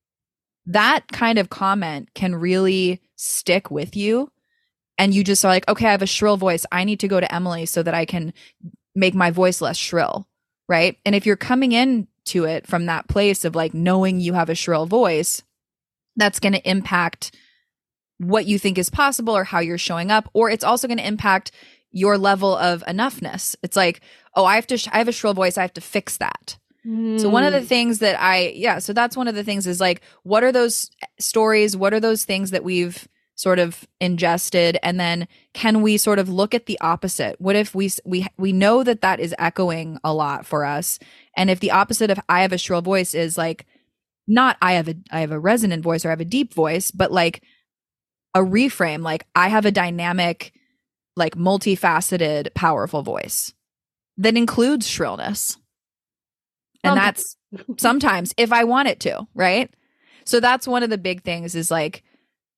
that 0.67 1.07
kind 1.11 1.39
of 1.39 1.49
comment 1.49 2.09
can 2.13 2.35
really 2.35 3.01
stick 3.15 3.71
with 3.71 3.95
you, 3.95 4.31
and 4.97 5.13
you 5.13 5.23
just 5.23 5.43
are 5.43 5.49
like, 5.49 5.67
"Okay, 5.67 5.87
I 5.87 5.91
have 5.91 6.03
a 6.03 6.07
shrill 6.07 6.37
voice. 6.37 6.65
I 6.71 6.83
need 6.83 6.99
to 6.99 7.07
go 7.07 7.19
to 7.19 7.33
Emily 7.33 7.65
so 7.65 7.81
that 7.81 7.95
I 7.95 8.05
can 8.05 8.33
make 8.93 9.15
my 9.15 9.31
voice 9.31 9.59
less 9.59 9.77
shrill." 9.77 10.27
Right? 10.69 10.97
And 11.05 11.15
if 11.15 11.25
you're 11.25 11.35
coming 11.35 11.71
in 11.71 12.07
to 12.25 12.45
it 12.45 12.67
from 12.67 12.85
that 12.85 13.07
place 13.07 13.43
of 13.43 13.55
like 13.55 13.73
knowing 13.73 14.19
you 14.19 14.33
have 14.33 14.49
a 14.49 14.55
shrill 14.55 14.85
voice, 14.85 15.41
that's 16.15 16.39
going 16.39 16.53
to 16.53 16.69
impact 16.69 17.35
what 18.23 18.45
you 18.45 18.57
think 18.57 18.77
is 18.77 18.89
possible 18.89 19.35
or 19.35 19.43
how 19.43 19.59
you're 19.59 19.77
showing 19.77 20.11
up 20.11 20.29
or 20.33 20.49
it's 20.49 20.63
also 20.63 20.87
going 20.87 20.97
to 20.97 21.07
impact 21.07 21.51
your 21.91 22.17
level 22.17 22.55
of 22.57 22.83
enoughness. 22.87 23.55
It's 23.63 23.75
like 23.75 24.01
oh 24.35 24.45
i 24.45 24.55
have 24.55 24.67
to 24.67 24.77
sh- 24.77 24.87
i 24.91 24.97
have 24.97 25.07
a 25.07 25.11
shrill 25.11 25.33
voice 25.33 25.57
i 25.57 25.61
have 25.61 25.73
to 25.73 25.81
fix 25.81 26.17
that. 26.17 26.57
Mm. 26.85 27.17
so 27.17 27.29
one 27.29 27.45
of 27.45 27.53
the 27.53 27.61
hmm. 27.61 27.65
things 27.65 27.99
that 27.99 28.21
i 28.21 28.51
yeah 28.55 28.79
so 28.79 28.91
that's 28.91 29.15
one 29.15 29.29
of 29.29 29.35
the 29.35 29.43
things 29.45 29.65
is 29.67 29.79
like 29.79 30.01
what 30.23 30.43
are 30.43 30.51
those 30.51 30.89
stories? 31.19 31.77
What 31.77 31.93
are 31.93 31.99
those 31.99 32.25
things 32.25 32.51
that 32.51 32.63
we've 32.63 33.07
sort 33.35 33.59
of 33.59 33.87
ingested? 33.99 34.77
And 34.83 34.99
then 34.99 35.27
can 35.53 35.81
we 35.81 35.97
sort 35.97 36.19
of 36.19 36.29
look 36.29 36.53
at 36.53 36.65
the 36.65 36.79
opposite? 36.81 37.39
What 37.39 37.55
if 37.55 37.73
we 37.73 37.89
we 38.05 38.27
we 38.37 38.51
know 38.51 38.83
that 38.83 39.01
that 39.01 39.19
is 39.19 39.35
echoing 39.39 39.97
a 40.03 40.13
lot 40.13 40.45
for 40.45 40.65
us? 40.65 40.99
And 41.35 41.49
if 41.49 41.59
the 41.59 41.71
opposite 41.71 42.11
of 42.11 42.19
i 42.29 42.41
have 42.41 42.53
a 42.53 42.57
shrill 42.57 42.81
voice 42.81 43.13
is 43.13 43.37
like 43.37 43.65
not 44.27 44.57
i 44.61 44.73
have 44.73 44.87
a 44.87 44.95
i 45.11 45.19
have 45.19 45.31
a 45.31 45.39
resonant 45.39 45.83
voice 45.83 46.05
or 46.05 46.09
i 46.09 46.11
have 46.11 46.21
a 46.21 46.25
deep 46.25 46.53
voice 46.53 46.91
but 46.91 47.11
like 47.11 47.43
a 48.33 48.39
reframe 48.39 49.03
like 49.03 49.25
I 49.35 49.47
have 49.49 49.65
a 49.65 49.71
dynamic, 49.71 50.53
like 51.15 51.35
multifaceted, 51.35 52.53
powerful 52.53 53.01
voice 53.01 53.53
that 54.17 54.37
includes 54.37 54.87
shrillness. 54.87 55.57
And 56.83 56.97
that's 56.97 57.37
sometimes 57.77 58.33
if 58.37 58.51
I 58.51 58.63
want 58.63 58.87
it 58.87 58.99
to, 59.01 59.27
right? 59.33 59.73
So 60.25 60.39
that's 60.39 60.67
one 60.67 60.83
of 60.83 60.89
the 60.89 60.97
big 60.97 61.23
things 61.23 61.55
is 61.55 61.69
like 61.69 62.03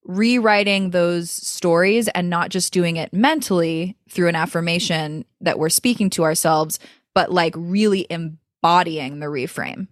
rewriting 0.04 0.90
those 0.90 1.30
stories 1.30 2.08
and 2.08 2.30
not 2.30 2.50
just 2.50 2.72
doing 2.72 2.96
it 2.96 3.12
mentally 3.12 3.96
through 4.08 4.28
an 4.28 4.36
affirmation 4.36 5.24
that 5.40 5.58
we're 5.58 5.68
speaking 5.68 6.10
to 6.10 6.22
ourselves, 6.22 6.78
but 7.12 7.32
like 7.32 7.54
really 7.56 8.06
embodying 8.08 9.18
the 9.18 9.26
reframe, 9.26 9.88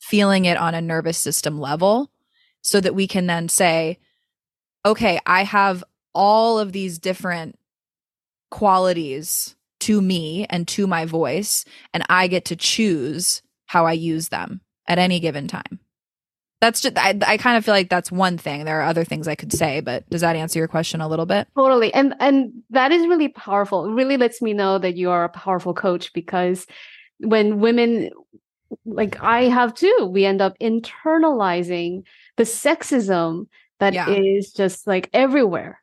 feeling 0.00 0.44
it 0.44 0.56
on 0.56 0.74
a 0.74 0.80
nervous 0.80 1.18
system 1.18 1.58
level 1.58 2.10
so 2.60 2.80
that 2.80 2.94
we 2.94 3.08
can 3.08 3.26
then 3.26 3.48
say, 3.48 3.98
okay, 4.84 5.20
I 5.26 5.44
have 5.44 5.84
all 6.14 6.58
of 6.58 6.72
these 6.72 6.98
different 6.98 7.58
qualities 8.50 9.56
to 9.80 10.00
me 10.00 10.46
and 10.50 10.68
to 10.68 10.86
my 10.86 11.04
voice, 11.04 11.64
and 11.92 12.04
I 12.08 12.28
get 12.28 12.44
to 12.46 12.56
choose 12.56 13.42
how 13.66 13.86
I 13.86 13.92
use 13.92 14.28
them 14.28 14.60
at 14.86 14.98
any 14.98 15.20
given 15.20 15.48
time. 15.48 15.80
That's 16.60 16.80
just, 16.80 16.96
I, 16.96 17.18
I 17.26 17.38
kind 17.38 17.56
of 17.56 17.64
feel 17.64 17.74
like 17.74 17.88
that's 17.88 18.12
one 18.12 18.38
thing. 18.38 18.64
There 18.64 18.80
are 18.80 18.88
other 18.88 19.02
things 19.02 19.26
I 19.26 19.34
could 19.34 19.52
say, 19.52 19.80
but 19.80 20.08
does 20.10 20.20
that 20.20 20.36
answer 20.36 20.60
your 20.60 20.68
question 20.68 21.00
a 21.00 21.08
little 21.08 21.26
bit? 21.26 21.48
Totally. 21.56 21.92
And, 21.92 22.14
and 22.20 22.52
that 22.70 22.92
is 22.92 23.08
really 23.08 23.26
powerful. 23.28 23.86
It 23.86 23.94
really 23.94 24.16
lets 24.16 24.40
me 24.40 24.52
know 24.52 24.78
that 24.78 24.96
you 24.96 25.10
are 25.10 25.24
a 25.24 25.28
powerful 25.28 25.74
coach 25.74 26.12
because 26.12 26.66
when 27.18 27.58
women 27.58 28.10
like 28.84 29.20
I 29.22 29.44
have 29.44 29.74
too, 29.74 30.08
we 30.10 30.24
end 30.24 30.40
up 30.40 30.58
internalizing 30.60 32.04
the 32.36 32.44
sexism 32.44 33.46
that 33.82 33.94
yeah. 33.94 34.08
is 34.08 34.52
just 34.52 34.86
like 34.86 35.10
everywhere 35.12 35.82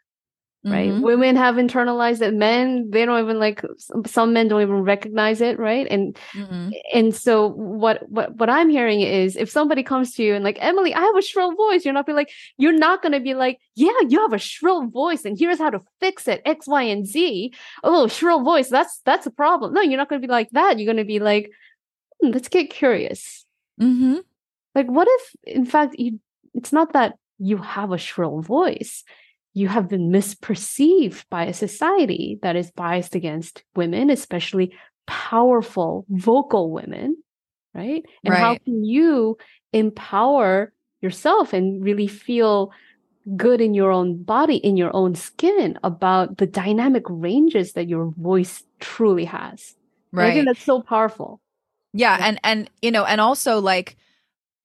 right 0.65 0.89
mm-hmm. 0.89 1.01
women 1.01 1.37
have 1.37 1.55
internalized 1.55 2.21
it 2.21 2.33
men 2.33 2.89
they 2.91 3.05
don't 3.05 3.21
even 3.21 3.39
like 3.39 3.61
some 4.05 4.33
men 4.33 4.49
don't 4.49 4.61
even 4.61 4.81
recognize 4.81 5.39
it 5.39 5.57
right 5.57 5.87
and 5.89 6.17
mm-hmm. 6.33 6.69
and 6.93 7.15
so 7.15 7.47
what 7.47 8.07
what 8.09 8.35
what 8.35 8.49
i'm 8.49 8.69
hearing 8.69 8.99
is 8.99 9.37
if 9.37 9.49
somebody 9.49 9.81
comes 9.81 10.13
to 10.13 10.21
you 10.21 10.35
and 10.35 10.43
like 10.43 10.57
emily 10.59 10.93
i 10.93 10.99
have 10.99 11.15
a 11.15 11.21
shrill 11.21 11.55
voice 11.55 11.85
you're 11.85 11.93
not 11.93 12.05
be 12.05 12.11
like 12.11 12.29
you're 12.57 12.77
not 12.77 13.01
going 13.01 13.13
to 13.13 13.21
be 13.21 13.33
like 13.33 13.57
yeah 13.75 13.91
you 14.09 14.19
have 14.19 14.33
a 14.33 14.37
shrill 14.37 14.85
voice 14.87 15.23
and 15.23 15.39
here's 15.39 15.59
how 15.59 15.69
to 15.69 15.79
fix 16.01 16.27
it 16.27 16.41
x 16.45 16.67
y 16.67 16.83
and 16.83 17.07
z 17.07 17.53
oh 17.85 18.09
shrill 18.09 18.43
voice 18.43 18.67
that's 18.67 18.99
that's 19.05 19.25
a 19.25 19.31
problem 19.31 19.73
no 19.73 19.79
you're 19.79 19.95
not 19.95 20.09
going 20.09 20.21
to 20.21 20.27
be 20.27 20.31
like 20.31 20.49
that 20.51 20.77
you're 20.77 20.93
going 20.93 20.97
to 20.97 21.05
be 21.05 21.19
like 21.19 21.49
hmm, 22.21 22.31
let's 22.31 22.49
get 22.49 22.69
curious 22.69 23.45
mm-hmm. 23.79 24.17
like 24.75 24.87
what 24.87 25.07
if 25.09 25.35
in 25.45 25.65
fact 25.65 25.95
you 25.97 26.19
it's 26.53 26.73
not 26.73 26.91
that 26.91 27.15
you 27.39 27.57
have 27.57 27.91
a 27.91 27.97
shrill 27.97 28.41
voice. 28.41 29.03
You 29.53 29.67
have 29.67 29.89
been 29.89 30.11
misperceived 30.11 31.23
by 31.29 31.45
a 31.45 31.53
society 31.53 32.37
that 32.43 32.55
is 32.55 32.71
biased 32.71 33.15
against 33.15 33.63
women, 33.75 34.09
especially 34.09 34.73
powerful 35.07 36.05
vocal 36.09 36.71
women, 36.71 37.17
right? 37.73 38.03
And 38.23 38.33
right. 38.33 38.39
how 38.39 38.57
can 38.57 38.83
you 38.83 39.37
empower 39.73 40.71
yourself 41.01 41.53
and 41.53 41.83
really 41.83 42.07
feel 42.07 42.71
good 43.35 43.59
in 43.61 43.73
your 43.73 43.91
own 43.91 44.21
body, 44.21 44.57
in 44.57 44.77
your 44.77 44.95
own 44.95 45.15
skin 45.15 45.79
about 45.83 46.37
the 46.37 46.47
dynamic 46.47 47.03
ranges 47.07 47.73
that 47.73 47.87
your 47.87 48.13
voice 48.17 48.63
truly 48.79 49.25
has? 49.25 49.75
Right. 50.11 50.31
I 50.31 50.33
think 50.33 50.45
that's 50.45 50.63
so 50.63 50.81
powerful. 50.81 51.41
Yeah, 51.93 52.17
yeah. 52.17 52.27
And, 52.27 52.39
and, 52.43 52.69
you 52.81 52.91
know, 52.91 53.05
and 53.05 53.19
also 53.19 53.59
like, 53.59 53.97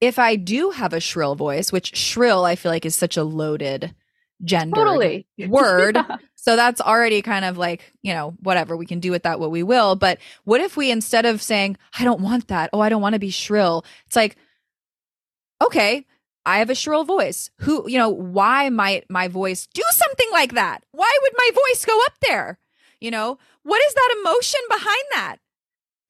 if 0.05 0.19
I 0.19 0.37
do 0.37 0.71
have 0.71 0.93
a 0.93 1.01
shrill 1.01 1.35
voice, 1.35 1.73
which 1.73 1.97
shrill 1.97 2.45
I 2.45 2.57
feel 2.57 2.71
like 2.71 2.85
is 2.85 2.97
such 2.97 3.17
a 3.17 3.25
loaded 3.25 3.95
gender 4.43 4.77
totally. 4.77 5.27
word. 5.39 5.97
yeah. 5.97 6.17
So 6.35 6.57
that's 6.57 6.81
already 6.81 7.23
kind 7.23 7.45
of 7.45 7.57
like, 7.57 7.91
you 8.03 8.13
know, 8.13 8.35
whatever, 8.41 8.77
we 8.77 8.85
can 8.85 9.01
do 9.01 9.11
with 9.11 9.23
that 9.23 9.41
what 9.41 9.51
we 9.51 9.63
will. 9.63 9.97
But 9.97 10.19
what 10.45 10.61
if 10.61 10.77
we 10.77 10.91
instead 10.91 11.25
of 11.25 11.41
saying, 11.41 11.79
I 11.99 12.05
don't 12.05 12.21
want 12.21 12.49
that, 12.49 12.71
oh, 12.73 12.81
I 12.81 12.91
don't 12.91 13.01
want 13.01 13.15
to 13.15 13.19
be 13.19 13.31
shrill, 13.31 13.85
it's 14.07 14.17
like, 14.17 14.37
okay, 15.63 16.07
I 16.45 16.59
have 16.59 16.69
a 16.69 16.75
shrill 16.75 17.05
voice. 17.05 17.51
Who, 17.61 17.89
you 17.89 17.97
know, 17.97 18.11
why 18.11 18.69
might 18.69 19.09
my 19.09 19.29
voice 19.29 19.67
do 19.73 19.83
something 19.91 20.29
like 20.33 20.53
that? 20.53 20.85
Why 20.93 21.19
would 21.23 21.33
my 21.37 21.51
voice 21.55 21.85
go 21.87 21.99
up 22.05 22.13
there? 22.29 22.59
You 23.01 23.11
know, 23.11 23.39
what 23.63 23.83
is 23.89 23.95
that 23.95 24.17
emotion 24.21 24.61
behind 24.69 25.05
that? 25.13 25.37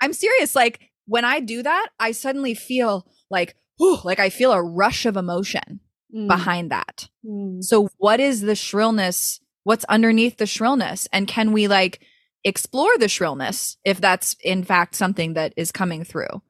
I'm 0.00 0.12
serious. 0.12 0.56
Like 0.56 0.80
when 1.06 1.24
I 1.24 1.38
do 1.38 1.62
that, 1.62 1.88
I 2.00 2.10
suddenly 2.10 2.54
feel 2.54 3.06
like, 3.30 3.54
whew, 3.76 3.98
like 4.04 4.20
I 4.20 4.30
feel 4.30 4.52
a 4.52 4.62
rush 4.62 5.06
of 5.06 5.16
emotion 5.16 5.80
mm. 6.14 6.28
behind 6.28 6.70
that. 6.70 7.08
Mm. 7.24 7.62
So 7.62 7.88
what 7.98 8.20
is 8.20 8.40
the 8.40 8.54
shrillness? 8.54 9.40
What's 9.64 9.84
underneath 9.86 10.36
the 10.36 10.46
shrillness? 10.46 11.08
And 11.12 11.26
can 11.26 11.52
we 11.52 11.68
like 11.68 12.00
explore 12.44 12.96
the 12.98 13.08
shrillness 13.08 13.78
if 13.84 14.00
that's 14.00 14.36
in 14.44 14.62
fact 14.62 14.94
something 14.94 15.32
that 15.34 15.54
is 15.56 15.72
coming 15.72 16.04
through 16.04 16.42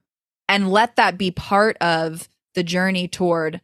and 0.49 0.71
let 0.71 0.97
that 0.97 1.17
be 1.17 1.31
part 1.31 1.77
of 1.79 2.29
the 2.55 2.65
journey 2.65 3.09
toward 3.09 3.61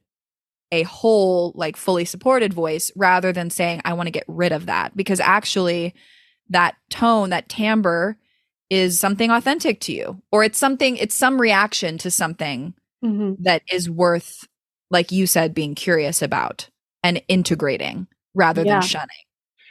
a 0.73 0.85
whole 0.85 1.53
like 1.57 1.77
fully 1.77 2.05
supported 2.05 2.55
voice 2.55 2.93
rather 2.95 3.33
than 3.33 3.51
saying 3.51 3.81
i 3.85 3.93
want 3.93 4.07
to 4.07 4.13
get 4.13 4.25
rid 4.29 4.53
of 4.53 4.67
that 4.67 4.97
because 4.97 5.19
actually 5.19 5.93
that 6.49 6.77
tone 6.89 7.31
that 7.31 7.49
timbre 7.49 8.17
is 8.71 9.01
something 9.01 9.33
authentic 9.33 9.81
to 9.81 9.93
you 9.93 10.23
or 10.31 10.45
it's 10.45 10.59
something 10.59 10.97
it's 10.97 11.17
some 11.17 11.41
reaction 11.41 11.99
to 11.99 12.11
something 12.11 12.73
mm-hmm. 13.05 13.43
that 13.43 13.63
is 13.71 13.89
worth, 13.91 14.47
like 14.91 15.13
you 15.13 15.27
said, 15.27 15.55
being 15.55 15.75
curious 15.75 16.23
about 16.23 16.69
and 17.03 17.23
integrating 17.29 18.07
rather 18.35 18.63
yeah. 18.63 18.81
than 18.81 18.83
shunning. 18.83 19.17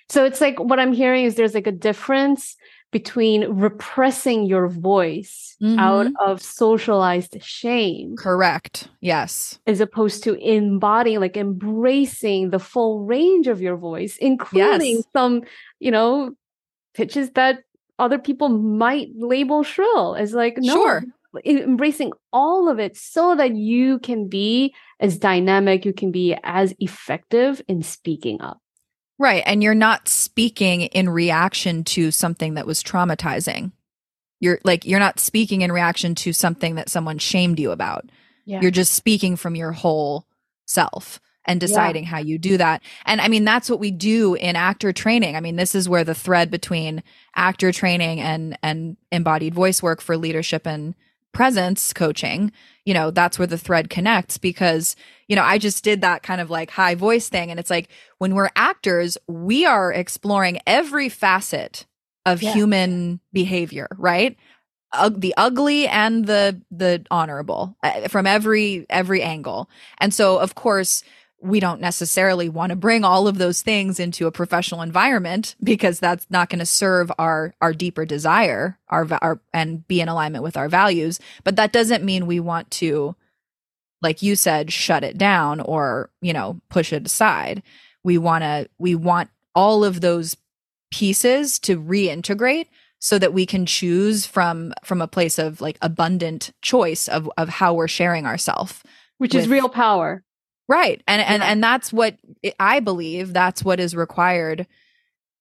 So 0.09 0.25
it's 0.25 0.41
like 0.41 0.59
what 0.59 0.79
I'm 0.79 0.93
hearing 0.93 1.25
is 1.25 1.35
there's 1.35 1.53
like 1.53 1.67
a 1.67 1.71
difference 1.71 2.55
between 2.91 3.47
repressing 3.47 4.45
your 4.45 4.67
voice 4.67 5.55
mm-hmm. 5.61 5.77
out 5.77 6.07
of 6.19 6.41
socialized 6.41 7.37
shame. 7.41 8.15
Correct. 8.17 8.89
Yes. 8.99 9.59
As 9.67 9.79
opposed 9.79 10.23
to 10.23 10.33
embodying, 10.33 11.19
like 11.19 11.37
embracing 11.37 12.49
the 12.49 12.57
full 12.57 13.03
range 13.05 13.47
of 13.47 13.61
your 13.61 13.77
voice, 13.77 14.17
including 14.17 14.95
yes. 14.97 15.03
some, 15.13 15.43
you 15.79 15.91
know, 15.91 16.33
pitches 16.95 17.29
that 17.31 17.59
other 17.99 18.17
people 18.17 18.49
might 18.49 19.09
label 19.15 19.61
shrill 19.61 20.15
as 20.15 20.33
like, 20.33 20.57
no, 20.57 20.73
sure 20.73 21.03
embracing 21.45 22.11
all 22.33 22.69
of 22.69 22.79
it 22.79 22.97
so 22.97 23.35
that 23.35 23.55
you 23.55 23.99
can 23.99 24.27
be 24.27 24.73
as 24.99 25.17
dynamic, 25.17 25.85
you 25.85 25.93
can 25.93 26.11
be 26.11 26.35
as 26.43 26.73
effective 26.79 27.61
in 27.67 27.83
speaking 27.83 28.41
up. 28.41 28.59
Right. 29.17 29.43
And 29.45 29.61
you're 29.61 29.75
not 29.75 30.07
speaking 30.07 30.81
in 30.81 31.09
reaction 31.09 31.83
to 31.85 32.09
something 32.11 32.53
that 32.53 32.65
was 32.65 32.81
traumatizing. 32.81 33.73
You're 34.39 34.59
like, 34.63 34.85
you're 34.85 34.99
not 34.99 35.19
speaking 35.19 35.61
in 35.61 35.71
reaction 35.71 36.15
to 36.15 36.31
something 36.31 36.75
that 36.75 36.89
someone 36.89 37.17
shamed 37.17 37.59
you 37.59 37.71
about. 37.71 38.09
Yeah. 38.45 38.61
You're 38.61 38.71
just 38.71 38.93
speaking 38.93 39.35
from 39.35 39.55
your 39.55 39.73
whole 39.73 40.25
self 40.65 41.19
and 41.45 41.59
deciding 41.59 42.03
yeah. 42.03 42.09
how 42.09 42.19
you 42.19 42.37
do 42.37 42.57
that. 42.57 42.81
And 43.05 43.19
I 43.19 43.27
mean, 43.27 43.43
that's 43.43 43.69
what 43.69 43.79
we 43.79 43.91
do 43.91 44.35
in 44.35 44.55
actor 44.55 44.93
training. 44.93 45.35
I 45.35 45.41
mean, 45.41 45.57
this 45.57 45.75
is 45.75 45.89
where 45.89 46.03
the 46.03 46.15
thread 46.15 46.49
between 46.49 47.03
actor 47.35 47.71
training 47.71 48.21
and, 48.21 48.57
and 48.63 48.95
embodied 49.11 49.53
voice 49.53 49.83
work 49.83 49.99
for 49.99 50.15
leadership 50.15 50.65
and 50.65 50.95
presence 51.33 51.93
coaching, 51.93 52.51
you 52.85 52.93
know, 52.93 53.11
that's 53.11 53.37
where 53.37 53.47
the 53.47 53.57
thread 53.57 53.89
connects 53.89 54.37
because, 54.37 54.95
you 55.27 55.35
know, 55.35 55.43
I 55.43 55.57
just 55.57 55.83
did 55.83 56.01
that 56.01 56.23
kind 56.23 56.41
of 56.41 56.49
like 56.49 56.71
high 56.71 56.95
voice 56.95 57.29
thing. 57.29 57.51
And 57.51 57.59
it's 57.59 57.69
like 57.69 57.89
when 58.17 58.35
we're 58.35 58.49
actors, 58.55 59.17
we 59.27 59.65
are 59.65 59.91
exploring 59.93 60.59
every 60.65 61.09
facet 61.09 61.85
of 62.25 62.41
yeah. 62.41 62.53
human 62.53 63.19
behavior, 63.31 63.87
right? 63.97 64.37
Uh, 64.91 65.09
the 65.15 65.35
ugly 65.37 65.87
and 65.87 66.25
the 66.25 66.59
the 66.71 67.05
honorable 67.11 67.77
uh, 67.83 68.07
from 68.07 68.25
every 68.25 68.87
every 68.89 69.21
angle. 69.21 69.69
And 69.99 70.13
so 70.13 70.39
of 70.39 70.55
course, 70.55 71.03
we 71.41 71.59
don't 71.59 71.81
necessarily 71.81 72.49
want 72.49 72.71
to 72.71 72.75
bring 72.75 73.03
all 73.03 73.27
of 73.27 73.37
those 73.37 73.61
things 73.61 73.99
into 73.99 74.27
a 74.27 74.31
professional 74.31 74.81
environment 74.81 75.55
because 75.63 75.99
that's 75.99 76.27
not 76.29 76.49
going 76.49 76.59
to 76.59 76.65
serve 76.65 77.11
our 77.17 77.53
our 77.61 77.73
deeper 77.73 78.05
desire 78.05 78.77
our, 78.89 79.07
our 79.21 79.39
and 79.53 79.87
be 79.87 80.01
in 80.01 80.09
alignment 80.09 80.43
with 80.43 80.57
our 80.57 80.69
values. 80.69 81.19
But 81.43 81.55
that 81.55 81.71
doesn't 81.71 82.03
mean 82.03 82.27
we 82.27 82.39
want 82.39 82.69
to 82.71 83.15
like 84.01 84.21
you 84.21 84.35
said 84.35 84.71
shut 84.71 85.03
it 85.03 85.17
down 85.17 85.59
or 85.61 86.09
you 86.21 86.33
know 86.33 86.59
push 86.69 86.91
it 86.93 87.05
aside. 87.05 87.63
We 88.03 88.17
want 88.17 88.43
to 88.43 88.69
we 88.77 88.95
want 88.95 89.29
all 89.55 89.83
of 89.83 90.01
those 90.01 90.35
pieces 90.91 91.59
to 91.59 91.79
reintegrate 91.79 92.67
so 92.99 93.17
that 93.17 93.33
we 93.33 93.45
can 93.45 93.65
choose 93.65 94.25
from 94.25 94.73
from 94.83 95.01
a 95.01 95.07
place 95.07 95.39
of 95.39 95.61
like 95.61 95.77
abundant 95.81 96.51
choice 96.61 97.07
of 97.07 97.29
of 97.37 97.49
how 97.49 97.73
we're 97.73 97.87
sharing 97.87 98.25
ourselves 98.25 98.83
which 99.17 99.33
with, 99.33 99.43
is 99.43 99.49
real 99.49 99.69
power 99.69 100.23
Right. 100.69 101.01
And 101.07 101.21
and 101.21 101.41
yeah. 101.41 101.51
and 101.51 101.63
that's 101.63 101.91
what 101.91 102.15
I 102.59 102.79
believe 102.79 103.33
that's 103.33 103.65
what 103.65 103.79
is 103.79 103.95
required 103.95 104.67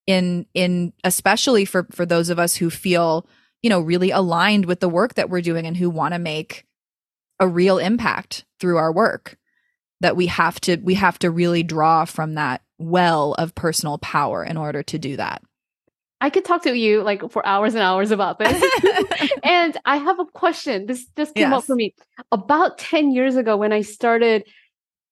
in 0.07 0.47
in 0.55 0.95
especially 1.05 1.67
for 1.67 1.87
for 1.93 2.07
those 2.07 2.31
of 2.31 2.39
us 2.39 2.57
who 2.57 2.71
feel, 2.71 3.27
you 3.63 3.69
know, 3.69 3.81
really 3.81 4.11
aligned 4.11 4.65
with 4.65 4.81
the 4.81 4.89
work 4.89 5.15
that 5.15 5.29
we're 5.29 5.43
doing 5.43 5.67
and 5.67 5.77
who 5.77 5.91
want 5.91 6.15
to 6.15 6.19
make 6.19 6.65
a 7.39 7.47
real 7.47 7.77
impact 7.77 8.47
through 8.59 8.79
our 8.79 8.91
work. 8.91 9.37
That 10.01 10.17
we 10.17 10.29
have 10.29 10.61
to 10.63 10.77
we 10.77 10.95
have 10.95 11.19
to 11.19 11.31
really 11.31 11.63
draw 11.63 12.07
from 12.07 12.35
that 12.35 12.63
well 12.79 13.35
of 13.35 13.55
personal 13.55 13.99
power 13.99 14.43
in 14.43 14.57
order 14.57 14.83
to 14.83 14.99
do 14.99 15.17
that. 15.17 15.43
I 16.23 16.31
could 16.31 16.45
talk 16.45 16.63
to 16.63 16.77
you 16.77 17.03
like 17.03 17.31
for 17.31 17.45
hours 17.47 17.75
and 17.75 17.83
hours 17.83 18.13
about 18.13 18.39
this. 18.39 18.63
and 19.43 19.77
I 19.85 19.99
have 19.99 20.19
a 20.19 20.25
question. 20.25 20.87
This 20.87 21.07
just 21.17 21.35
came 21.35 21.51
yes. 21.51 21.59
up 21.59 21.65
for 21.65 21.77
me. 21.77 21.95
About 22.33 22.79
10 22.79 23.13
years 23.13 23.37
ago 23.37 23.57
when 23.57 23.73
I 23.73 23.83
started 23.83 24.45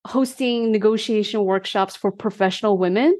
hosting 0.07 0.73
negotiation 0.73 1.45
workshops 1.45 1.97
for 1.97 2.11
professional 2.11 2.79
women. 2.79 3.19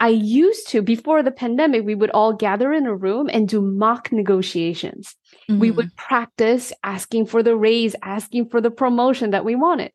I 0.00 0.08
used 0.08 0.68
to, 0.68 0.80
before 0.80 1.22
the 1.22 1.30
pandemic, 1.30 1.84
we 1.84 1.94
would 1.94 2.10
all 2.10 2.32
gather 2.32 2.72
in 2.72 2.86
a 2.86 2.96
room 2.96 3.28
and 3.30 3.46
do 3.46 3.60
mock 3.60 4.10
negotiations. 4.10 5.14
Mm-hmm. 5.50 5.60
We 5.60 5.70
would 5.70 5.94
practice 5.96 6.72
asking 6.82 7.26
for 7.26 7.42
the 7.42 7.54
raise, 7.54 7.94
asking 8.02 8.48
for 8.48 8.62
the 8.62 8.70
promotion 8.70 9.30
that 9.30 9.44
we 9.44 9.56
wanted. 9.56 9.92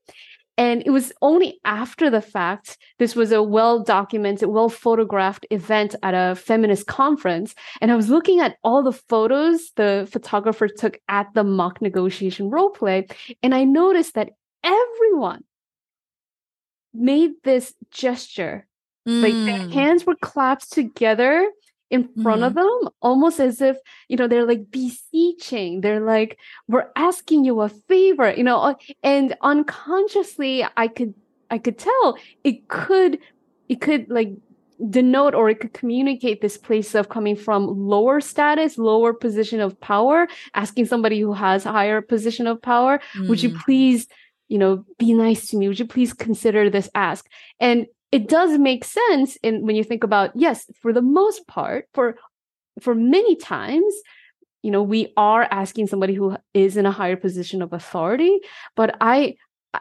And 0.58 0.84
it 0.86 0.92
was 0.92 1.12
only 1.22 1.60
after 1.66 2.10
the 2.10 2.22
fact, 2.22 2.78
this 2.98 3.16
was 3.16 3.32
a 3.32 3.44
well 3.44 3.84
documented, 3.84 4.50
well 4.50 4.70
photographed 4.70 5.46
event 5.50 5.96
at 6.02 6.14
a 6.14 6.36
feminist 6.36 6.88
conference. 6.88 7.56
And 7.82 7.92
I 7.92 7.96
was 7.96 8.10
looking 8.10 8.40
at 8.40 8.56
all 8.64 8.82
the 8.82 8.94
photos 8.94 9.72
the 9.76 10.08
photographer 10.10 10.68
took 10.68 10.98
at 11.10 11.28
the 11.34 11.44
mock 11.44 11.82
negotiation 11.82 12.50
role 12.50 12.70
play. 12.70 13.08
And 13.44 13.54
I 13.54 13.66
noticed 13.66 14.14
that 14.14 14.30
everyone 14.64 15.44
made 16.96 17.32
this 17.44 17.74
gesture. 17.92 18.68
Mm. 19.08 19.22
Like 19.22 19.34
their 19.34 19.68
mm. 19.68 19.72
hands 19.72 20.06
were 20.06 20.16
clasped 20.16 20.74
together 20.74 21.50
in 21.92 22.10
front 22.24 22.42
mm. 22.42 22.48
of 22.48 22.54
mm-hmm. 22.54 22.86
them, 22.86 22.94
almost 23.02 23.40
as 23.40 23.62
if, 23.62 23.78
you 24.10 24.18
know, 24.18 24.28
they're 24.28 24.46
like 24.46 24.72
beseeching. 24.72 25.82
They're 25.82 26.00
like, 26.00 26.38
we're 26.68 26.90
asking 26.96 27.46
you 27.46 27.62
a 27.62 27.70
favor, 27.70 28.34
you 28.34 28.44
know, 28.44 28.60
uh, 28.60 28.74
and 29.04 29.36
unconsciously 29.42 30.66
I 30.76 30.88
could 30.88 31.14
I 31.52 31.60
could 31.60 31.78
tell 31.78 32.18
it 32.44 32.68
could 32.68 33.20
it 33.70 33.82
could 33.82 34.10
like 34.10 34.34
denote 34.90 35.34
or 35.34 35.50
it 35.50 35.60
could 35.60 35.74
communicate 35.74 36.42
this 36.42 36.58
place 36.58 36.96
of 36.96 37.10
coming 37.10 37.36
from 37.36 37.68
lower 37.88 38.20
status, 38.20 38.78
lower 38.78 39.14
position 39.14 39.62
of 39.62 39.80
power, 39.80 40.28
asking 40.54 40.86
somebody 40.86 41.20
who 41.20 41.34
has 41.34 41.64
higher 41.64 42.02
position 42.02 42.48
of 42.48 42.62
power, 42.62 43.00
mm. 43.16 43.30
would 43.30 43.42
you 43.42 43.52
mm. 43.52 43.60
please 43.64 44.08
you 44.48 44.58
know, 44.58 44.86
be 45.00 45.14
nice 45.14 45.48
to 45.48 45.58
me. 45.58 45.68
Would 45.68 45.80
you 45.80 45.88
please 45.88 46.14
consider 46.14 46.70
this 46.70 46.90
ask? 46.96 47.26
And 47.60 47.88
it 48.12 48.28
does 48.28 48.58
make 48.58 48.86
sense 48.86 49.38
in 49.44 49.66
when 49.66 49.76
you 49.76 49.84
think 49.84 50.04
about, 50.04 50.32
yes, 50.36 50.66
for 50.82 50.94
the 50.94 51.02
most 51.02 51.48
part, 51.48 51.88
for 51.94 52.18
for 52.82 52.94
many 52.94 53.36
times, 53.36 53.94
you 54.62 54.72
know, 54.72 54.84
we 54.84 55.14
are 55.18 55.48
asking 55.52 55.88
somebody 55.88 56.14
who 56.14 56.38
is 56.54 56.78
in 56.78 56.86
a 56.86 56.92
higher 56.92 57.16
position 57.16 57.62
of 57.62 57.74
authority. 57.74 58.40
But 58.76 58.96
I 59.02 59.36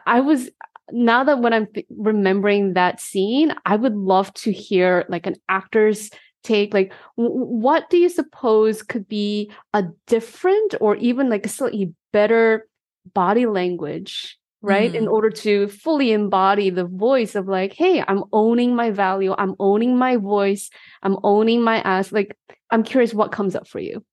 I 0.05 0.21
was 0.21 0.49
now 0.91 1.23
that 1.23 1.39
when 1.39 1.53
I'm 1.53 1.67
remembering 1.89 2.73
that 2.73 2.99
scene, 2.99 3.53
I 3.65 3.75
would 3.75 3.95
love 3.95 4.33
to 4.35 4.51
hear 4.51 5.05
like 5.09 5.25
an 5.25 5.35
actor's 5.49 6.09
take 6.43 6.75
like 6.75 6.93
what 7.15 7.89
do 7.89 7.97
you 7.97 8.07
suppose 8.07 8.83
could 8.83 9.07
be 9.07 9.51
a 9.73 9.83
different 10.05 10.75
or 10.79 10.95
even 10.97 11.27
like 11.27 11.43
a 11.43 11.49
slightly 11.49 11.91
better 12.13 12.67
body 13.15 13.47
language 13.47 14.37
right? 14.65 14.91
Mm-hmm. 14.91 15.03
in 15.03 15.07
order 15.07 15.29
to 15.29 15.67
fully 15.67 16.11
embody 16.11 16.69
the 16.69 16.85
voice 16.85 17.35
of 17.35 17.47
like 17.47 17.73
hey 17.73 18.03
i'm 18.07 18.23
owning 18.33 18.75
my 18.75 18.91
value. 18.91 19.33
I'm 19.37 19.55
owning 19.59 19.97
my 19.97 20.17
voice. 20.17 20.69
I'm 21.03 21.17
owning 21.23 21.61
my 21.61 21.81
ass. 21.81 22.11
Like 22.11 22.37
i'm 22.71 22.83
curious 22.83 23.13
what 23.13 23.31
comes 23.31 23.55
up 23.55 23.67
for 23.67 23.79
you. 23.79 24.03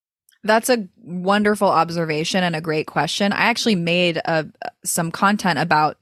That's 0.44 0.68
a 0.68 0.88
wonderful 1.02 1.68
observation 1.68 2.42
and 2.42 2.56
a 2.56 2.60
great 2.60 2.86
question. 2.88 3.32
I 3.32 3.42
actually 3.42 3.76
made 3.76 4.16
a, 4.24 4.46
some 4.84 5.12
content 5.12 5.58
about 5.58 5.98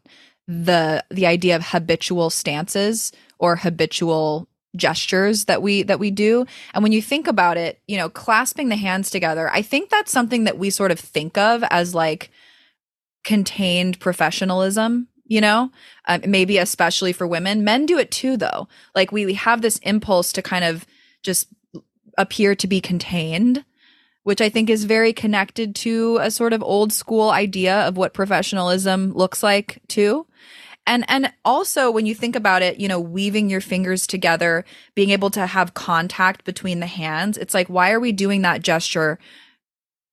the 0.48 1.04
the 1.10 1.26
idea 1.26 1.56
of 1.56 1.66
habitual 1.66 2.30
stances 2.30 3.12
or 3.38 3.56
habitual 3.56 4.48
gestures 4.76 5.44
that 5.44 5.62
we 5.62 5.82
that 5.82 5.98
we 5.98 6.10
do. 6.10 6.46
And 6.74 6.82
when 6.82 6.92
you 6.92 7.02
think 7.02 7.26
about 7.26 7.56
it 7.56 7.80
you 7.86 7.96
know 7.96 8.08
clasping 8.08 8.68
the 8.68 8.76
hands 8.76 9.10
together 9.10 9.50
i 9.52 9.62
think 9.62 9.90
that's 9.90 10.12
something 10.12 10.44
that 10.44 10.58
we 10.58 10.70
sort 10.70 10.90
of 10.90 10.98
think 10.98 11.36
of 11.36 11.62
as 11.70 11.94
like 11.94 12.30
contained 13.24 14.00
professionalism 14.00 15.08
you 15.30 15.40
know? 15.40 15.70
Uh, 16.08 16.18
maybe 16.26 16.58
especially 16.58 17.12
for 17.12 17.24
women. 17.24 17.62
Men 17.62 17.86
do 17.86 17.96
it 17.96 18.10
too 18.10 18.36
though. 18.36 18.66
Like 18.96 19.12
we, 19.12 19.24
we 19.24 19.34
have 19.34 19.62
this 19.62 19.78
impulse 19.78 20.32
to 20.32 20.42
kind 20.42 20.64
of 20.64 20.84
just 21.22 21.46
appear 22.18 22.54
to 22.56 22.66
be 22.66 22.80
contained 22.80 23.64
which 24.22 24.40
i 24.40 24.48
think 24.48 24.68
is 24.68 24.84
very 24.84 25.12
connected 25.12 25.74
to 25.74 26.18
a 26.20 26.30
sort 26.30 26.52
of 26.52 26.62
old 26.62 26.92
school 26.92 27.30
idea 27.30 27.80
of 27.86 27.96
what 27.96 28.12
professionalism 28.12 29.12
looks 29.12 29.42
like 29.42 29.80
too. 29.88 30.26
And 30.86 31.04
and 31.08 31.32
also 31.44 31.90
when 31.90 32.06
you 32.06 32.14
think 32.14 32.36
about 32.36 32.62
it 32.62 32.80
you 32.80 32.88
know 32.88 32.98
weaving 32.98 33.48
your 33.48 33.60
fingers 33.60 34.06
together 34.06 34.64
being 34.94 35.10
able 35.10 35.30
to 35.30 35.46
have 35.46 35.74
contact 35.74 36.44
between 36.44 36.80
the 36.80 36.86
hands 36.86 37.38
it's 37.38 37.54
like 37.54 37.68
why 37.68 37.92
are 37.92 38.00
we 38.00 38.12
doing 38.12 38.42
that 38.42 38.62
gesture 38.62 39.18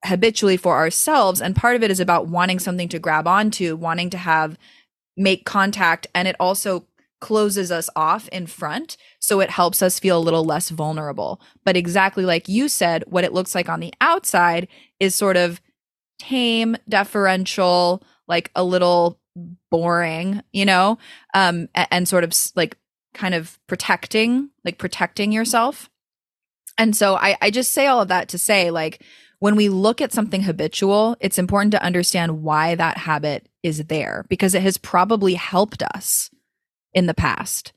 habitually 0.08 0.58
for 0.58 0.76
ourselves. 0.76 1.41
And 1.41 1.56
part 1.56 1.76
of 1.76 1.84
it 1.84 1.91
is 1.91 2.00
about 2.00 2.28
wanting 2.28 2.60
something 2.60 2.89
to 2.89 3.00
grab 3.00 3.28
onto, 3.28 3.76
wanting 3.76 4.10
to 4.12 4.17
have 4.17 4.58
make 5.15 5.46
contact. 5.46 6.08
And 6.13 6.28
it 6.28 6.36
also 6.39 6.86
closes 7.20 7.72
us 7.72 7.89
off 7.96 8.28
in 8.30 8.46
front. 8.46 8.98
So 9.20 9.39
it 9.39 9.50
helps 9.50 9.82
us 9.82 10.00
feel 10.00 10.17
a 10.17 10.20
little 10.20 10.43
less 10.43 10.70
vulnerable. 10.70 11.41
But 11.65 11.76
exactly 11.76 12.26
like 12.26 12.48
you 12.48 12.70
said, 12.70 13.04
what 13.08 13.24
it 13.24 13.34
looks 13.34 13.56
like 13.56 13.70
on 13.70 13.80
the 13.80 13.93
outside 14.02 14.67
is 15.00 15.15
sort 15.15 15.38
of 15.38 15.60
tame, 16.20 16.78
deferential, 16.88 18.04
like 18.28 18.52
a 18.56 18.63
little 18.63 19.20
boring, 19.72 20.41
you 20.52 20.65
know, 20.65 20.98
um, 21.34 21.70
and, 21.74 21.88
and 21.91 22.08
sort 22.08 22.24
of 22.24 22.34
like 22.56 22.78
kind 23.13 23.34
of 23.34 23.60
protecting, 23.67 24.50
like 24.63 24.78
protecting 24.78 25.32
yourself. 25.32 25.89
And 26.78 26.96
so 26.96 27.15
I, 27.15 27.36
I 27.41 27.50
just 27.50 27.72
say 27.72 27.88
all 27.88 28.02
of 28.02 28.10
that 28.10 28.30
to 28.30 28.38
say, 28.38 28.70
like, 28.70 29.02
when 29.39 29.56
we 29.56 29.69
look 29.69 30.02
at 30.02 30.12
something 30.12 30.41
habitual, 30.41 31.15
it's 31.19 31.38
important 31.38 31.71
to 31.73 31.84
understand 31.84 32.41
why 32.41 32.76
that 32.76 32.97
habit 32.97 33.47
is 33.63 33.86
there 33.86 34.26
because 34.30 34.56
it 34.56 34.63
has 34.63 34.78
probably 34.78 35.36
helped 35.36 35.84
us 35.84 36.30
in 36.93 37.06
the 37.06 37.13
past. 37.13 37.73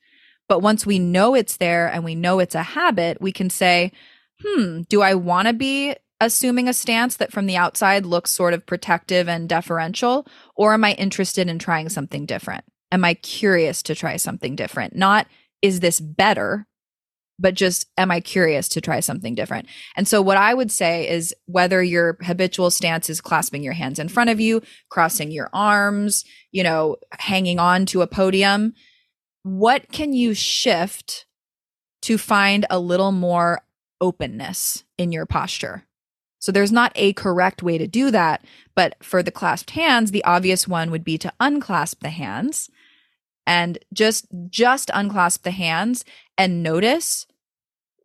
But 0.48 0.62
once 0.62 0.86
we 0.86 0.98
know 0.98 1.34
it's 1.34 1.58
there 1.58 1.86
and 1.86 2.02
we 2.02 2.14
know 2.14 2.38
it's 2.38 2.54
a 2.54 2.62
habit, 2.62 3.20
we 3.20 3.30
can 3.30 3.50
say, 3.50 3.92
hmm, 4.42 4.82
do 4.88 5.02
I 5.02 5.14
want 5.14 5.48
to 5.48 5.54
be 5.54 5.94
assuming 6.20 6.68
a 6.68 6.72
stance 6.72 7.16
that 7.16 7.32
from 7.32 7.46
the 7.46 7.56
outside 7.56 8.04
looks 8.04 8.30
sort 8.30 8.54
of 8.54 8.66
protective 8.66 9.28
and 9.28 9.48
deferential? 9.48 10.26
Or 10.56 10.74
am 10.74 10.84
I 10.84 10.92
interested 10.94 11.48
in 11.48 11.58
trying 11.58 11.88
something 11.88 12.26
different? 12.26 12.64
Am 12.90 13.04
I 13.04 13.14
curious 13.14 13.82
to 13.84 13.94
try 13.94 14.16
something 14.16 14.56
different? 14.56 14.96
Not, 14.96 15.26
is 15.62 15.80
this 15.80 16.00
better? 16.00 16.66
But 17.40 17.54
just 17.54 17.86
am 17.96 18.10
I 18.10 18.20
curious 18.20 18.68
to 18.70 18.80
try 18.80 19.00
something 19.00 19.34
different? 19.34 19.66
And 19.96 20.06
so 20.06 20.20
what 20.20 20.36
I 20.36 20.54
would 20.54 20.70
say 20.70 21.08
is 21.08 21.34
whether 21.46 21.82
your 21.82 22.18
habitual 22.22 22.70
stance 22.70 23.08
is 23.08 23.20
clasping 23.20 23.62
your 23.62 23.72
hands 23.72 23.98
in 23.98 24.08
front 24.08 24.30
of 24.30 24.40
you, 24.40 24.62
crossing 24.90 25.30
your 25.30 25.48
arms, 25.52 26.24
you 26.52 26.62
know, 26.62 26.96
hanging 27.12 27.58
on 27.58 27.86
to 27.86 28.02
a 28.02 28.06
podium, 28.06 28.74
what 29.42 29.90
can 29.90 30.12
you 30.12 30.34
shift 30.34 31.26
to 32.02 32.18
find 32.18 32.66
a 32.70 32.78
little 32.78 33.12
more 33.12 33.62
openness 34.00 34.84
in 34.98 35.12
your 35.12 35.26
posture? 35.26 35.84
So 36.38 36.52
there's 36.52 36.72
not 36.72 36.92
a 36.94 37.12
correct 37.12 37.62
way 37.62 37.78
to 37.78 37.86
do 37.86 38.10
that. 38.10 38.44
But 38.74 38.96
for 39.02 39.22
the 39.22 39.30
clasped 39.30 39.70
hands, 39.70 40.10
the 40.10 40.24
obvious 40.24 40.66
one 40.66 40.90
would 40.90 41.04
be 41.04 41.18
to 41.18 41.32
unclasp 41.38 42.02
the 42.02 42.10
hands 42.10 42.70
and 43.46 43.78
just 43.92 44.26
just 44.48 44.90
unclasp 44.94 45.42
the 45.42 45.50
hands 45.50 46.04
and 46.38 46.62
notice 46.62 47.26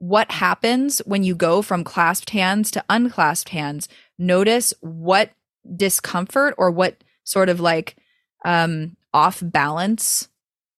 what 0.07 0.29
happens 0.31 0.99
when 0.99 1.23
you 1.23 1.33
go 1.33 1.63
from 1.63 1.83
clasped 1.83 2.29
hands 2.29 2.69
to 2.69 2.85
unclasped 2.89 3.49
hands. 3.49 3.89
Notice 4.19 4.71
what 4.81 5.31
discomfort 5.75 6.53
or 6.59 6.69
what 6.69 7.03
sort 7.23 7.49
of 7.49 7.59
like 7.59 7.95
um 8.43 8.95
off 9.15 9.41
balance 9.43 10.29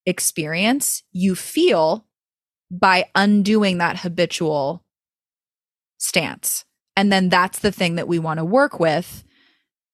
experience 0.06 1.04
you 1.12 1.36
feel 1.36 2.06
by 2.72 3.10
undoing 3.16 3.80
that 3.80 4.00
habitual 4.00 4.82
stance. 5.98 6.64
And 6.96 7.12
then 7.12 7.28
that's 7.28 7.60
the 7.60 7.72
thing 7.72 7.96
that 7.96 8.08
we 8.08 8.20
want 8.20 8.38
to 8.38 8.46
work 8.46 8.80
with 8.80 9.26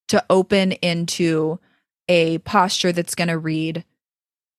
to 0.09 0.23
open 0.29 0.73
into 0.73 1.59
a 2.07 2.37
posture 2.39 2.91
that's 2.91 3.15
going 3.15 3.29
to 3.29 3.37
read 3.39 3.83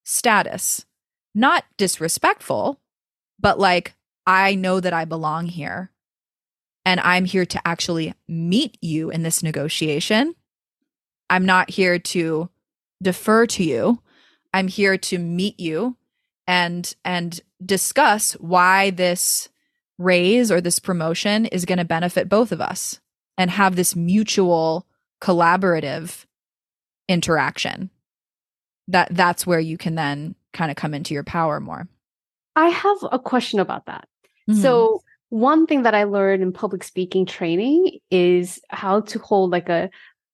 status, 0.03 0.85
not 1.33 1.65
disrespectful, 1.77 2.81
but 3.39 3.61
like, 3.61 3.95
I 4.27 4.55
know 4.55 4.81
that 4.81 4.93
I 4.93 5.05
belong 5.05 5.47
here 5.47 5.91
and 6.85 7.01
I'm 7.01 7.25
here 7.25 7.47
to 7.47 7.67
actually 7.67 8.15
meet 8.29 8.79
you 8.81 9.11
in 9.11 9.23
this 9.23 9.43
negotiation. 9.43 10.35
I'm 11.31 11.47
not 11.47 11.71
here 11.71 11.99
to 11.99 12.51
defer 13.03 13.47
to 13.47 13.65
you. 13.65 14.01
I'm 14.53 14.69
here 14.69 14.97
to 14.97 15.19
meet 15.19 15.59
you 15.59 15.97
and 16.47 16.95
and 17.05 17.41
discuss 17.65 18.33
why 18.35 18.91
this 18.91 19.49
raise 19.99 20.51
or 20.51 20.61
this 20.61 20.79
promotion 20.79 21.47
is 21.47 21.65
going 21.65 21.79
to 21.79 21.85
benefit 21.85 22.29
both 22.29 22.53
of 22.53 22.61
us 22.61 23.01
and 23.39 23.51
have 23.51 23.77
this 23.77 23.97
mutual 23.97 24.87
collaborative 25.21 26.27
interaction 27.09 27.91
that 28.89 29.09
that's 29.13 29.47
where 29.47 29.61
you 29.61 29.79
can 29.79 29.95
then 29.95 30.35
kind 30.53 30.71
of 30.71 30.77
come 30.77 30.93
into 30.95 31.15
your 31.15 31.25
power 31.25 31.61
more 31.61 31.89
i 32.57 32.69
have 32.69 32.99
a 33.11 33.19
question 33.19 33.61
about 33.61 33.87
that 33.87 34.09
mm-hmm. 34.49 34.61
so 34.61 35.03
one 35.31 35.67
thing 35.67 35.83
that 35.83 35.95
i 35.95 36.05
learned 36.05 36.43
in 36.43 36.53
public 36.53 36.85
speaking 36.85 37.27
training 37.27 37.99
is 38.11 38.61
how 38.69 39.01
to 39.01 39.19
hold 39.19 39.51
like 39.51 39.69
a 39.69 39.91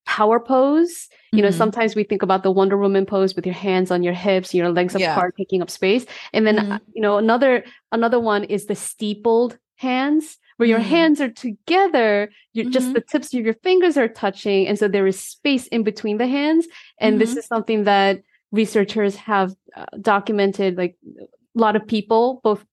power 0.07 0.41
pose 0.41 1.09
you 1.33 1.37
mm-hmm. 1.37 1.45
know 1.45 1.51
sometimes 1.51 1.95
we 1.95 2.03
think 2.03 2.23
about 2.23 2.43
the 2.43 2.51
wonder 2.51 2.77
woman 2.77 3.07
pose 3.07 3.37
with 3.37 3.47
your 3.47 3.55
hands 3.55 3.91
on 3.91 4.03
your 4.03 4.13
hips 4.13 4.53
your 4.53 4.71
legs 4.71 4.95
yeah. 4.99 5.13
apart 5.13 5.35
taking 5.37 5.63
up 5.63 5.71
space 5.71 6.05
and 6.33 6.47
then 6.47 6.57
mm-hmm. 6.57 6.77
you 6.95 7.01
know 7.01 7.17
another 7.17 7.65
another 7.93 8.19
one 8.19 8.45
is 8.45 8.67
the 8.67 8.75
steepled 8.75 9.57
hands 9.77 10.39
where 10.57 10.69
your 10.69 10.81
mm-hmm. 10.81 10.89
hands 10.89 11.21
are 11.21 11.31
together 11.31 12.29
you 12.53 12.69
just 12.71 12.87
mm-hmm. 12.87 12.95
the 12.95 13.01
tips 13.03 13.33
of 13.33 13.45
your 13.45 13.55
fingers 13.63 13.97
are 13.97 14.09
touching 14.09 14.67
and 14.67 14.79
so 14.79 14.89
there 14.89 15.07
is 15.07 15.19
space 15.19 15.67
in 15.69 15.83
between 15.83 16.19
the 16.19 16.27
hands 16.27 16.67
and 16.99 17.21
this 17.21 17.31
mm-hmm. 17.31 17.39
is 17.39 17.47
something 17.47 17.85
that 17.85 18.21
researchers 18.53 19.15
have 19.17 19.55
uh, 19.77 19.85
documented 20.01 20.77
like 20.77 20.97
a 21.17 21.25
lot 21.55 21.77
of 21.77 21.87
people 21.87 22.41
both 22.43 22.65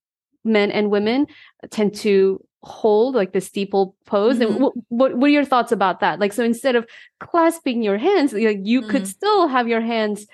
men 0.43 0.71
and 0.71 0.89
women 0.89 1.27
tend 1.69 1.93
to 1.95 2.43
hold 2.63 3.15
like 3.15 3.33
the 3.33 3.41
steeple 3.41 3.95
pose 4.05 4.37
mm-hmm. 4.39 4.53
and 4.53 4.61
what, 4.61 4.73
what, 4.89 5.15
what 5.17 5.27
are 5.27 5.33
your 5.33 5.45
thoughts 5.45 5.71
about 5.71 5.99
that 5.99 6.19
like 6.19 6.33
so 6.33 6.43
instead 6.43 6.75
of 6.75 6.85
clasping 7.19 7.83
your 7.83 7.97
hands 7.97 8.33
like 8.33 8.59
you 8.63 8.81
mm-hmm. 8.81 8.89
could 8.89 9.07
still 9.07 9.47
have 9.47 9.67
your 9.67 9.81
hands 9.81 10.27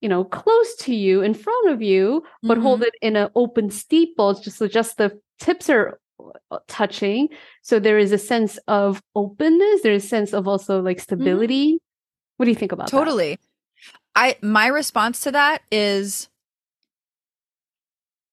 you 0.00 0.08
know 0.08 0.24
close 0.24 0.74
to 0.76 0.94
you 0.94 1.22
in 1.22 1.34
front 1.34 1.70
of 1.70 1.82
you 1.82 2.22
but 2.42 2.54
mm-hmm. 2.54 2.62
hold 2.62 2.82
it 2.82 2.94
in 3.00 3.16
an 3.16 3.28
open 3.34 3.70
steeple 3.70 4.34
just 4.34 4.58
so 4.58 4.66
just 4.66 4.96
the 4.96 5.18
tips 5.38 5.68
are 5.68 6.00
uh, 6.50 6.58
touching 6.68 7.28
so 7.62 7.78
there 7.78 7.98
is 7.98 8.12
a 8.12 8.18
sense 8.18 8.58
of 8.66 9.02
openness 9.14 9.82
there's 9.82 10.04
a 10.04 10.08
sense 10.08 10.32
of 10.32 10.48
also 10.48 10.80
like 10.80 10.96
mm-hmm. 10.96 11.02
stability 11.02 11.78
what 12.38 12.46
do 12.46 12.50
you 12.50 12.56
think 12.56 12.72
about 12.72 12.88
totally 12.88 13.36
that? 13.36 13.98
i 14.16 14.36
my 14.42 14.66
response 14.66 15.20
to 15.20 15.30
that 15.30 15.62
is 15.70 16.28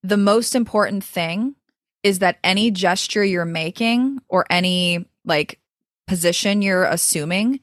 the 0.03 0.17
most 0.17 0.55
important 0.55 1.03
thing 1.03 1.55
is 2.03 2.19
that 2.19 2.37
any 2.43 2.71
gesture 2.71 3.23
you're 3.23 3.45
making 3.45 4.19
or 4.29 4.45
any 4.49 5.05
like 5.25 5.59
position 6.07 6.61
you're 6.61 6.85
assuming 6.85 7.59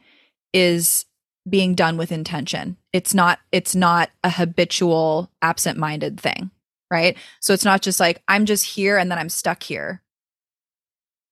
is 0.53 1.07
being 1.49 1.75
done 1.75 1.97
with 1.97 2.13
intention. 2.13 2.77
It's 2.93 3.15
not 3.15 3.39
it's 3.53 3.75
not 3.75 4.11
a 4.25 4.31
habitual 4.31 5.31
absent-minded 5.43 6.21
thing, 6.21 6.51
right? 6.91 7.17
So 7.41 7.53
it's 7.53 7.65
not 7.65 7.83
just 7.83 8.01
like 8.01 8.23
I'm 8.29 8.47
just 8.47 8.65
here 8.65 8.99
and 8.99 9.11
then 9.11 9.19
I'm 9.19 9.29
stuck 9.29 9.63
here. 9.63 10.03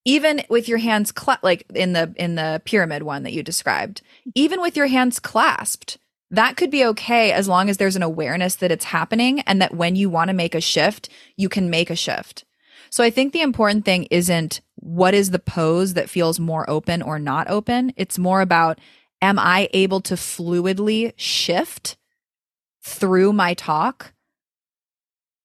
Even 0.04 0.42
with 0.50 0.68
your 0.68 0.78
hands 0.78 1.12
cla- 1.12 1.40
like 1.42 1.64
in 1.74 1.94
the 1.94 2.12
in 2.16 2.34
the 2.34 2.60
pyramid 2.64 3.02
one 3.02 3.22
that 3.24 3.32
you 3.32 3.42
described, 3.42 4.02
even 4.34 4.60
with 4.60 4.76
your 4.76 4.86
hands 4.86 5.18
clasped, 5.18 5.98
that 6.34 6.56
could 6.56 6.70
be 6.70 6.84
okay 6.86 7.32
as 7.32 7.48
long 7.48 7.68
as 7.68 7.76
there's 7.76 7.96
an 7.96 8.02
awareness 8.02 8.56
that 8.56 8.70
it's 8.70 8.86
happening 8.86 9.40
and 9.40 9.60
that 9.60 9.74
when 9.74 9.96
you 9.96 10.10
want 10.10 10.28
to 10.28 10.34
make 10.34 10.54
a 10.54 10.60
shift, 10.60 11.08
you 11.36 11.48
can 11.48 11.70
make 11.70 11.90
a 11.90 11.96
shift. 11.96 12.44
So 12.90 13.02
I 13.02 13.10
think 13.10 13.32
the 13.32 13.40
important 13.40 13.84
thing 13.84 14.04
isn't 14.10 14.60
what 14.76 15.14
is 15.14 15.30
the 15.30 15.38
pose 15.38 15.94
that 15.94 16.10
feels 16.10 16.38
more 16.38 16.68
open 16.68 17.02
or 17.02 17.18
not 17.18 17.48
open. 17.48 17.92
It's 17.96 18.18
more 18.18 18.40
about 18.40 18.78
am 19.20 19.38
I 19.38 19.68
able 19.72 20.00
to 20.02 20.14
fluidly 20.14 21.12
shift 21.16 21.96
through 22.82 23.32
my 23.32 23.54
talk 23.54 24.12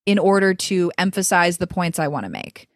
in 0.05 0.19
order 0.19 0.53
to 0.53 0.91
emphasize 0.97 1.57
the 1.57 1.67
points 1.67 1.99
I 1.99 2.07
want 2.07 2.25
to 2.25 2.31
make. 2.31 2.67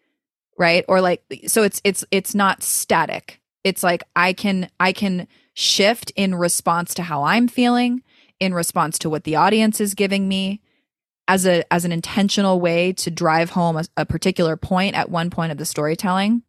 Right? 0.57 0.85
Or 0.87 1.01
like 1.01 1.23
so 1.47 1.63
it's 1.63 1.81
it's 1.83 2.05
it's 2.11 2.33
not 2.33 2.63
static. 2.63 3.41
It's 3.63 3.83
like 3.83 4.03
I 4.15 4.33
can 4.33 4.69
I 4.79 4.93
can 4.93 5.27
shift 5.53 6.11
in 6.15 6.35
response 6.35 6.93
to 6.95 7.03
how 7.03 7.23
I'm 7.23 7.47
feeling, 7.47 8.01
in 8.39 8.53
response 8.53 8.97
to 8.99 9.09
what 9.09 9.23
the 9.23 9.35
audience 9.35 9.79
is 9.79 9.93
giving 9.93 10.27
me, 10.27 10.61
as 11.27 11.45
a 11.45 11.63
as 11.73 11.85
an 11.85 11.91
intentional 11.91 12.59
way 12.59 12.91
to 12.93 13.09
drive 13.09 13.51
home 13.51 13.77
a, 13.77 13.85
a 13.97 14.05
particular 14.05 14.57
point 14.57 14.95
at 14.95 15.09
one 15.09 15.29
point 15.29 15.51
of 15.51 15.57
the 15.57 15.65
storytelling. 15.65 16.43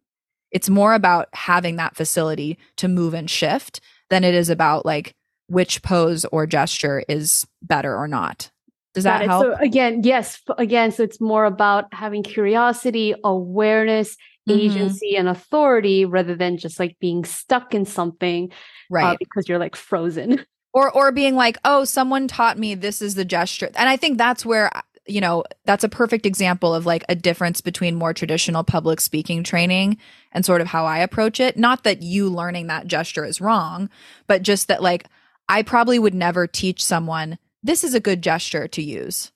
It's 0.50 0.68
more 0.68 0.94
about 0.94 1.28
having 1.32 1.76
that 1.76 1.96
facility 1.96 2.59
to 2.76 2.88
move 2.88 3.14
and 3.14 3.28
shift 3.28 3.80
than 4.11 4.24
it 4.24 4.34
is 4.34 4.50
about 4.50 4.86
like 4.86 5.14
which 5.48 5.82
pose 5.82 6.24
or 6.26 6.46
gesture 6.46 7.05
is 7.09 7.46
better 7.62 7.96
or 7.96 8.09
not. 8.09 8.50
Does 8.94 9.05
that 9.05 9.22
help? 9.22 9.44
So 9.44 9.55
again, 9.55 10.02
yes, 10.05 10.40
again, 10.57 10.92
so 10.92 11.02
it's 11.02 11.20
more 11.20 11.44
about 11.44 11.92
having 11.92 12.22
curiosity, 12.22 13.14
awareness, 13.24 14.16
mm-hmm. 14.48 14.61
agency, 14.61 15.16
and 15.16 15.28
authority 15.28 16.05
rather 16.05 16.36
than 16.36 16.59
just 16.59 16.78
like 16.78 16.96
being 17.00 17.24
stuck 17.24 17.74
in 17.74 17.84
something, 17.84 18.52
right? 18.91 19.14
Uh, 19.14 19.16
because 19.18 19.49
you're 19.49 19.59
like 19.59 19.76
frozen. 19.76 20.45
or 20.74 20.91
or 20.91 21.12
being 21.12 21.37
like 21.37 21.57
oh 21.64 21.85
someone 21.85 22.28
taught 22.28 22.59
me 22.59 22.74
this 22.74 23.01
is 23.01 23.14
the 23.14 23.24
gesture 23.24 23.70
and 23.76 23.89
i 23.89 23.97
think 23.97 24.18
that's 24.18 24.45
where 24.45 24.70
you 25.07 25.20
know 25.20 25.45
that's 25.64 25.85
a 25.85 25.89
perfect 25.89 26.26
example 26.26 26.74
of 26.74 26.85
like 26.85 27.05
a 27.09 27.14
difference 27.14 27.61
between 27.61 27.95
more 27.95 28.12
traditional 28.12 28.64
public 28.64 29.01
speaking 29.01 29.43
training 29.43 29.97
and 30.32 30.45
sort 30.45 30.61
of 30.61 30.66
how 30.66 30.85
i 30.85 30.99
approach 30.99 31.41
it 31.41 31.57
not 31.57 31.85
that 31.85 32.03
you 32.03 32.28
learning 32.28 32.66
that 32.66 32.87
gesture 32.87 33.24
is 33.24 33.41
wrong 33.41 33.89
but 34.26 34.43
just 34.43 34.68
that 34.68 34.82
like 34.82 35.07
i 35.49 35.62
probably 35.62 35.99
would 35.99 36.14
never 36.14 36.47
teach 36.47 36.85
someone 36.85 37.39
this 37.62 37.85
is 37.85 37.95
a 37.95 38.01
good 38.01 38.22
gesture 38.22 38.68
to 38.68 38.82
use 38.82 39.32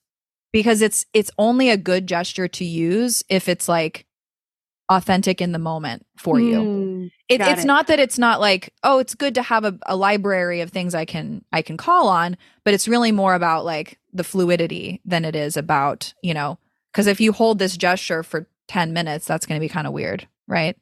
because 0.53 0.83
it's 0.83 1.07
it's 1.13 1.31
only 1.39 1.71
a 1.71 1.77
good 1.77 2.07
gesture 2.07 2.49
to 2.49 2.65
use 2.65 3.23
if 3.29 3.49
it's 3.49 3.69
like 3.69 4.07
authentic 4.89 5.41
in 5.41 5.53
the 5.53 5.59
moment 5.59 6.07
for 6.17 6.41
you. 6.41 6.59
Mm, 6.59 7.11
it, 7.29 7.41
it's 7.41 7.65
it. 7.65 7.67
not 7.67 7.89
that 7.89 8.01
it's 8.01 8.19
not 8.19 8.41
like, 8.41 8.73
oh, 8.83 8.99
it's 8.99 9.15
good 9.15 9.35
to 9.35 9.43
have 9.43 9.65
a, 9.65 9.79
a 9.87 9.97
library 9.97 10.61
of 10.61 10.71
things 10.71 10.95
I 10.95 11.05
can 11.05 11.45
I 11.53 11.63
can 11.63 11.77
call 11.77 12.09
on, 12.09 12.37
but 12.65 12.75
it's 12.75 12.89
really 12.89 13.13
more 13.13 13.35
about 13.35 13.65
like 13.65 13.99
the 14.13 14.25
fluidity 14.25 15.01
than 15.05 15.25
it 15.25 15.37
is 15.37 15.57
about, 15.57 16.15
you 16.23 16.35
know, 16.35 16.59
because 16.93 17.07
if 17.07 17.21
you 17.21 17.33
hold 17.33 17.59
this 17.59 17.77
gesture 17.77 18.23
for 18.23 18.49
10 18.69 18.93
minutes, 18.93 19.27
that's 19.27 19.47
going 19.47 19.59
to 19.59 19.65
be 19.65 19.69
kind 19.69 19.87
of 19.87 19.93
weird, 19.93 20.27
right? 20.47 20.77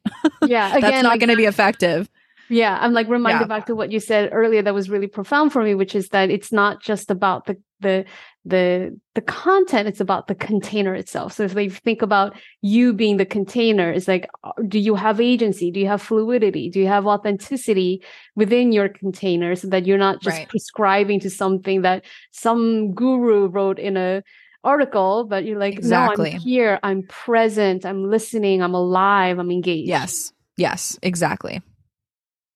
Yeah. 0.47 0.69
Again, 0.77 0.81
that's 0.91 1.03
not 1.03 1.11
like, 1.11 1.21
going 1.21 1.31
to 1.31 1.37
be 1.37 1.47
effective. 1.47 2.09
Yeah. 2.49 2.79
I'm 2.81 2.93
like 2.93 3.09
reminded 3.09 3.43
yeah. 3.43 3.47
back 3.47 3.67
to 3.67 3.75
what 3.75 3.93
you 3.93 4.01
said 4.01 4.31
earlier 4.33 4.63
that 4.63 4.75
was 4.75 4.91
really 4.91 5.07
profound 5.07 5.53
for 5.53 5.63
me, 5.63 5.75
which 5.75 5.95
is 5.95 6.09
that 6.11 6.31
it's 6.31 6.53
not 6.53 6.83
just 6.83 7.11
about 7.11 7.47
the 7.47 7.57
the 7.81 8.05
the 8.45 8.99
the 9.15 9.21
content 9.21 9.89
it's 9.89 10.01
about 10.01 10.29
the 10.29 10.35
container 10.35 10.95
itself. 10.95 11.33
So 11.33 11.43
if 11.43 11.55
they 11.55 11.69
think 11.69 12.01
about 12.01 12.37
you 12.63 12.93
being 12.93 13.17
the 13.17 13.27
container 13.27 13.91
it's 13.91 14.09
like 14.09 14.29
uh, 14.45 14.53
do 14.67 14.79
you 14.79 14.95
have 14.95 15.21
agency? 15.21 15.71
Do 15.71 15.81
you 15.81 15.87
have 15.89 16.01
fluidity? 16.01 16.71
Do 16.71 16.81
you 16.81 16.87
have 16.87 17.07
authenticity 17.07 18.03
within 18.35 18.73
your 18.73 18.89
container 18.89 19.55
so 19.57 19.69
that 19.69 19.87
you're 19.87 19.99
not 19.99 20.23
just 20.23 20.39
right. 20.39 20.49
prescribing 20.49 21.21
to 21.21 21.31
something 21.31 21.83
that 21.83 22.05
some 22.31 22.93
guru 22.95 23.49
wrote 23.49 23.79
in 23.79 23.97
a 23.97 24.23
article 24.65 25.25
but 25.25 25.45
you're 25.45 25.61
like 25.61 25.75
exactly. 25.75 26.31
no 26.31 26.37
i'm 26.37 26.41
here. 26.41 26.81
I'm 26.83 27.03
present. 27.05 27.85
I'm 27.85 28.11
listening. 28.11 28.63
I'm 28.63 28.75
alive. 28.75 29.39
I'm 29.39 29.51
engaged. 29.51 29.89
Yes. 29.89 30.33
Yes. 30.57 30.99
Exactly 31.03 31.63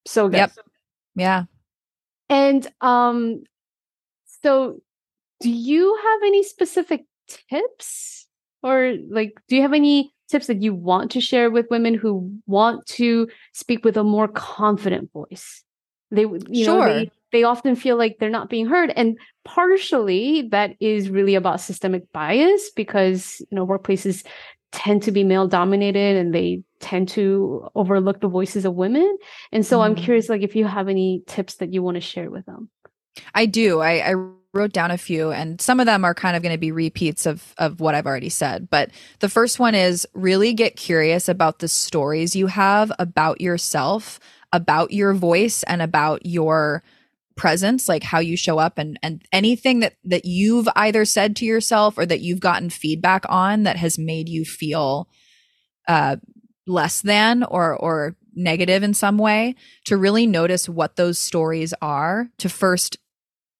so 0.07 0.29
good. 0.29 0.39
Yep. 0.39 0.53
Yeah. 1.17 1.45
And 2.29 2.67
um 2.81 3.43
so 4.43 4.81
do 5.41 5.51
you 5.51 5.99
have 6.03 6.21
any 6.25 6.43
specific 6.43 7.05
tips? 7.49 8.27
Or 8.63 8.95
like 9.11 9.41
do 9.49 9.57
you 9.57 9.63
have 9.63 9.73
any 9.73 10.13
tips 10.29 10.47
that 10.47 10.63
you 10.63 10.75
want 10.75 11.11
to 11.13 11.21
share 11.21 11.51
with 11.51 11.67
women 11.71 11.95
who 11.95 12.33
want 12.47 12.87
to 12.87 13.29
speak 13.53 13.85
with 13.85 13.97
a 13.97 14.05
more 14.05 14.29
confident 14.29 15.11
voice? 15.13 15.65
They 16.11 16.23
you 16.23 16.65
sure. 16.65 16.87
know 16.89 16.95
they 16.95 17.11
they 17.33 17.43
often 17.45 17.77
feel 17.77 17.97
like 17.97 18.17
they're 18.19 18.29
not 18.29 18.51
being 18.51 18.67
heard 18.67 18.91
and 18.97 19.17
partially 19.45 20.49
that 20.51 20.75
is 20.81 21.09
really 21.09 21.37
about 21.37 21.61
systemic 21.61 22.13
bias 22.13 22.71
because 22.75 23.41
you 23.51 23.55
know 23.57 23.67
workplaces 23.67 24.27
tend 24.73 25.03
to 25.05 25.13
be 25.13 25.25
male 25.25 25.49
dominated 25.49 26.17
and 26.17 26.35
they 26.35 26.63
tend 26.81 27.09
to 27.09 27.69
overlook 27.75 28.21
the 28.21 28.29
voices 28.29 28.65
of 28.65 28.75
women 28.75 29.17
and 29.53 29.65
so 29.65 29.79
mm. 29.79 29.85
i'm 29.85 29.95
curious 29.95 30.29
like 30.29 30.43
if 30.43 30.57
you 30.57 30.65
have 30.65 30.89
any 30.89 31.23
tips 31.27 31.57
that 31.57 31.73
you 31.73 31.83
want 31.83 31.95
to 31.95 32.01
share 32.01 32.31
with 32.31 32.45
them 32.47 32.69
i 33.35 33.47
do 33.47 33.81
i, 33.81 34.11
I 34.11 34.15
wrote 34.53 34.73
down 34.73 34.91
a 34.91 34.99
few 34.99 35.31
and 35.31 35.61
some 35.61 35.79
of 35.79 35.87
them 35.87 36.05
are 36.05 36.15
kind 36.15 36.37
of 36.37 36.43
going 36.43 36.55
to 36.55 36.59
be 36.59 36.73
repeats 36.73 37.27
of 37.27 37.55
of 37.59 37.81
what 37.81 37.95
I've 37.95 38.07
already 38.07 38.29
said. 38.29 38.69
But 38.69 38.91
the 39.21 39.29
first 39.29 39.59
one 39.59 39.75
is 39.75 40.07
really 40.13 40.53
get 40.55 40.77
curious 40.77 41.29
about 41.29 41.61
the 41.61 41.69
stories 41.69 42.35
you 42.35 42.49
have 42.49 42.91
about 42.99 43.41
yourself, 43.41 44.19
about 44.53 44.93
your 44.93 45.15
voice 45.15 45.63
and 45.65 45.81
about 45.81 46.27
your 46.27 46.83
presence, 47.37 47.89
like 47.89 48.03
how 48.03 48.19
you 48.19 48.37
show 48.37 48.59
up 48.59 48.77
and 48.77 48.99
and 49.03 49.25
anything 49.33 49.81
that 49.81 49.95
that 50.05 50.25
you've 50.25 50.69
either 50.75 51.05
said 51.05 51.37
to 51.37 51.45
yourself 51.45 51.97
or 51.97 52.05
that 52.05 52.21
you've 52.21 52.41
gotten 52.41 52.71
feedback 52.71 53.25
on 53.29 53.63
that 53.63 53.77
has 53.77 53.99
made 53.99 54.29
you 54.29 54.45
feel 54.45 55.09
uh 55.87 56.17
less 56.71 57.01
than 57.03 57.43
or 57.43 57.77
or 57.77 58.17
negative 58.35 58.83
in 58.83 58.95
some 58.95 59.19
way 59.19 59.55
to 59.85 59.97
really 59.97 60.27
notice 60.27 60.69
what 60.69 60.97
those 60.97 61.19
stories 61.19 61.75
are 61.83 62.31
to 62.39 62.49
first 62.49 62.97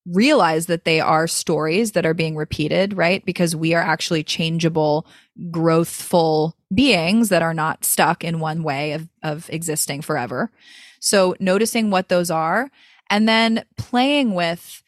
realize 0.07 0.67
that 0.67 0.85
they 0.85 1.01
are 1.01 1.27
stories 1.27 1.93
that 1.93 2.07
are 2.07 2.15
being 2.15 2.37
repeated, 2.37 2.97
right? 2.97 3.25
Because 3.25 3.55
we 3.55 3.75
are 3.75 3.83
actually 3.83 4.23
changeable, 4.23 5.07
growthful 5.51 6.55
beings 6.73 7.29
that 7.29 7.43
are 7.43 7.55
not 7.55 7.85
stuck 7.85 8.25
in 8.25 8.41
one 8.41 8.63
way 8.63 8.93
of, 8.93 9.09
of 9.23 9.51
existing 9.51 10.01
forever. 10.01 10.51
So 11.01 11.35
noticing 11.39 11.91
what 11.91 12.09
those 12.09 12.31
are 12.31 12.71
and 13.11 13.29
then 13.29 13.65
playing 13.77 14.35
with 14.35 14.83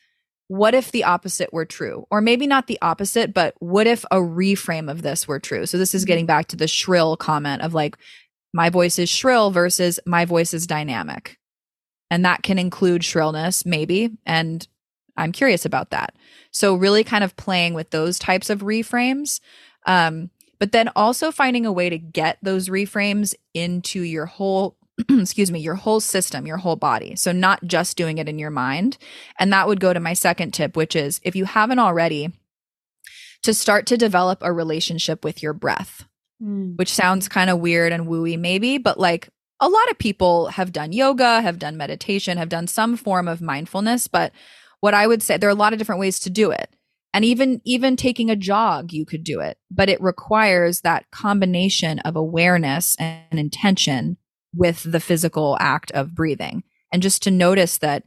what 0.53 0.75
if 0.75 0.93
the 0.93 1.05
opposite 1.05 1.51
were 1.51 1.65
true? 1.65 2.07
Or 2.11 2.21
maybe 2.21 2.47
not 2.47 2.67
the 2.67 2.79
opposite, 2.83 3.33
but 3.33 3.55
what 3.61 3.87
if 3.87 4.05
a 4.11 4.17
reframe 4.17 4.91
of 4.91 5.01
this 5.01 5.27
were 5.27 5.41
true? 5.41 5.65
So 5.65 5.79
this 5.79 5.95
is 5.95 6.05
getting 6.05 6.27
back 6.27 6.49
to 6.49 6.57
the 6.57 6.69
shrill 6.69 7.17
comment 7.17 7.63
of 7.63 7.73
like, 7.73 7.97
my 8.53 8.69
voice 8.69 8.99
is 8.99 9.09
shrill 9.09 9.51
versus 9.51 9.99
my 10.05 10.27
voice 10.27 10.53
is 10.53 10.67
dynamic. 10.67 11.39
And 12.11 12.27
that 12.27 12.43
can 12.43 12.59
include 12.59 13.03
shrillness, 13.03 13.65
maybe, 13.65 14.11
and 14.27 14.69
I'm 15.17 15.33
curious 15.33 15.65
about 15.65 15.89
that. 15.89 16.15
So 16.51 16.75
really 16.75 17.03
kind 17.03 17.25
of 17.25 17.35
playing 17.37 17.73
with 17.73 17.89
those 17.89 18.19
types 18.19 18.51
of 18.51 18.61
reframes. 18.61 19.41
Um, 19.87 20.29
but 20.59 20.73
then 20.73 20.91
also 20.95 21.33
finding 21.33 21.65
a 21.65 21.73
way 21.73 21.89
to 21.89 21.97
get 21.97 22.37
those 22.43 22.69
reframes 22.69 23.35
into 23.55 24.03
your 24.03 24.27
whole 24.27 24.77
excuse 25.09 25.51
me, 25.51 25.61
your 25.61 25.75
whole 25.75 26.01
system, 26.01 26.47
your 26.47 26.59
whole 26.59 26.77
body. 26.77 27.17
So 27.17 27.33
not 27.33 27.65
just 27.65 27.97
doing 27.97 28.19
it 28.19 28.29
in 28.29 28.39
your 28.39 28.51
mind. 28.51 28.99
And 29.39 29.53
that 29.53 29.67
would 29.67 29.81
go 29.81 29.93
to 29.93 30.01
my 30.01 30.13
second 30.13 30.53
tip, 30.53 30.77
which 30.77 30.95
is 30.95 31.21
if 31.23 31.35
you 31.35 31.45
haven't 31.45 31.79
already, 31.79 32.33
to 33.43 33.55
start 33.55 33.87
to 33.87 33.97
develop 33.97 34.39
a 34.43 34.53
relationship 34.53 35.25
with 35.25 35.43
your 35.43 35.53
breath, 35.53 36.05
mm. 36.43 36.77
which 36.77 36.93
sounds 36.93 37.29
kind 37.29 37.51
of 37.51 37.59
weird 37.59 37.93
and 37.93 38.07
wooey 38.07 38.39
maybe, 38.39 38.79
but 38.79 38.99
like 38.99 39.29
a 39.61 39.69
lot 39.69 39.91
of 39.91 39.99
people 39.99 40.49
have 40.49 40.73
done 40.73 40.93
yoga, 40.93 41.41
have 41.41 41.59
done 41.59 41.77
meditation, 41.77 42.39
have 42.39 42.49
done 42.49 42.67
some 42.67 42.97
form 42.97 43.29
of 43.29 43.41
mindfulness, 43.41 44.09
but 44.09 44.33
what 44.81 44.95
I 44.95 45.07
would 45.07 45.23
say 45.23 45.37
there 45.37 45.49
are 45.49 45.53
a 45.53 45.57
lot 45.57 45.73
of 45.73 45.79
different 45.79 46.01
ways 46.01 46.21
to 46.21 46.31
do 46.31 46.51
it. 46.51 46.75
And 47.15 47.25
even 47.25 47.61
even 47.65 47.97
taking 47.97 48.31
a 48.31 48.37
jog, 48.37 48.93
you 48.93 49.05
could 49.05 49.23
do 49.23 49.41
it, 49.41 49.59
but 49.71 49.89
it 49.89 50.01
requires 50.01 50.81
that 50.81 51.11
combination 51.11 51.99
of 52.01 52.17
awareness 52.17 52.97
and 52.99 53.39
intention 53.39 54.17
with 54.55 54.83
the 54.91 55.01
physical 55.01 55.57
act 55.61 55.91
of 55.93 56.15
breathing. 56.15 56.63
And 56.93 57.03
just 57.03 57.23
to 57.23 57.31
notice 57.31 57.79
that 57.79 58.05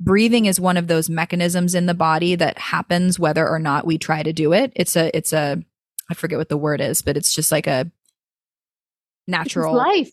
breathing 0.00 0.46
is 0.46 0.60
one 0.60 0.76
of 0.76 0.88
those 0.88 1.08
mechanisms 1.08 1.74
in 1.74 1.86
the 1.86 1.94
body 1.94 2.34
that 2.34 2.58
happens 2.58 3.18
whether 3.18 3.48
or 3.48 3.58
not 3.58 3.86
we 3.86 3.98
try 3.98 4.22
to 4.22 4.32
do 4.32 4.52
it. 4.52 4.72
It's 4.74 4.96
a 4.96 5.16
it's 5.16 5.32
a 5.32 5.62
I 6.10 6.14
forget 6.14 6.38
what 6.38 6.48
the 6.48 6.56
word 6.56 6.80
is, 6.80 7.02
but 7.02 7.16
it's 7.16 7.34
just 7.34 7.52
like 7.52 7.66
a 7.66 7.90
natural 9.26 9.74
life 9.74 10.12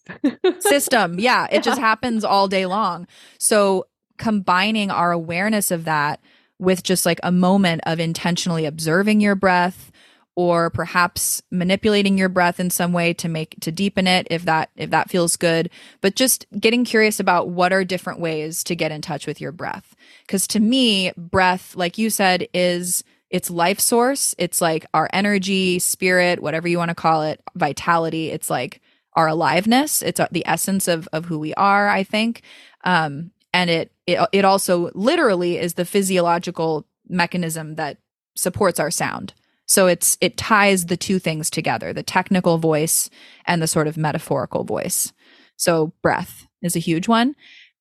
system. 0.59 1.19
Yeah, 1.19 1.45
it 1.45 1.55
yeah. 1.55 1.61
just 1.61 1.79
happens 1.79 2.23
all 2.23 2.47
day 2.47 2.65
long. 2.65 3.07
So 3.39 3.87
combining 4.17 4.91
our 4.91 5.11
awareness 5.11 5.71
of 5.71 5.85
that 5.85 6.21
with 6.59 6.83
just 6.83 7.05
like 7.05 7.19
a 7.23 7.31
moment 7.31 7.81
of 7.85 7.99
intentionally 7.99 8.65
observing 8.65 9.19
your 9.19 9.35
breath 9.35 9.90
or 10.35 10.69
perhaps 10.69 11.41
manipulating 11.51 12.17
your 12.17 12.29
breath 12.29 12.59
in 12.59 12.69
some 12.69 12.93
way 12.93 13.13
to 13.13 13.27
make 13.27 13.55
to 13.59 13.71
deepen 13.71 14.07
it 14.07 14.27
if 14.31 14.45
that 14.45 14.69
if 14.75 14.89
that 14.89 15.09
feels 15.09 15.35
good. 15.35 15.69
But 15.99 16.15
just 16.15 16.45
getting 16.59 16.85
curious 16.85 17.19
about 17.19 17.49
what 17.49 17.73
are 17.73 17.83
different 17.83 18.19
ways 18.19 18.63
to 18.65 18.75
get 18.75 18.91
in 18.91 19.01
touch 19.01 19.27
with 19.27 19.41
your 19.41 19.51
breath. 19.51 19.95
Cuz 20.27 20.47
to 20.47 20.59
me 20.59 21.11
breath 21.17 21.75
like 21.75 21.97
you 21.97 22.09
said 22.09 22.47
is 22.53 23.03
it's 23.29 23.49
life 23.49 23.79
source. 23.79 24.35
It's 24.37 24.61
like 24.61 24.85
our 24.93 25.09
energy 25.13 25.79
spirit 25.79 26.41
whatever 26.41 26.67
you 26.67 26.77
want 26.77 26.89
to 26.89 26.95
call 26.95 27.23
it 27.23 27.41
vitality. 27.55 28.31
It's 28.31 28.49
like 28.49 28.81
our 29.13 29.27
aliveness. 29.27 30.01
It's 30.01 30.19
uh, 30.19 30.27
the 30.31 30.47
essence 30.47 30.87
of 30.87 31.09
of 31.11 31.25
who 31.25 31.39
we 31.39 31.53
are 31.55 31.89
i 31.89 32.03
think. 32.03 32.41
Um 32.85 33.31
and 33.53 33.69
it 33.69 33.91
it, 34.07 34.19
it 34.31 34.45
also 34.45 34.91
literally 34.95 35.57
is 35.57 35.73
the 35.73 35.85
physiological 35.85 36.85
mechanism 37.09 37.75
that 37.75 37.97
supports 38.35 38.79
our 38.79 38.89
sound 38.89 39.33
so 39.71 39.87
it's 39.87 40.17
it 40.19 40.35
ties 40.35 40.87
the 40.87 40.97
two 40.97 41.17
things 41.17 41.49
together 41.49 41.93
the 41.93 42.03
technical 42.03 42.57
voice 42.57 43.09
and 43.45 43.61
the 43.61 43.67
sort 43.67 43.87
of 43.87 43.95
metaphorical 43.95 44.65
voice. 44.65 45.13
So 45.55 45.93
breath 46.01 46.45
is 46.61 46.75
a 46.75 46.79
huge 46.79 47.07
one. 47.07 47.35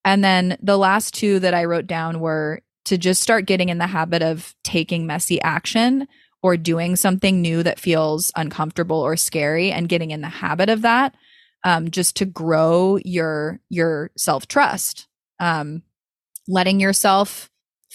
And 0.05 0.23
then 0.23 0.57
the 0.63 0.79
last 0.79 1.15
two 1.15 1.41
that 1.41 1.53
i 1.53 1.65
wrote 1.65 1.89
down 1.89 2.21
were 2.21 2.61
to 2.85 2.97
just 2.97 3.21
start 3.21 3.45
getting 3.45 3.71
in 3.71 3.79
the 3.79 3.89
habit 3.89 4.23
of 4.23 4.55
taking 4.63 5.05
messy 5.05 5.43
action 5.43 6.07
or 6.45 6.57
doing 6.57 6.95
something 6.95 7.43
new 7.43 7.61
that 7.65 7.81
feels 7.81 8.31
uncomfortable 8.37 9.01
or 9.01 9.17
scary 9.17 9.73
and 9.73 9.89
getting 9.89 10.13
in 10.13 10.21
the 10.21 10.29
habit 10.29 10.69
of 10.69 10.83
that 10.83 11.17
um, 11.65 11.91
just 11.91 12.15
to 12.19 12.25
grow 12.25 13.01
your 13.05 13.59
your 13.69 14.13
self 14.17 14.47
trust 14.47 15.09
um, 15.41 15.83
letting 16.47 16.79
yourself 16.79 17.50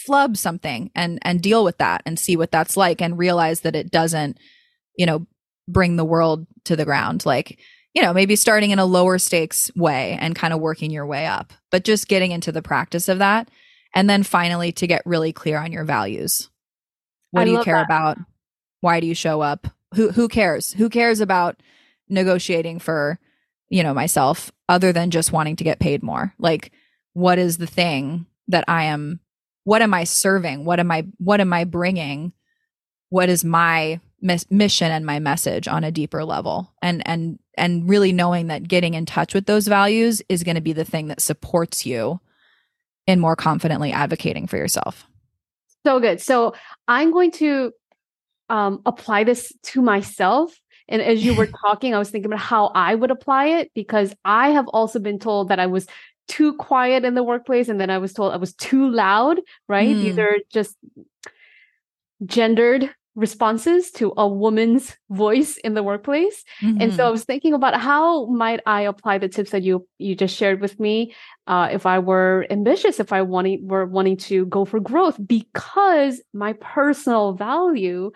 flub 0.05 0.37
something 0.37 0.91
and 0.95 1.19
and 1.23 1.41
deal 1.41 1.63
with 1.63 1.77
that 1.79 2.03
and 2.05 2.19
see 2.19 2.37
what 2.37 2.51
that's 2.51 2.77
like 2.77 3.01
and 3.01 3.17
realize 3.17 3.61
that 3.61 3.75
it 3.75 3.91
doesn't 3.91 4.37
you 4.97 5.05
know 5.05 5.25
bring 5.67 5.95
the 5.95 6.05
world 6.05 6.45
to 6.65 6.75
the 6.75 6.85
ground. 6.85 7.25
Like 7.25 7.59
you 7.93 8.01
know 8.01 8.13
maybe 8.13 8.35
starting 8.35 8.71
in 8.71 8.79
a 8.79 8.85
lower 8.85 9.17
stakes 9.17 9.71
way 9.75 10.17
and 10.19 10.35
kind 10.35 10.53
of 10.53 10.59
working 10.59 10.91
your 10.91 11.05
way 11.05 11.25
up 11.25 11.53
but 11.71 11.83
just 11.83 12.07
getting 12.07 12.31
into 12.31 12.51
the 12.51 12.61
practice 12.61 13.07
of 13.09 13.19
that 13.19 13.49
and 13.95 14.09
then 14.09 14.23
finally 14.23 14.71
to 14.73 14.85
get 14.85 15.05
really 15.05 15.31
clear 15.31 15.57
on 15.57 15.71
your 15.71 15.85
values. 15.85 16.49
What 17.31 17.41
I 17.41 17.45
do 17.45 17.51
you 17.51 17.63
care 17.63 17.77
that. 17.77 17.85
about? 17.85 18.17
Why 18.81 18.99
do 18.99 19.07
you 19.07 19.15
show 19.15 19.41
up? 19.41 19.67
Who 19.95 20.11
who 20.11 20.27
cares? 20.27 20.73
Who 20.73 20.89
cares 20.89 21.21
about 21.21 21.61
negotiating 22.09 22.79
for 22.79 23.19
you 23.69 23.81
know 23.81 23.93
myself 23.93 24.51
other 24.69 24.91
than 24.91 25.09
just 25.09 25.31
wanting 25.31 25.55
to 25.55 25.63
get 25.63 25.79
paid 25.79 26.03
more? 26.03 26.33
Like 26.37 26.71
what 27.13 27.39
is 27.39 27.57
the 27.57 27.67
thing 27.67 28.25
that 28.49 28.65
I 28.67 28.83
am 28.85 29.21
what 29.65 29.81
am 29.81 29.93
I 29.93 30.05
serving? 30.05 30.63
What 30.63 30.79
am 30.79 30.89
I 30.91 31.05
what 31.17 31.41
am 31.41 31.51
I 31.51 31.65
bringing? 31.65 32.31
What 33.09 33.29
is 33.29 33.43
my 33.43 33.99
mis- 34.21 34.49
mission 34.49 34.91
and 34.91 35.05
my 35.05 35.19
message 35.19 35.67
on 35.67 35.83
a 35.83 35.91
deeper 35.91 36.23
level? 36.23 36.71
And 36.81 37.05
and 37.07 37.39
and 37.57 37.89
really 37.89 38.13
knowing 38.13 38.47
that 38.47 38.67
getting 38.67 38.93
in 38.93 39.05
touch 39.05 39.33
with 39.33 39.47
those 39.47 39.67
values 39.67 40.21
is 40.29 40.43
going 40.43 40.55
to 40.55 40.61
be 40.61 40.73
the 40.73 40.85
thing 40.85 41.07
that 41.07 41.21
supports 41.21 41.85
you 41.85 42.21
in 43.07 43.19
more 43.19 43.35
confidently 43.35 43.91
advocating 43.91 44.47
for 44.47 44.57
yourself. 44.57 45.07
So 45.85 45.99
good. 45.99 46.21
So 46.21 46.55
I'm 46.87 47.11
going 47.11 47.31
to 47.33 47.71
um, 48.49 48.81
apply 48.85 49.23
this 49.23 49.51
to 49.63 49.81
myself 49.81 50.55
and 50.87 51.01
as 51.01 51.23
you 51.23 51.35
were 51.35 51.47
talking, 51.67 51.93
I 51.93 51.99
was 51.99 52.09
thinking 52.09 52.31
about 52.31 52.39
how 52.39 52.67
I 52.67 52.95
would 52.95 53.11
apply 53.11 53.47
it 53.59 53.71
because 53.73 54.13
I 54.23 54.49
have 54.49 54.67
also 54.67 54.99
been 54.99 55.19
told 55.19 55.49
that 55.49 55.59
I 55.59 55.67
was 55.67 55.87
too 56.27 56.53
quiet 56.53 57.05
in 57.05 57.13
the 57.13 57.23
workplace 57.23 57.69
and 57.69 57.79
then 57.79 57.89
i 57.89 57.97
was 57.97 58.13
told 58.13 58.33
i 58.33 58.37
was 58.37 58.53
too 58.53 58.89
loud 58.89 59.39
right 59.67 59.95
mm. 59.95 60.01
these 60.01 60.17
are 60.17 60.37
just 60.51 60.75
gendered 62.25 62.89
responses 63.15 63.91
to 63.91 64.13
a 64.17 64.27
woman's 64.27 64.97
voice 65.09 65.55
in 65.57 65.73
the 65.73 65.81
workplace 65.83 66.43
mm-hmm. 66.61 66.81
and 66.81 66.93
so 66.93 67.03
i 67.03 67.05
mm-hmm. 67.05 67.13
was 67.13 67.23
thinking 67.23 67.53
about 67.53 67.79
how 67.79 68.25
might 68.25 68.59
i 68.65 68.81
apply 68.81 69.17
the 69.17 69.29
tips 69.29 69.51
that 69.51 69.63
you 69.63 69.87
you 69.99 70.15
just 70.15 70.35
shared 70.35 70.59
with 70.59 70.79
me 70.79 71.13
uh, 71.47 71.69
if 71.71 71.85
i 71.85 71.97
were 71.97 72.45
ambitious 72.49 72.99
if 72.99 73.13
i 73.13 73.21
wanting 73.21 73.65
were 73.67 73.85
wanting 73.85 74.17
to 74.17 74.45
go 74.47 74.65
for 74.65 74.81
growth 74.81 75.17
because 75.25 76.21
my 76.33 76.53
personal 76.53 77.33
value 77.33 78.11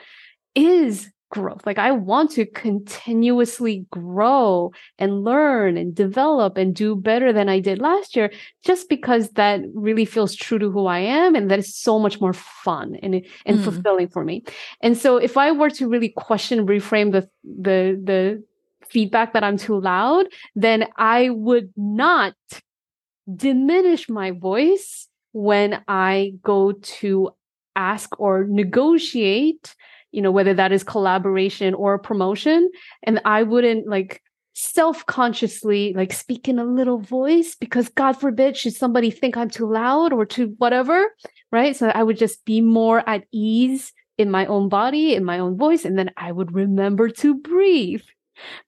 is 0.54 1.10
growth. 1.30 1.66
Like 1.66 1.78
I 1.78 1.92
want 1.92 2.32
to 2.32 2.46
continuously 2.46 3.86
grow 3.92 4.72
and 4.98 5.24
learn 5.24 5.78
and 5.78 5.94
develop 5.94 6.58
and 6.58 6.76
do 6.76 6.96
better 6.96 7.32
than 7.32 7.50
I 7.50 7.60
did 7.60 7.80
last 7.80 8.16
year, 8.16 8.32
just 8.64 8.90
because 8.90 9.30
that 9.32 9.62
really 9.74 10.06
feels 10.06 10.36
true 10.36 10.60
to 10.60 10.72
who 10.72 10.88
I 10.88 11.00
am. 11.00 11.36
And 11.36 11.50
that 11.52 11.60
is 11.60 11.76
so 11.76 12.00
much 12.00 12.20
more 12.20 12.34
fun 12.34 12.96
and, 13.02 13.26
and 13.46 13.60
mm. 13.60 13.64
fulfilling 13.64 14.10
for 14.10 14.24
me. 14.24 14.44
And 14.82 14.98
so 14.98 15.18
if 15.18 15.38
I 15.38 15.52
were 15.52 15.70
to 15.72 15.88
really 15.88 16.10
question, 16.10 16.66
reframe 16.66 17.12
the, 17.12 17.30
the, 17.44 18.00
the 18.04 18.44
feedback 18.90 19.34
that 19.34 19.44
I'm 19.44 19.58
too 19.58 19.80
loud, 19.80 20.26
then 20.56 20.88
I 20.98 21.30
would 21.30 21.72
not 21.78 22.34
diminish 23.34 24.10
my 24.10 24.32
voice 24.32 25.08
when 25.32 25.84
I 25.88 26.34
go 26.42 26.72
to 26.72 27.30
ask 27.76 28.20
or 28.20 28.46
negotiate 28.46 29.76
you 30.12 30.22
know 30.22 30.32
whether 30.32 30.54
that 30.54 30.72
is 30.72 30.84
collaboration 30.84 31.74
or 31.74 31.98
promotion 31.98 32.70
and 33.04 33.22
i 33.26 33.44
wouldn't 33.44 33.88
like 33.88 34.22
self-consciously 34.54 35.94
like 35.94 36.12
speak 36.12 36.48
in 36.50 36.60
a 36.60 36.66
little 36.66 37.00
voice 37.00 37.56
because 37.56 37.88
god 37.90 38.14
forbid 38.14 38.58
should 38.58 38.74
somebody 38.74 39.10
think 39.10 39.38
i'm 39.38 39.50
too 39.50 39.72
loud 39.72 40.12
or 40.12 40.26
too 40.26 40.54
whatever 40.58 41.08
right 41.52 41.76
so 41.76 41.88
i 41.90 42.04
would 42.04 42.18
just 42.18 42.44
be 42.46 42.60
more 42.60 43.08
at 43.08 43.24
ease 43.32 43.94
in 44.18 44.30
my 44.30 44.46
own 44.48 44.68
body 44.68 45.16
in 45.16 45.24
my 45.24 45.40
own 45.40 45.58
voice 45.58 45.86
and 45.86 45.98
then 45.98 46.12
i 46.18 46.32
would 46.32 46.54
remember 46.54 47.10
to 47.10 47.36
breathe 47.36 48.02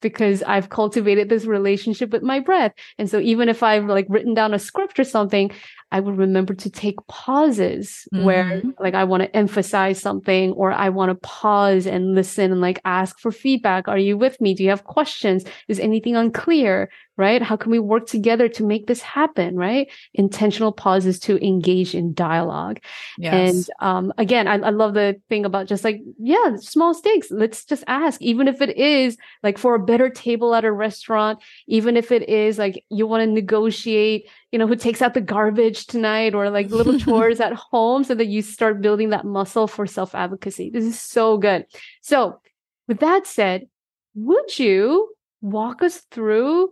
because 0.01 0.43
I've 0.43 0.69
cultivated 0.69 1.29
this 1.29 1.45
relationship 1.45 2.11
with 2.11 2.23
my 2.23 2.39
breath. 2.39 2.73
And 2.97 3.09
so 3.09 3.19
even 3.19 3.49
if 3.49 3.63
I've 3.63 3.85
like 3.85 4.05
written 4.09 4.33
down 4.33 4.53
a 4.53 4.59
script 4.59 4.99
or 4.99 5.03
something, 5.03 5.51
I 5.91 5.99
would 5.99 6.17
remember 6.17 6.53
to 6.53 6.69
take 6.69 6.95
pauses 7.07 8.07
mm-hmm. 8.13 8.25
where 8.25 8.61
like 8.79 8.93
I 8.93 9.03
want 9.03 9.23
to 9.23 9.35
emphasize 9.35 9.99
something 9.99 10.51
or 10.53 10.71
I 10.71 10.89
want 10.89 11.09
to 11.09 11.15
pause 11.15 11.85
and 11.85 12.15
listen 12.15 12.51
and 12.51 12.61
like 12.61 12.79
ask 12.85 13.19
for 13.19 13.31
feedback. 13.31 13.87
Are 13.87 13.97
you 13.97 14.17
with 14.17 14.39
me? 14.39 14.53
Do 14.53 14.63
you 14.63 14.69
have 14.69 14.85
questions? 14.85 15.43
Is 15.67 15.79
anything 15.79 16.15
unclear? 16.15 16.89
right? 17.21 17.43
How 17.43 17.55
can 17.55 17.71
we 17.71 17.77
work 17.77 18.07
together 18.07 18.49
to 18.49 18.63
make 18.63 18.87
this 18.87 19.01
happen, 19.01 19.55
right? 19.55 19.87
Intentional 20.15 20.71
pauses 20.71 21.19
to 21.19 21.37
engage 21.45 21.93
in 21.93 22.13
dialogue. 22.13 22.79
Yes. 23.17 23.33
And 23.33 23.69
um, 23.79 24.13
again, 24.17 24.47
I, 24.47 24.55
I 24.55 24.69
love 24.71 24.95
the 24.95 25.21
thing 25.29 25.45
about 25.45 25.67
just 25.67 25.83
like, 25.83 26.01
yeah, 26.17 26.55
small 26.57 26.95
stakes. 26.95 27.29
Let's 27.29 27.63
just 27.63 27.83
ask, 27.85 28.19
even 28.21 28.47
if 28.47 28.59
it 28.59 28.75
is 28.75 29.17
like 29.43 29.59
for 29.59 29.75
a 29.75 29.79
better 29.79 30.09
table 30.09 30.55
at 30.55 30.65
a 30.65 30.71
restaurant, 30.71 31.39
even 31.67 31.95
if 31.95 32.11
it 32.11 32.27
is 32.27 32.57
like 32.57 32.83
you 32.89 33.05
want 33.05 33.21
to 33.21 33.31
negotiate, 33.31 34.27
you 34.51 34.59
know, 34.59 34.67
who 34.67 34.75
takes 34.75 35.01
out 35.01 35.13
the 35.13 35.21
garbage 35.21 35.87
tonight 35.87 36.33
or 36.33 36.49
like 36.49 36.69
little 36.69 36.99
chores 36.99 37.39
at 37.39 37.53
home 37.53 38.03
so 38.03 38.15
that 38.15 38.27
you 38.27 38.41
start 38.41 38.81
building 38.81 39.09
that 39.09 39.25
muscle 39.25 39.67
for 39.67 39.85
self 39.85 40.13
advocacy. 40.13 40.69
This 40.69 40.85
is 40.85 40.99
so 40.99 41.37
good. 41.37 41.65
So, 42.01 42.39
with 42.87 42.99
that 42.99 43.25
said, 43.25 43.67
would 44.15 44.59
you 44.59 45.13
walk 45.41 45.81
us 45.81 46.01
through 46.11 46.71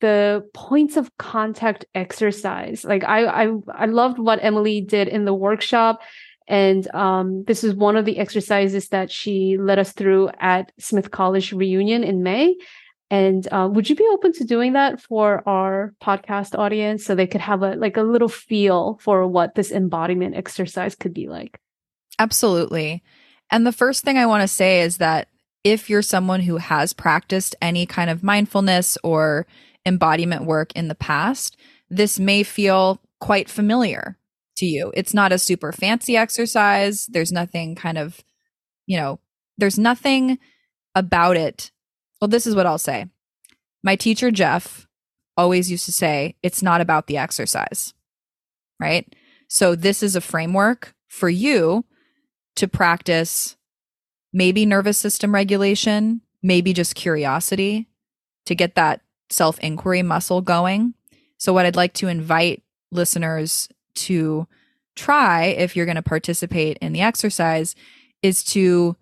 the 0.00 0.48
points 0.54 0.96
of 0.96 1.16
contact 1.18 1.84
exercise. 1.94 2.84
Like 2.84 3.04
I 3.04 3.24
I 3.24 3.52
I 3.72 3.86
loved 3.86 4.18
what 4.18 4.38
Emily 4.42 4.80
did 4.80 5.08
in 5.08 5.24
the 5.24 5.34
workshop. 5.34 6.00
And 6.46 6.88
um, 6.94 7.44
this 7.44 7.62
is 7.62 7.74
one 7.74 7.96
of 7.96 8.06
the 8.06 8.18
exercises 8.18 8.88
that 8.88 9.10
she 9.10 9.58
led 9.58 9.78
us 9.78 9.92
through 9.92 10.30
at 10.40 10.72
Smith 10.78 11.10
College 11.10 11.52
reunion 11.52 12.02
in 12.02 12.22
May. 12.22 12.56
And 13.10 13.48
uh, 13.50 13.68
would 13.72 13.88
you 13.88 13.96
be 13.96 14.06
open 14.10 14.32
to 14.34 14.44
doing 14.44 14.74
that 14.74 15.00
for 15.00 15.42
our 15.48 15.94
podcast 16.02 16.58
audience 16.58 17.04
so 17.04 17.14
they 17.14 17.26
could 17.26 17.40
have 17.40 17.62
a 17.62 17.74
like 17.74 17.96
a 17.96 18.02
little 18.02 18.28
feel 18.28 18.98
for 19.00 19.26
what 19.26 19.54
this 19.54 19.72
embodiment 19.72 20.36
exercise 20.36 20.94
could 20.94 21.14
be 21.14 21.26
like? 21.26 21.58
Absolutely. 22.18 23.02
And 23.50 23.66
the 23.66 23.72
first 23.72 24.04
thing 24.04 24.18
I 24.18 24.26
want 24.26 24.42
to 24.42 24.48
say 24.48 24.82
is 24.82 24.98
that 24.98 25.28
if 25.64 25.88
you're 25.88 26.02
someone 26.02 26.40
who 26.40 26.58
has 26.58 26.92
practiced 26.92 27.56
any 27.62 27.86
kind 27.86 28.10
of 28.10 28.22
mindfulness 28.22 28.98
or 29.02 29.46
embodiment 29.86 30.44
work 30.44 30.72
in 30.74 30.88
the 30.88 30.94
past, 30.94 31.56
this 31.88 32.18
may 32.18 32.42
feel 32.42 33.00
quite 33.20 33.48
familiar 33.48 34.18
to 34.56 34.66
you. 34.66 34.92
It's 34.94 35.14
not 35.14 35.32
a 35.32 35.38
super 35.38 35.72
fancy 35.72 36.16
exercise. 36.16 37.06
There's 37.06 37.32
nothing 37.32 37.74
kind 37.74 37.96
of, 37.96 38.22
you 38.86 38.98
know, 38.98 39.18
there's 39.56 39.78
nothing 39.78 40.38
about 40.94 41.36
it. 41.36 41.70
Well, 42.20 42.28
this 42.28 42.46
is 42.46 42.54
what 42.54 42.66
I'll 42.66 42.78
say. 42.78 43.06
My 43.82 43.96
teacher, 43.96 44.30
Jeff, 44.30 44.88
always 45.36 45.70
used 45.70 45.84
to 45.86 45.92
say, 45.92 46.34
it's 46.42 46.62
not 46.62 46.80
about 46.80 47.06
the 47.06 47.16
exercise, 47.16 47.94
right? 48.80 49.14
So, 49.48 49.74
this 49.74 50.02
is 50.02 50.16
a 50.16 50.20
framework 50.20 50.94
for 51.06 51.28
you 51.28 51.84
to 52.56 52.68
practice 52.68 53.56
maybe 54.32 54.66
nervous 54.66 54.98
system 54.98 55.32
regulation, 55.32 56.20
maybe 56.42 56.72
just 56.72 56.94
curiosity 56.94 57.88
to 58.46 58.54
get 58.54 58.74
that 58.74 59.00
self 59.30 59.58
inquiry 59.60 60.02
muscle 60.02 60.40
going. 60.40 60.94
So, 61.38 61.52
what 61.52 61.66
I'd 61.66 61.76
like 61.76 61.94
to 61.94 62.08
invite 62.08 62.62
listeners 62.90 63.68
to 63.94 64.46
try 64.96 65.44
if 65.44 65.76
you're 65.76 65.86
going 65.86 65.96
to 65.96 66.02
participate 66.02 66.78
in 66.78 66.92
the 66.92 67.00
exercise 67.00 67.76
is 68.22 68.42
to 68.42 68.96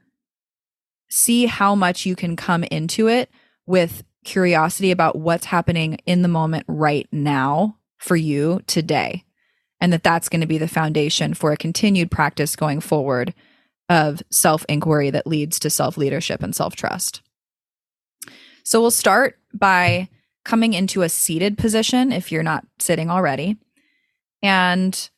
see 1.08 1.46
how 1.46 1.74
much 1.74 2.06
you 2.06 2.16
can 2.16 2.36
come 2.36 2.64
into 2.64 3.08
it 3.08 3.30
with 3.66 4.04
curiosity 4.24 4.90
about 4.90 5.16
what's 5.16 5.46
happening 5.46 5.98
in 6.06 6.22
the 6.22 6.28
moment 6.28 6.64
right 6.68 7.08
now 7.12 7.78
for 7.98 8.16
you 8.16 8.60
today. 8.66 9.24
And 9.80 9.92
that 9.92 10.02
that's 10.02 10.28
going 10.28 10.40
to 10.40 10.46
be 10.46 10.58
the 10.58 10.68
foundation 10.68 11.34
for 11.34 11.52
a 11.52 11.56
continued 11.56 12.10
practice 12.10 12.56
going 12.56 12.80
forward 12.80 13.34
of 13.88 14.22
self 14.30 14.64
inquiry 14.68 15.10
that 15.10 15.26
leads 15.26 15.58
to 15.60 15.70
self 15.70 15.96
leadership 15.96 16.42
and 16.42 16.54
self 16.54 16.74
trust. 16.74 17.22
So 18.64 18.80
we'll 18.80 18.90
start 18.90 19.38
by 19.54 20.08
coming 20.44 20.72
into 20.72 21.02
a 21.02 21.08
seated 21.08 21.58
position 21.58 22.10
if 22.10 22.32
you're 22.32 22.42
not 22.42 22.64
sitting 22.78 23.10
already. 23.10 23.58
And 24.42 25.10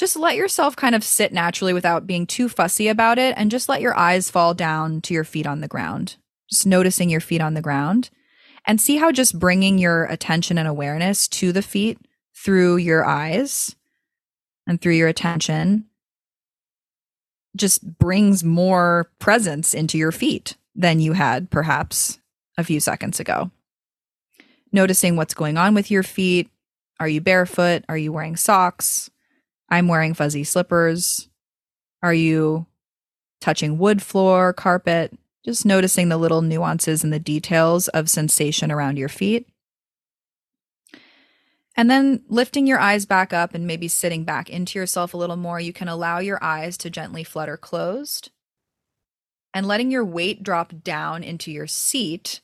just 0.00 0.16
let 0.16 0.34
yourself 0.34 0.74
kind 0.76 0.94
of 0.94 1.04
sit 1.04 1.30
naturally 1.30 1.74
without 1.74 2.06
being 2.06 2.26
too 2.26 2.48
fussy 2.48 2.88
about 2.88 3.18
it 3.18 3.34
and 3.36 3.50
just 3.50 3.68
let 3.68 3.82
your 3.82 3.94
eyes 3.98 4.30
fall 4.30 4.54
down 4.54 5.02
to 5.02 5.12
your 5.12 5.24
feet 5.24 5.46
on 5.46 5.60
the 5.60 5.68
ground. 5.68 6.16
Just 6.48 6.66
noticing 6.66 7.10
your 7.10 7.20
feet 7.20 7.42
on 7.42 7.52
the 7.52 7.60
ground 7.60 8.08
and 8.66 8.80
see 8.80 8.96
how 8.96 9.12
just 9.12 9.38
bringing 9.38 9.76
your 9.78 10.06
attention 10.06 10.56
and 10.56 10.66
awareness 10.66 11.28
to 11.28 11.52
the 11.52 11.60
feet 11.60 11.98
through 12.34 12.78
your 12.78 13.04
eyes 13.04 13.76
and 14.66 14.80
through 14.80 14.94
your 14.94 15.08
attention 15.08 15.84
just 17.54 17.98
brings 17.98 18.42
more 18.42 19.10
presence 19.18 19.74
into 19.74 19.98
your 19.98 20.12
feet 20.12 20.56
than 20.74 21.00
you 21.00 21.12
had 21.12 21.50
perhaps 21.50 22.18
a 22.56 22.64
few 22.64 22.80
seconds 22.80 23.20
ago 23.20 23.50
noticing 24.72 25.16
what's 25.16 25.34
going 25.34 25.58
on 25.58 25.74
with 25.74 25.90
your 25.90 26.02
feet. 26.02 26.48
Are 26.98 27.08
you 27.08 27.20
barefoot? 27.20 27.84
Are 27.88 27.98
you 27.98 28.12
wearing 28.12 28.36
socks? 28.36 29.10
I'm 29.70 29.88
wearing 29.88 30.14
fuzzy 30.14 30.44
slippers. 30.44 31.28
Are 32.02 32.14
you 32.14 32.66
touching 33.40 33.78
wood 33.78 34.02
floor, 34.02 34.52
carpet? 34.52 35.16
Just 35.44 35.64
noticing 35.64 36.08
the 36.08 36.18
little 36.18 36.42
nuances 36.42 37.02
and 37.02 37.12
the 37.12 37.18
details 37.18 37.88
of 37.88 38.10
sensation 38.10 38.70
around 38.70 38.98
your 38.98 39.08
feet. 39.08 39.48
And 41.76 41.90
then 41.90 42.24
lifting 42.28 42.66
your 42.66 42.78
eyes 42.78 43.06
back 43.06 43.32
up 43.32 43.54
and 43.54 43.66
maybe 43.66 43.88
sitting 43.88 44.24
back 44.24 44.50
into 44.50 44.78
yourself 44.78 45.14
a 45.14 45.16
little 45.16 45.36
more, 45.36 45.60
you 45.60 45.72
can 45.72 45.88
allow 45.88 46.18
your 46.18 46.42
eyes 46.42 46.76
to 46.78 46.90
gently 46.90 47.24
flutter 47.24 47.56
closed 47.56 48.30
and 49.54 49.66
letting 49.66 49.90
your 49.90 50.04
weight 50.04 50.42
drop 50.42 50.72
down 50.82 51.22
into 51.24 51.50
your 51.50 51.66
seat 51.66 52.40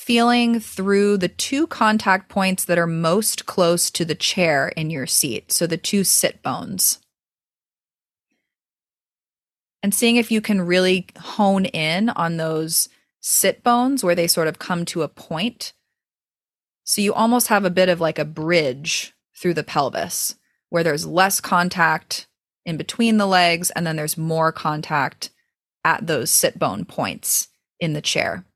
feeling 0.00 0.58
through 0.58 1.18
the 1.18 1.28
two 1.28 1.66
contact 1.66 2.30
points 2.30 2.64
that 2.64 2.78
are 2.78 2.86
most 2.86 3.44
close 3.44 3.90
to 3.90 4.02
the 4.02 4.14
chair 4.14 4.68
in 4.68 4.88
your 4.88 5.06
seat. 5.06 5.52
So 5.52 5.66
the 5.66 5.76
two 5.76 6.04
sit 6.04 6.42
bones. 6.42 7.00
And 9.82 9.94
seeing 9.94 10.16
if 10.16 10.30
you 10.30 10.40
can 10.40 10.62
really 10.62 11.06
hone 11.18 11.66
in 11.66 12.08
on 12.08 12.38
those 12.38 12.88
sit 13.20 13.62
bones 13.62 14.02
where 14.02 14.14
they 14.14 14.26
sort 14.26 14.48
of 14.48 14.58
come 14.58 14.86
to 14.86 15.02
a 15.02 15.08
point. 15.08 15.74
So 16.82 17.02
you 17.02 17.12
almost 17.12 17.48
have 17.48 17.66
a 17.66 17.70
bit 17.70 17.90
of 17.90 18.00
like 18.00 18.18
a 18.18 18.24
bridge 18.24 19.12
through 19.36 19.54
the 19.54 19.62
pelvis 19.62 20.34
where 20.70 20.82
there's 20.82 21.06
less 21.06 21.42
contact 21.42 22.26
in 22.64 22.78
between 22.78 23.18
the 23.18 23.26
legs 23.26 23.70
and 23.70 23.86
then 23.86 23.96
there's 23.96 24.16
more 24.16 24.50
contact 24.50 25.28
at 25.84 26.06
those 26.06 26.30
sit 26.30 26.58
bone 26.58 26.86
points 26.86 27.48
in 27.78 27.92
the 27.92 28.02
chair. 28.02 28.46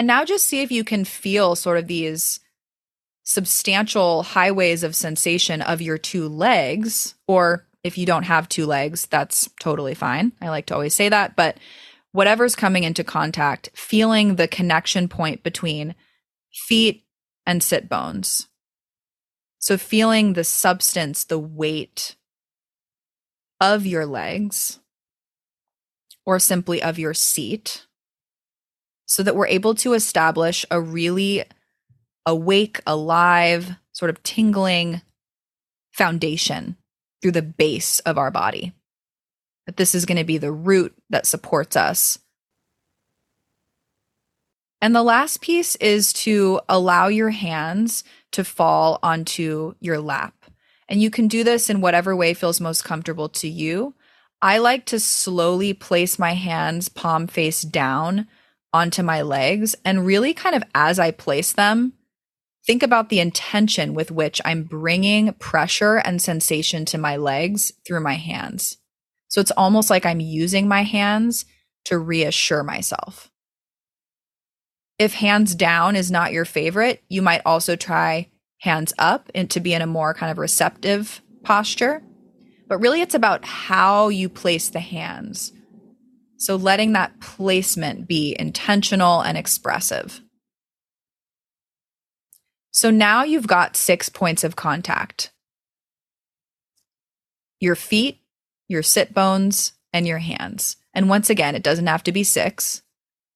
And 0.00 0.06
now 0.06 0.24
just 0.24 0.46
see 0.46 0.62
if 0.62 0.72
you 0.72 0.82
can 0.82 1.04
feel 1.04 1.54
sort 1.54 1.76
of 1.76 1.86
these 1.86 2.40
substantial 3.22 4.22
highways 4.22 4.82
of 4.82 4.96
sensation 4.96 5.60
of 5.60 5.82
your 5.82 5.98
two 5.98 6.26
legs, 6.26 7.16
or 7.28 7.66
if 7.84 7.98
you 7.98 8.06
don't 8.06 8.22
have 8.22 8.48
two 8.48 8.64
legs, 8.64 9.04
that's 9.04 9.50
totally 9.60 9.92
fine. 9.92 10.32
I 10.40 10.48
like 10.48 10.64
to 10.68 10.74
always 10.74 10.94
say 10.94 11.10
that. 11.10 11.36
But 11.36 11.58
whatever's 12.12 12.56
coming 12.56 12.84
into 12.84 13.04
contact, 13.04 13.68
feeling 13.74 14.36
the 14.36 14.48
connection 14.48 15.06
point 15.06 15.42
between 15.42 15.94
feet 16.50 17.04
and 17.44 17.62
sit 17.62 17.86
bones. 17.86 18.48
So 19.58 19.76
feeling 19.76 20.32
the 20.32 20.44
substance, 20.44 21.24
the 21.24 21.38
weight 21.38 22.16
of 23.60 23.84
your 23.84 24.06
legs 24.06 24.80
or 26.24 26.38
simply 26.38 26.82
of 26.82 26.98
your 26.98 27.12
seat 27.12 27.84
so 29.10 29.24
that 29.24 29.34
we're 29.34 29.48
able 29.48 29.74
to 29.74 29.92
establish 29.92 30.64
a 30.70 30.80
really 30.80 31.42
awake, 32.24 32.80
alive, 32.86 33.74
sort 33.90 34.08
of 34.08 34.22
tingling 34.22 35.02
foundation 35.90 36.76
through 37.20 37.32
the 37.32 37.42
base 37.42 37.98
of 38.00 38.16
our 38.16 38.30
body. 38.30 38.72
That 39.66 39.76
this 39.76 39.96
is 39.96 40.06
going 40.06 40.18
to 40.18 40.24
be 40.24 40.38
the 40.38 40.52
root 40.52 40.94
that 41.10 41.26
supports 41.26 41.74
us. 41.74 42.20
And 44.80 44.94
the 44.94 45.02
last 45.02 45.40
piece 45.40 45.74
is 45.76 46.12
to 46.12 46.60
allow 46.68 47.08
your 47.08 47.30
hands 47.30 48.04
to 48.30 48.44
fall 48.44 49.00
onto 49.02 49.74
your 49.80 49.98
lap. 49.98 50.34
And 50.88 51.02
you 51.02 51.10
can 51.10 51.26
do 51.26 51.42
this 51.42 51.68
in 51.68 51.80
whatever 51.80 52.14
way 52.14 52.32
feels 52.32 52.60
most 52.60 52.84
comfortable 52.84 53.28
to 53.30 53.48
you. 53.48 53.92
I 54.40 54.58
like 54.58 54.86
to 54.86 55.00
slowly 55.00 55.72
place 55.72 56.16
my 56.16 56.34
hands 56.34 56.88
palm 56.88 57.26
face 57.26 57.62
down 57.62 58.28
onto 58.72 59.02
my 59.02 59.22
legs 59.22 59.74
and 59.84 60.06
really 60.06 60.34
kind 60.34 60.54
of 60.54 60.64
as 60.74 60.98
I 60.98 61.10
place 61.10 61.52
them, 61.52 61.94
think 62.66 62.82
about 62.82 63.08
the 63.08 63.20
intention 63.20 63.94
with 63.94 64.10
which 64.10 64.40
I'm 64.44 64.64
bringing 64.64 65.32
pressure 65.34 65.96
and 65.96 66.20
sensation 66.20 66.84
to 66.86 66.98
my 66.98 67.16
legs 67.16 67.72
through 67.86 68.00
my 68.00 68.14
hands. 68.14 68.78
So 69.28 69.40
it's 69.40 69.52
almost 69.52 69.90
like 69.90 70.04
I'm 70.04 70.20
using 70.20 70.68
my 70.68 70.82
hands 70.82 71.44
to 71.86 71.98
reassure 71.98 72.62
myself. 72.62 73.30
If 74.98 75.14
hands 75.14 75.54
down 75.54 75.96
is 75.96 76.10
not 76.10 76.32
your 76.32 76.44
favorite, 76.44 77.02
you 77.08 77.22
might 77.22 77.42
also 77.46 77.74
try 77.74 78.28
hands 78.58 78.92
up 78.98 79.30
and 79.34 79.48
to 79.50 79.60
be 79.60 79.72
in 79.72 79.82
a 79.82 79.86
more 79.86 80.12
kind 80.12 80.30
of 80.30 80.38
receptive 80.38 81.22
posture. 81.42 82.02
But 82.68 82.78
really, 82.78 83.00
it's 83.00 83.14
about 83.14 83.44
how 83.44 84.08
you 84.08 84.28
place 84.28 84.68
the 84.68 84.80
hands. 84.80 85.52
So 86.40 86.56
letting 86.56 86.94
that 86.94 87.20
placement 87.20 88.08
be 88.08 88.34
intentional 88.38 89.20
and 89.20 89.36
expressive. 89.36 90.22
So 92.70 92.90
now 92.90 93.24
you've 93.24 93.46
got 93.46 93.76
six 93.76 94.08
points 94.08 94.42
of 94.42 94.56
contact 94.56 95.32
your 97.60 97.76
feet, 97.76 98.20
your 98.68 98.82
sit 98.82 99.12
bones, 99.12 99.74
and 99.92 100.06
your 100.06 100.16
hands. 100.16 100.76
And 100.94 101.10
once 101.10 101.28
again, 101.28 101.54
it 101.54 101.62
doesn't 101.62 101.88
have 101.88 102.02
to 102.04 102.12
be 102.12 102.24
six, 102.24 102.80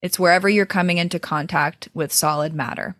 it's 0.01 0.17
wherever 0.17 0.49
you're 0.49 0.65
coming 0.65 0.97
into 0.97 1.19
contact 1.19 1.89
with 1.93 2.11
solid 2.11 2.55
matter. 2.55 2.95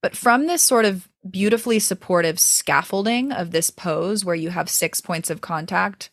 But 0.00 0.16
from 0.16 0.46
this 0.46 0.62
sort 0.62 0.86
of 0.86 1.10
beautifully 1.28 1.78
supportive 1.78 2.40
scaffolding 2.40 3.32
of 3.32 3.50
this 3.50 3.68
pose 3.68 4.24
where 4.24 4.34
you 4.34 4.48
have 4.48 4.70
six 4.70 5.02
points 5.02 5.28
of 5.28 5.42
contact, 5.42 6.08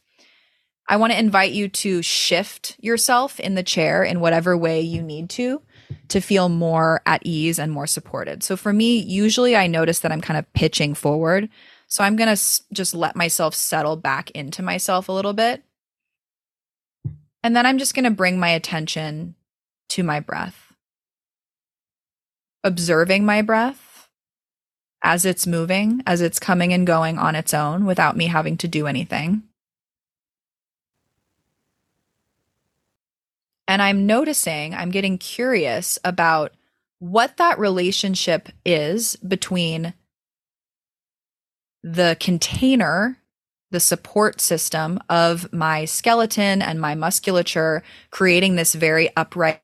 I 0.89 0.97
want 0.97 1.13
to 1.13 1.19
invite 1.19 1.51
you 1.51 1.69
to 1.69 2.01
shift 2.01 2.75
yourself 2.79 3.39
in 3.39 3.53
the 3.53 3.61
chair 3.61 4.03
in 4.03 4.19
whatever 4.19 4.57
way 4.57 4.81
you 4.81 5.03
need 5.03 5.29
to 5.31 5.61
to 6.09 6.19
feel 6.19 6.49
more 6.49 7.01
at 7.05 7.21
ease 7.23 7.59
and 7.59 7.71
more 7.71 7.85
supported. 7.85 8.41
So 8.41 8.57
for 8.57 8.73
me, 8.73 8.97
usually 8.97 9.55
I 9.55 9.67
notice 9.67 9.99
that 9.99 10.11
I'm 10.11 10.21
kind 10.21 10.39
of 10.39 10.51
pitching 10.53 10.95
forward. 10.95 11.47
So 11.87 12.03
I'm 12.03 12.15
going 12.15 12.35
to 12.35 12.41
just 12.73 12.95
let 12.95 13.15
myself 13.15 13.53
settle 13.53 13.95
back 13.95 14.31
into 14.31 14.63
myself 14.63 15.09
a 15.09 15.11
little 15.11 15.33
bit. 15.33 15.63
And 17.43 17.55
then 17.55 17.67
I'm 17.67 17.77
just 17.77 17.93
going 17.93 18.05
to 18.05 18.11
bring 18.11 18.39
my 18.39 18.49
attention 18.49 19.35
to 19.89 20.03
my 20.03 20.19
breath. 20.19 20.73
Observing 22.63 23.25
my 23.25 23.43
breath 23.43 24.09
as 25.03 25.23
it's 25.23 25.47
moving, 25.47 26.01
as 26.05 26.21
it's 26.21 26.39
coming 26.39 26.73
and 26.73 26.85
going 26.85 27.17
on 27.19 27.35
its 27.35 27.53
own 27.53 27.85
without 27.85 28.17
me 28.17 28.25
having 28.25 28.57
to 28.57 28.67
do 28.67 28.87
anything. 28.87 29.43
And 33.69 33.83
I'm 33.83 34.07
noticing, 34.07 34.73
I'm 34.73 34.89
getting 34.89 35.19
curious 35.19 35.99
about 36.03 36.53
what 36.97 37.37
that 37.37 37.59
relationship 37.59 38.49
is 38.65 39.15
between 39.17 39.93
the 41.83 42.17
container, 42.19 43.19
the 43.69 43.79
support 43.79 44.41
system 44.41 44.99
of 45.07 45.53
my 45.53 45.85
skeleton 45.85 46.63
and 46.63 46.81
my 46.81 46.95
musculature, 46.95 47.83
creating 48.09 48.55
this 48.55 48.73
very 48.73 49.15
upright 49.15 49.61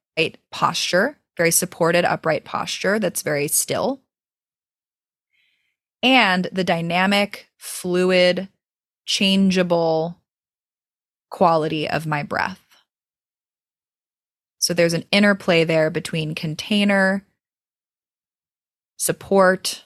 posture, 0.52 1.18
very 1.36 1.50
supported, 1.50 2.06
upright 2.06 2.46
posture 2.46 3.00
that's 3.00 3.24
very 3.24 3.48
still, 3.48 4.02
and 6.04 6.48
the 6.52 6.64
dynamic, 6.64 7.50
fluid, 7.58 8.50
changeable 9.08 10.20
quality 11.32 11.90
of 11.90 12.06
my 12.06 12.22
breath. 12.22 12.65
So 14.66 14.74
there's 14.74 14.96
an 14.96 15.06
interplay 15.12 15.64
there 15.64 15.92
between 15.92 16.34
container, 16.34 17.24
support, 18.98 19.86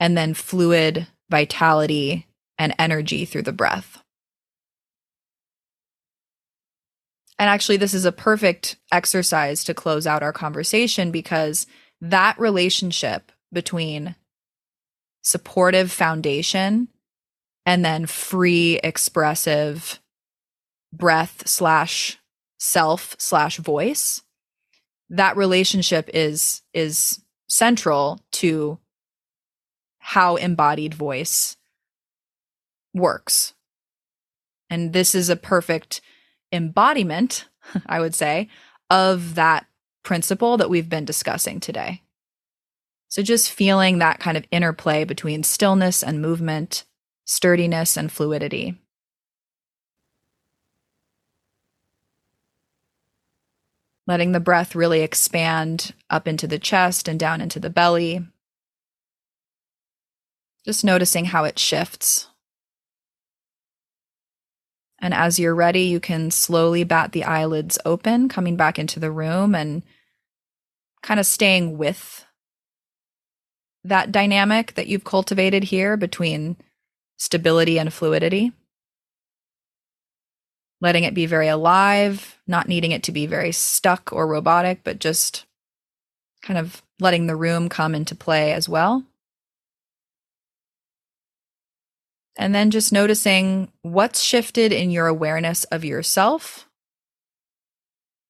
and 0.00 0.18
then 0.18 0.34
fluid 0.34 1.06
vitality 1.30 2.26
and 2.58 2.74
energy 2.76 3.24
through 3.24 3.42
the 3.42 3.52
breath. 3.52 4.02
And 7.38 7.48
actually, 7.48 7.76
this 7.76 7.94
is 7.94 8.04
a 8.04 8.10
perfect 8.10 8.78
exercise 8.90 9.62
to 9.62 9.74
close 9.74 10.08
out 10.08 10.24
our 10.24 10.32
conversation 10.32 11.12
because 11.12 11.68
that 12.00 12.36
relationship 12.40 13.30
between 13.52 14.16
supportive 15.22 15.92
foundation 15.92 16.88
and 17.64 17.84
then 17.84 18.06
free, 18.06 18.80
expressive 18.82 20.00
breath 20.92 21.46
slash 21.46 22.18
self 22.58 23.16
slash 23.18 23.58
voice 23.58 24.22
that 25.10 25.36
relationship 25.36 26.10
is 26.12 26.62
is 26.74 27.22
central 27.48 28.20
to 28.32 28.78
how 29.98 30.36
embodied 30.36 30.94
voice 30.94 31.56
works. 32.94 33.54
And 34.68 34.92
this 34.92 35.14
is 35.14 35.28
a 35.28 35.36
perfect 35.36 36.00
embodiment 36.52 37.48
i 37.86 37.98
would 37.98 38.14
say 38.14 38.48
of 38.88 39.34
that 39.34 39.66
principle 40.04 40.56
that 40.56 40.70
we've 40.70 40.88
been 40.88 41.04
discussing 41.04 41.58
today. 41.58 42.02
So 43.08 43.22
just 43.22 43.50
feeling 43.50 43.98
that 43.98 44.20
kind 44.20 44.36
of 44.36 44.46
interplay 44.50 45.04
between 45.04 45.42
stillness 45.42 46.02
and 46.02 46.22
movement 46.22 46.84
sturdiness 47.24 47.96
and 47.96 48.10
fluidity 48.10 48.76
letting 54.06 54.32
the 54.32 54.40
breath 54.40 54.74
really 54.74 55.02
expand 55.02 55.92
up 56.08 56.28
into 56.28 56.46
the 56.46 56.58
chest 56.58 57.08
and 57.08 57.18
down 57.18 57.40
into 57.40 57.58
the 57.58 57.70
belly. 57.70 58.26
Just 60.64 60.84
noticing 60.84 61.26
how 61.26 61.44
it 61.44 61.58
shifts. 61.58 62.28
And 64.98 65.12
as 65.12 65.38
you're 65.38 65.54
ready, 65.54 65.82
you 65.82 66.00
can 66.00 66.30
slowly 66.30 66.82
bat 66.84 67.12
the 67.12 67.24
eyelids 67.24 67.78
open, 67.84 68.28
coming 68.28 68.56
back 68.56 68.78
into 68.78 68.98
the 68.98 69.10
room 69.10 69.54
and 69.54 69.82
kind 71.02 71.20
of 71.20 71.26
staying 71.26 71.76
with 71.76 72.24
that 73.84 74.10
dynamic 74.10 74.74
that 74.74 74.88
you've 74.88 75.04
cultivated 75.04 75.64
here 75.64 75.96
between 75.96 76.56
stability 77.18 77.78
and 77.78 77.92
fluidity 77.92 78.52
letting 80.80 81.04
it 81.04 81.14
be 81.14 81.26
very 81.26 81.48
alive, 81.48 82.38
not 82.46 82.68
needing 82.68 82.92
it 82.92 83.02
to 83.04 83.12
be 83.12 83.26
very 83.26 83.52
stuck 83.52 84.12
or 84.12 84.26
robotic, 84.26 84.84
but 84.84 84.98
just 84.98 85.46
kind 86.42 86.58
of 86.58 86.82
letting 87.00 87.26
the 87.26 87.36
room 87.36 87.68
come 87.68 87.94
into 87.94 88.14
play 88.14 88.52
as 88.52 88.68
well. 88.68 89.04
And 92.38 92.54
then 92.54 92.70
just 92.70 92.92
noticing 92.92 93.72
what's 93.82 94.20
shifted 94.20 94.70
in 94.70 94.90
your 94.90 95.06
awareness 95.06 95.64
of 95.64 95.84
yourself. 95.84 96.68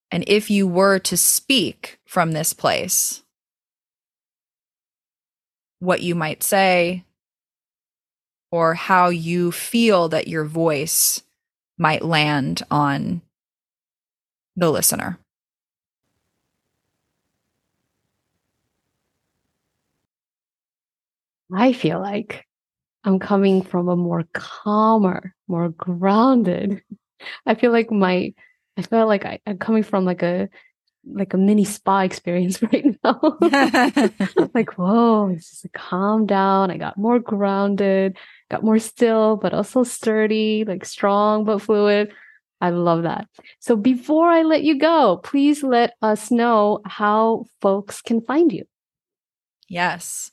And 0.09 0.23
if 0.27 0.49
you 0.49 0.65
were 0.65 0.99
to 0.99 1.17
speak 1.17 1.99
from 2.05 2.31
this 2.31 2.53
place, 2.53 3.23
what 5.79 6.01
you 6.01 6.15
might 6.15 6.41
say, 6.41 7.03
or 8.49 8.73
how 8.73 9.09
you 9.09 9.51
feel 9.51 10.07
that 10.09 10.29
your 10.29 10.45
voice 10.45 11.21
might 11.77 12.03
land 12.03 12.63
on 12.71 13.21
the 14.55 14.71
listener. 14.71 15.19
I 21.53 21.73
feel 21.73 21.99
like 21.99 22.45
I'm 23.03 23.19
coming 23.19 23.61
from 23.61 23.87
a 23.87 23.95
more 23.95 24.25
calmer, 24.33 25.33
more 25.47 25.69
grounded. 25.69 26.81
I 27.45 27.55
feel 27.55 27.71
like 27.71 27.89
my, 27.91 28.33
I 28.75 28.81
feel 28.81 29.07
like 29.07 29.25
I, 29.25 29.39
I'm 29.47 29.57
coming 29.57 29.83
from 29.83 30.03
like 30.03 30.23
a, 30.23 30.49
like 31.09 31.33
a 31.33 31.37
mini 31.37 31.63
spa 31.63 32.01
experience 32.01 32.61
right 32.73 32.85
now. 33.03 33.37
like, 34.53 34.77
whoa, 34.77 35.29
it's 35.29 35.61
just 35.61 35.73
calm 35.73 36.25
down. 36.25 36.69
I 36.69 36.77
got 36.77 36.97
more 36.97 37.19
grounded. 37.19 38.17
Got 38.49 38.63
more 38.63 38.79
still, 38.79 39.35
but 39.35 39.53
also 39.53 39.83
sturdy, 39.83 40.63
like 40.65 40.85
strong 40.85 41.43
but 41.43 41.59
fluid. 41.59 42.13
I 42.59 42.71
love 42.71 43.03
that. 43.03 43.27
So 43.59 43.75
before 43.75 44.29
I 44.29 44.41
let 44.43 44.63
you 44.63 44.79
go, 44.79 45.19
please 45.23 45.61
let 45.63 45.93
us 46.01 46.31
know 46.31 46.79
how 46.85 47.45
folks 47.61 48.01
can 48.01 48.21
find 48.21 48.51
you. 48.51 48.65
Yes. 49.67 50.31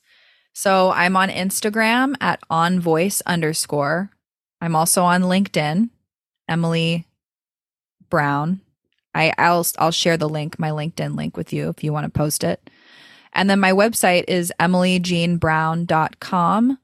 So 0.53 0.89
I'm 0.91 1.15
on 1.17 1.29
Instagram 1.29 2.15
at 2.21 2.39
onvoice 2.49 3.21
underscore. 3.25 4.09
I'm 4.61 4.73
also 4.75 5.03
on 5.03 5.23
LinkedIn, 5.23 5.89
Emily 6.47 7.05
Brown. 8.09 8.61
I, 9.13 9.33
I'll 9.37 9.67
I'll 9.77 9.91
share 9.91 10.15
the 10.17 10.29
link, 10.29 10.57
my 10.57 10.69
LinkedIn 10.69 11.15
link 11.15 11.37
with 11.37 11.53
you 11.53 11.69
if 11.69 11.83
you 11.83 11.93
want 11.93 12.05
to 12.05 12.17
post 12.17 12.43
it. 12.43 12.71
And 13.33 13.47
then 13.49 13.59
my 13.59 13.73
website 13.73 14.23
is 14.27 14.51
emilyjeannebrown.com. 14.59 16.77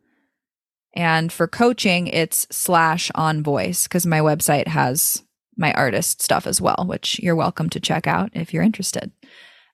And 0.93 1.31
for 1.31 1.47
coaching, 1.47 2.07
it's 2.07 2.47
slash 2.51 3.11
on 3.15 3.43
voice 3.43 3.83
because 3.83 4.05
my 4.05 4.19
website 4.19 4.67
has 4.67 5.23
my 5.57 5.73
artist 5.73 6.21
stuff 6.21 6.47
as 6.47 6.59
well, 6.59 6.85
which 6.87 7.19
you're 7.19 7.35
welcome 7.35 7.69
to 7.69 7.79
check 7.79 8.07
out 8.07 8.31
if 8.33 8.53
you're 8.53 8.63
interested. 8.63 9.11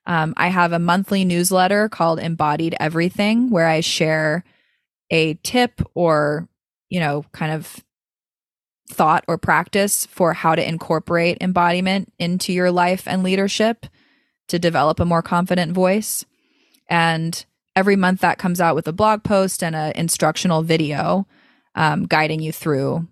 Um, 0.06 0.34
I 0.38 0.48
have 0.48 0.72
a 0.72 0.80
monthly 0.80 1.26
newsletter 1.26 1.90
called 1.90 2.20
Embodied 2.20 2.76
Everything 2.80 3.50
where 3.50 3.68
I 3.68 3.82
share 3.82 4.44
a 5.10 5.36
tip 5.36 5.82
or, 5.96 6.48
you 6.90 7.00
know, 7.00 7.26
kind 7.32 7.52
of 7.52 7.84
thought 8.90 9.26
or 9.28 9.38
practice 9.38 10.06
for 10.06 10.34
how 10.34 10.56
to 10.56 10.68
incorporate 10.68 11.38
embodiment 11.42 12.14
into 12.20 12.54
your 12.54 12.72
life 12.72 13.04
and 13.06 13.24
leadership 13.24 13.86
to 14.48 14.60
develop 14.60 15.00
a 15.00 15.06
more 15.06 15.22
confident 15.22 15.74
voice. 15.74 16.26
And 16.90 17.46
every 17.78 17.96
month 17.96 18.22
that 18.22 18.40
comes 18.40 18.60
out 18.60 18.74
with 18.74 18.88
a 18.88 18.92
blog 18.92 19.24
post 19.24 19.64
and 19.64 19.76
an 19.76 19.92
instructional 19.96 20.64
video 20.64 21.28
um, 21.76 22.08
guiding 22.08 22.42
you 22.42 22.52
through 22.52 23.08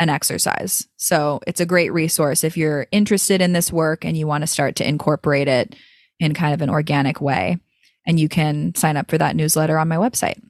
an 0.00 0.08
exercise. 0.08 0.88
So 0.96 1.38
it's 1.46 1.60
a 1.60 1.66
great 1.66 1.92
resource 1.92 2.42
if 2.42 2.56
you're 2.56 2.88
interested 2.90 3.40
in 3.40 3.52
this 3.52 3.72
work 3.72 4.04
and 4.04 4.16
you 4.16 4.26
want 4.26 4.42
to 4.42 4.48
start 4.48 4.74
to 4.76 4.88
incorporate 4.88 5.46
it 5.46 5.76
in 6.18 6.34
kind 6.34 6.52
of 6.52 6.60
an 6.60 6.70
organic 6.70 7.20
way. 7.20 7.58
And 8.04 8.18
you 8.18 8.28
can 8.28 8.74
sign 8.74 8.96
up 8.96 9.08
for 9.08 9.16
that 9.18 9.36
newsletter 9.36 9.78
on 9.78 9.86
my 9.86 9.96
website. 9.96 10.42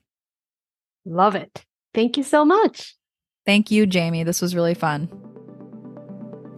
Love 1.04 1.34
it. 1.34 1.66
Thank 1.92 2.16
you 2.16 2.22
so 2.22 2.46
much. 2.46 2.96
Thank 3.44 3.70
you, 3.70 3.84
Jamie. 3.84 4.24
This 4.24 4.40
was 4.40 4.54
really 4.54 4.74
fun. 4.74 5.06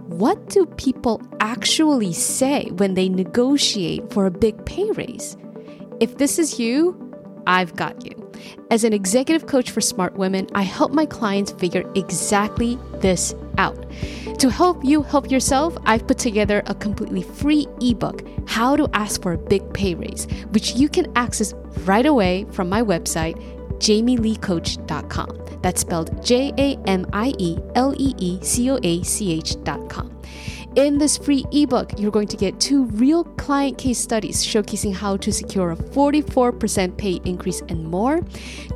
What 0.06 0.50
do 0.50 0.66
people 0.66 1.20
actually 1.40 2.12
say 2.12 2.66
when 2.76 2.94
they 2.94 3.08
negotiate 3.08 4.12
for 4.12 4.26
a 4.26 4.30
big 4.30 4.64
pay 4.66 4.88
raise? 4.92 5.36
If 6.02 6.18
this 6.18 6.40
is 6.40 6.58
you, 6.58 7.14
I've 7.46 7.76
got 7.76 8.04
you. 8.04 8.32
As 8.72 8.82
an 8.82 8.92
executive 8.92 9.46
coach 9.46 9.70
for 9.70 9.80
smart 9.80 10.16
women, 10.16 10.48
I 10.52 10.62
help 10.62 10.90
my 10.90 11.06
clients 11.06 11.52
figure 11.52 11.88
exactly 11.94 12.76
this 12.94 13.36
out. 13.56 13.86
To 14.40 14.50
help 14.50 14.84
you 14.84 15.02
help 15.02 15.30
yourself, 15.30 15.76
I've 15.84 16.04
put 16.08 16.18
together 16.18 16.64
a 16.66 16.74
completely 16.74 17.22
free 17.22 17.68
ebook, 17.80 18.26
How 18.48 18.74
to 18.74 18.90
Ask 18.94 19.22
for 19.22 19.34
a 19.34 19.38
Big 19.38 19.72
Pay 19.72 19.94
Raise, 19.94 20.26
which 20.50 20.74
you 20.74 20.88
can 20.88 21.06
access 21.14 21.54
right 21.84 22.04
away 22.04 22.46
from 22.50 22.68
my 22.68 22.82
website, 22.82 23.36
jamieleecoach.com. 23.78 25.60
That's 25.62 25.82
spelled 25.82 26.24
J 26.24 26.52
A 26.58 26.76
M 26.88 27.06
I 27.12 27.32
E 27.38 27.58
L 27.76 27.94
E 27.96 28.12
E 28.18 28.40
C 28.42 28.68
O 28.72 28.80
A 28.82 29.04
C 29.04 29.34
H.com. 29.34 30.11
In 30.74 30.96
this 30.96 31.18
free 31.18 31.44
ebook, 31.52 31.98
you're 31.98 32.10
going 32.10 32.28
to 32.28 32.36
get 32.36 32.58
two 32.58 32.86
real 32.86 33.24
client 33.24 33.76
case 33.76 33.98
studies 33.98 34.42
showcasing 34.42 34.94
how 34.94 35.18
to 35.18 35.30
secure 35.30 35.72
a 35.72 35.76
44% 35.76 36.96
pay 36.96 37.20
increase 37.26 37.60
and 37.68 37.84
more, 37.84 38.20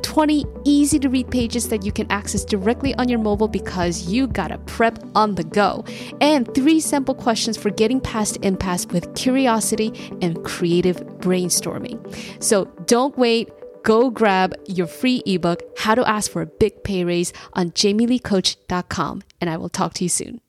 20 0.03 0.45
easy 0.63 0.99
to 0.99 1.09
read 1.09 1.31
pages 1.31 1.69
that 1.69 1.83
you 1.83 1.91
can 1.91 2.05
access 2.11 2.45
directly 2.45 2.93
on 2.95 3.09
your 3.09 3.17
mobile 3.17 3.47
because 3.47 4.07
you 4.07 4.27
gotta 4.27 4.59
prep 4.59 4.99
on 5.15 5.33
the 5.33 5.43
go, 5.43 5.83
and 6.21 6.53
three 6.53 6.79
simple 6.79 7.15
questions 7.15 7.57
for 7.57 7.71
getting 7.71 7.99
past 7.99 8.37
impasse 8.43 8.85
with 8.87 9.15
curiosity 9.15 9.91
and 10.21 10.43
creative 10.43 10.97
brainstorming. 11.17 11.97
So 12.43 12.65
don't 12.85 13.17
wait 13.17 13.49
go 13.83 14.09
grab 14.11 14.53
your 14.67 14.85
free 14.85 15.23
ebook, 15.25 15.63
How 15.77 15.95
to 15.95 16.07
Ask 16.07 16.29
for 16.29 16.41
a 16.41 16.45
Big 16.45 16.83
Pay 16.83 17.05
Raise, 17.05 17.31
on 17.53 17.71
jamieleecoach.com, 17.71 19.23
and 19.39 19.49
I 19.49 19.55
will 19.55 19.69
talk 19.69 19.93
to 19.95 20.03
you 20.03 20.09
soon. 20.09 20.41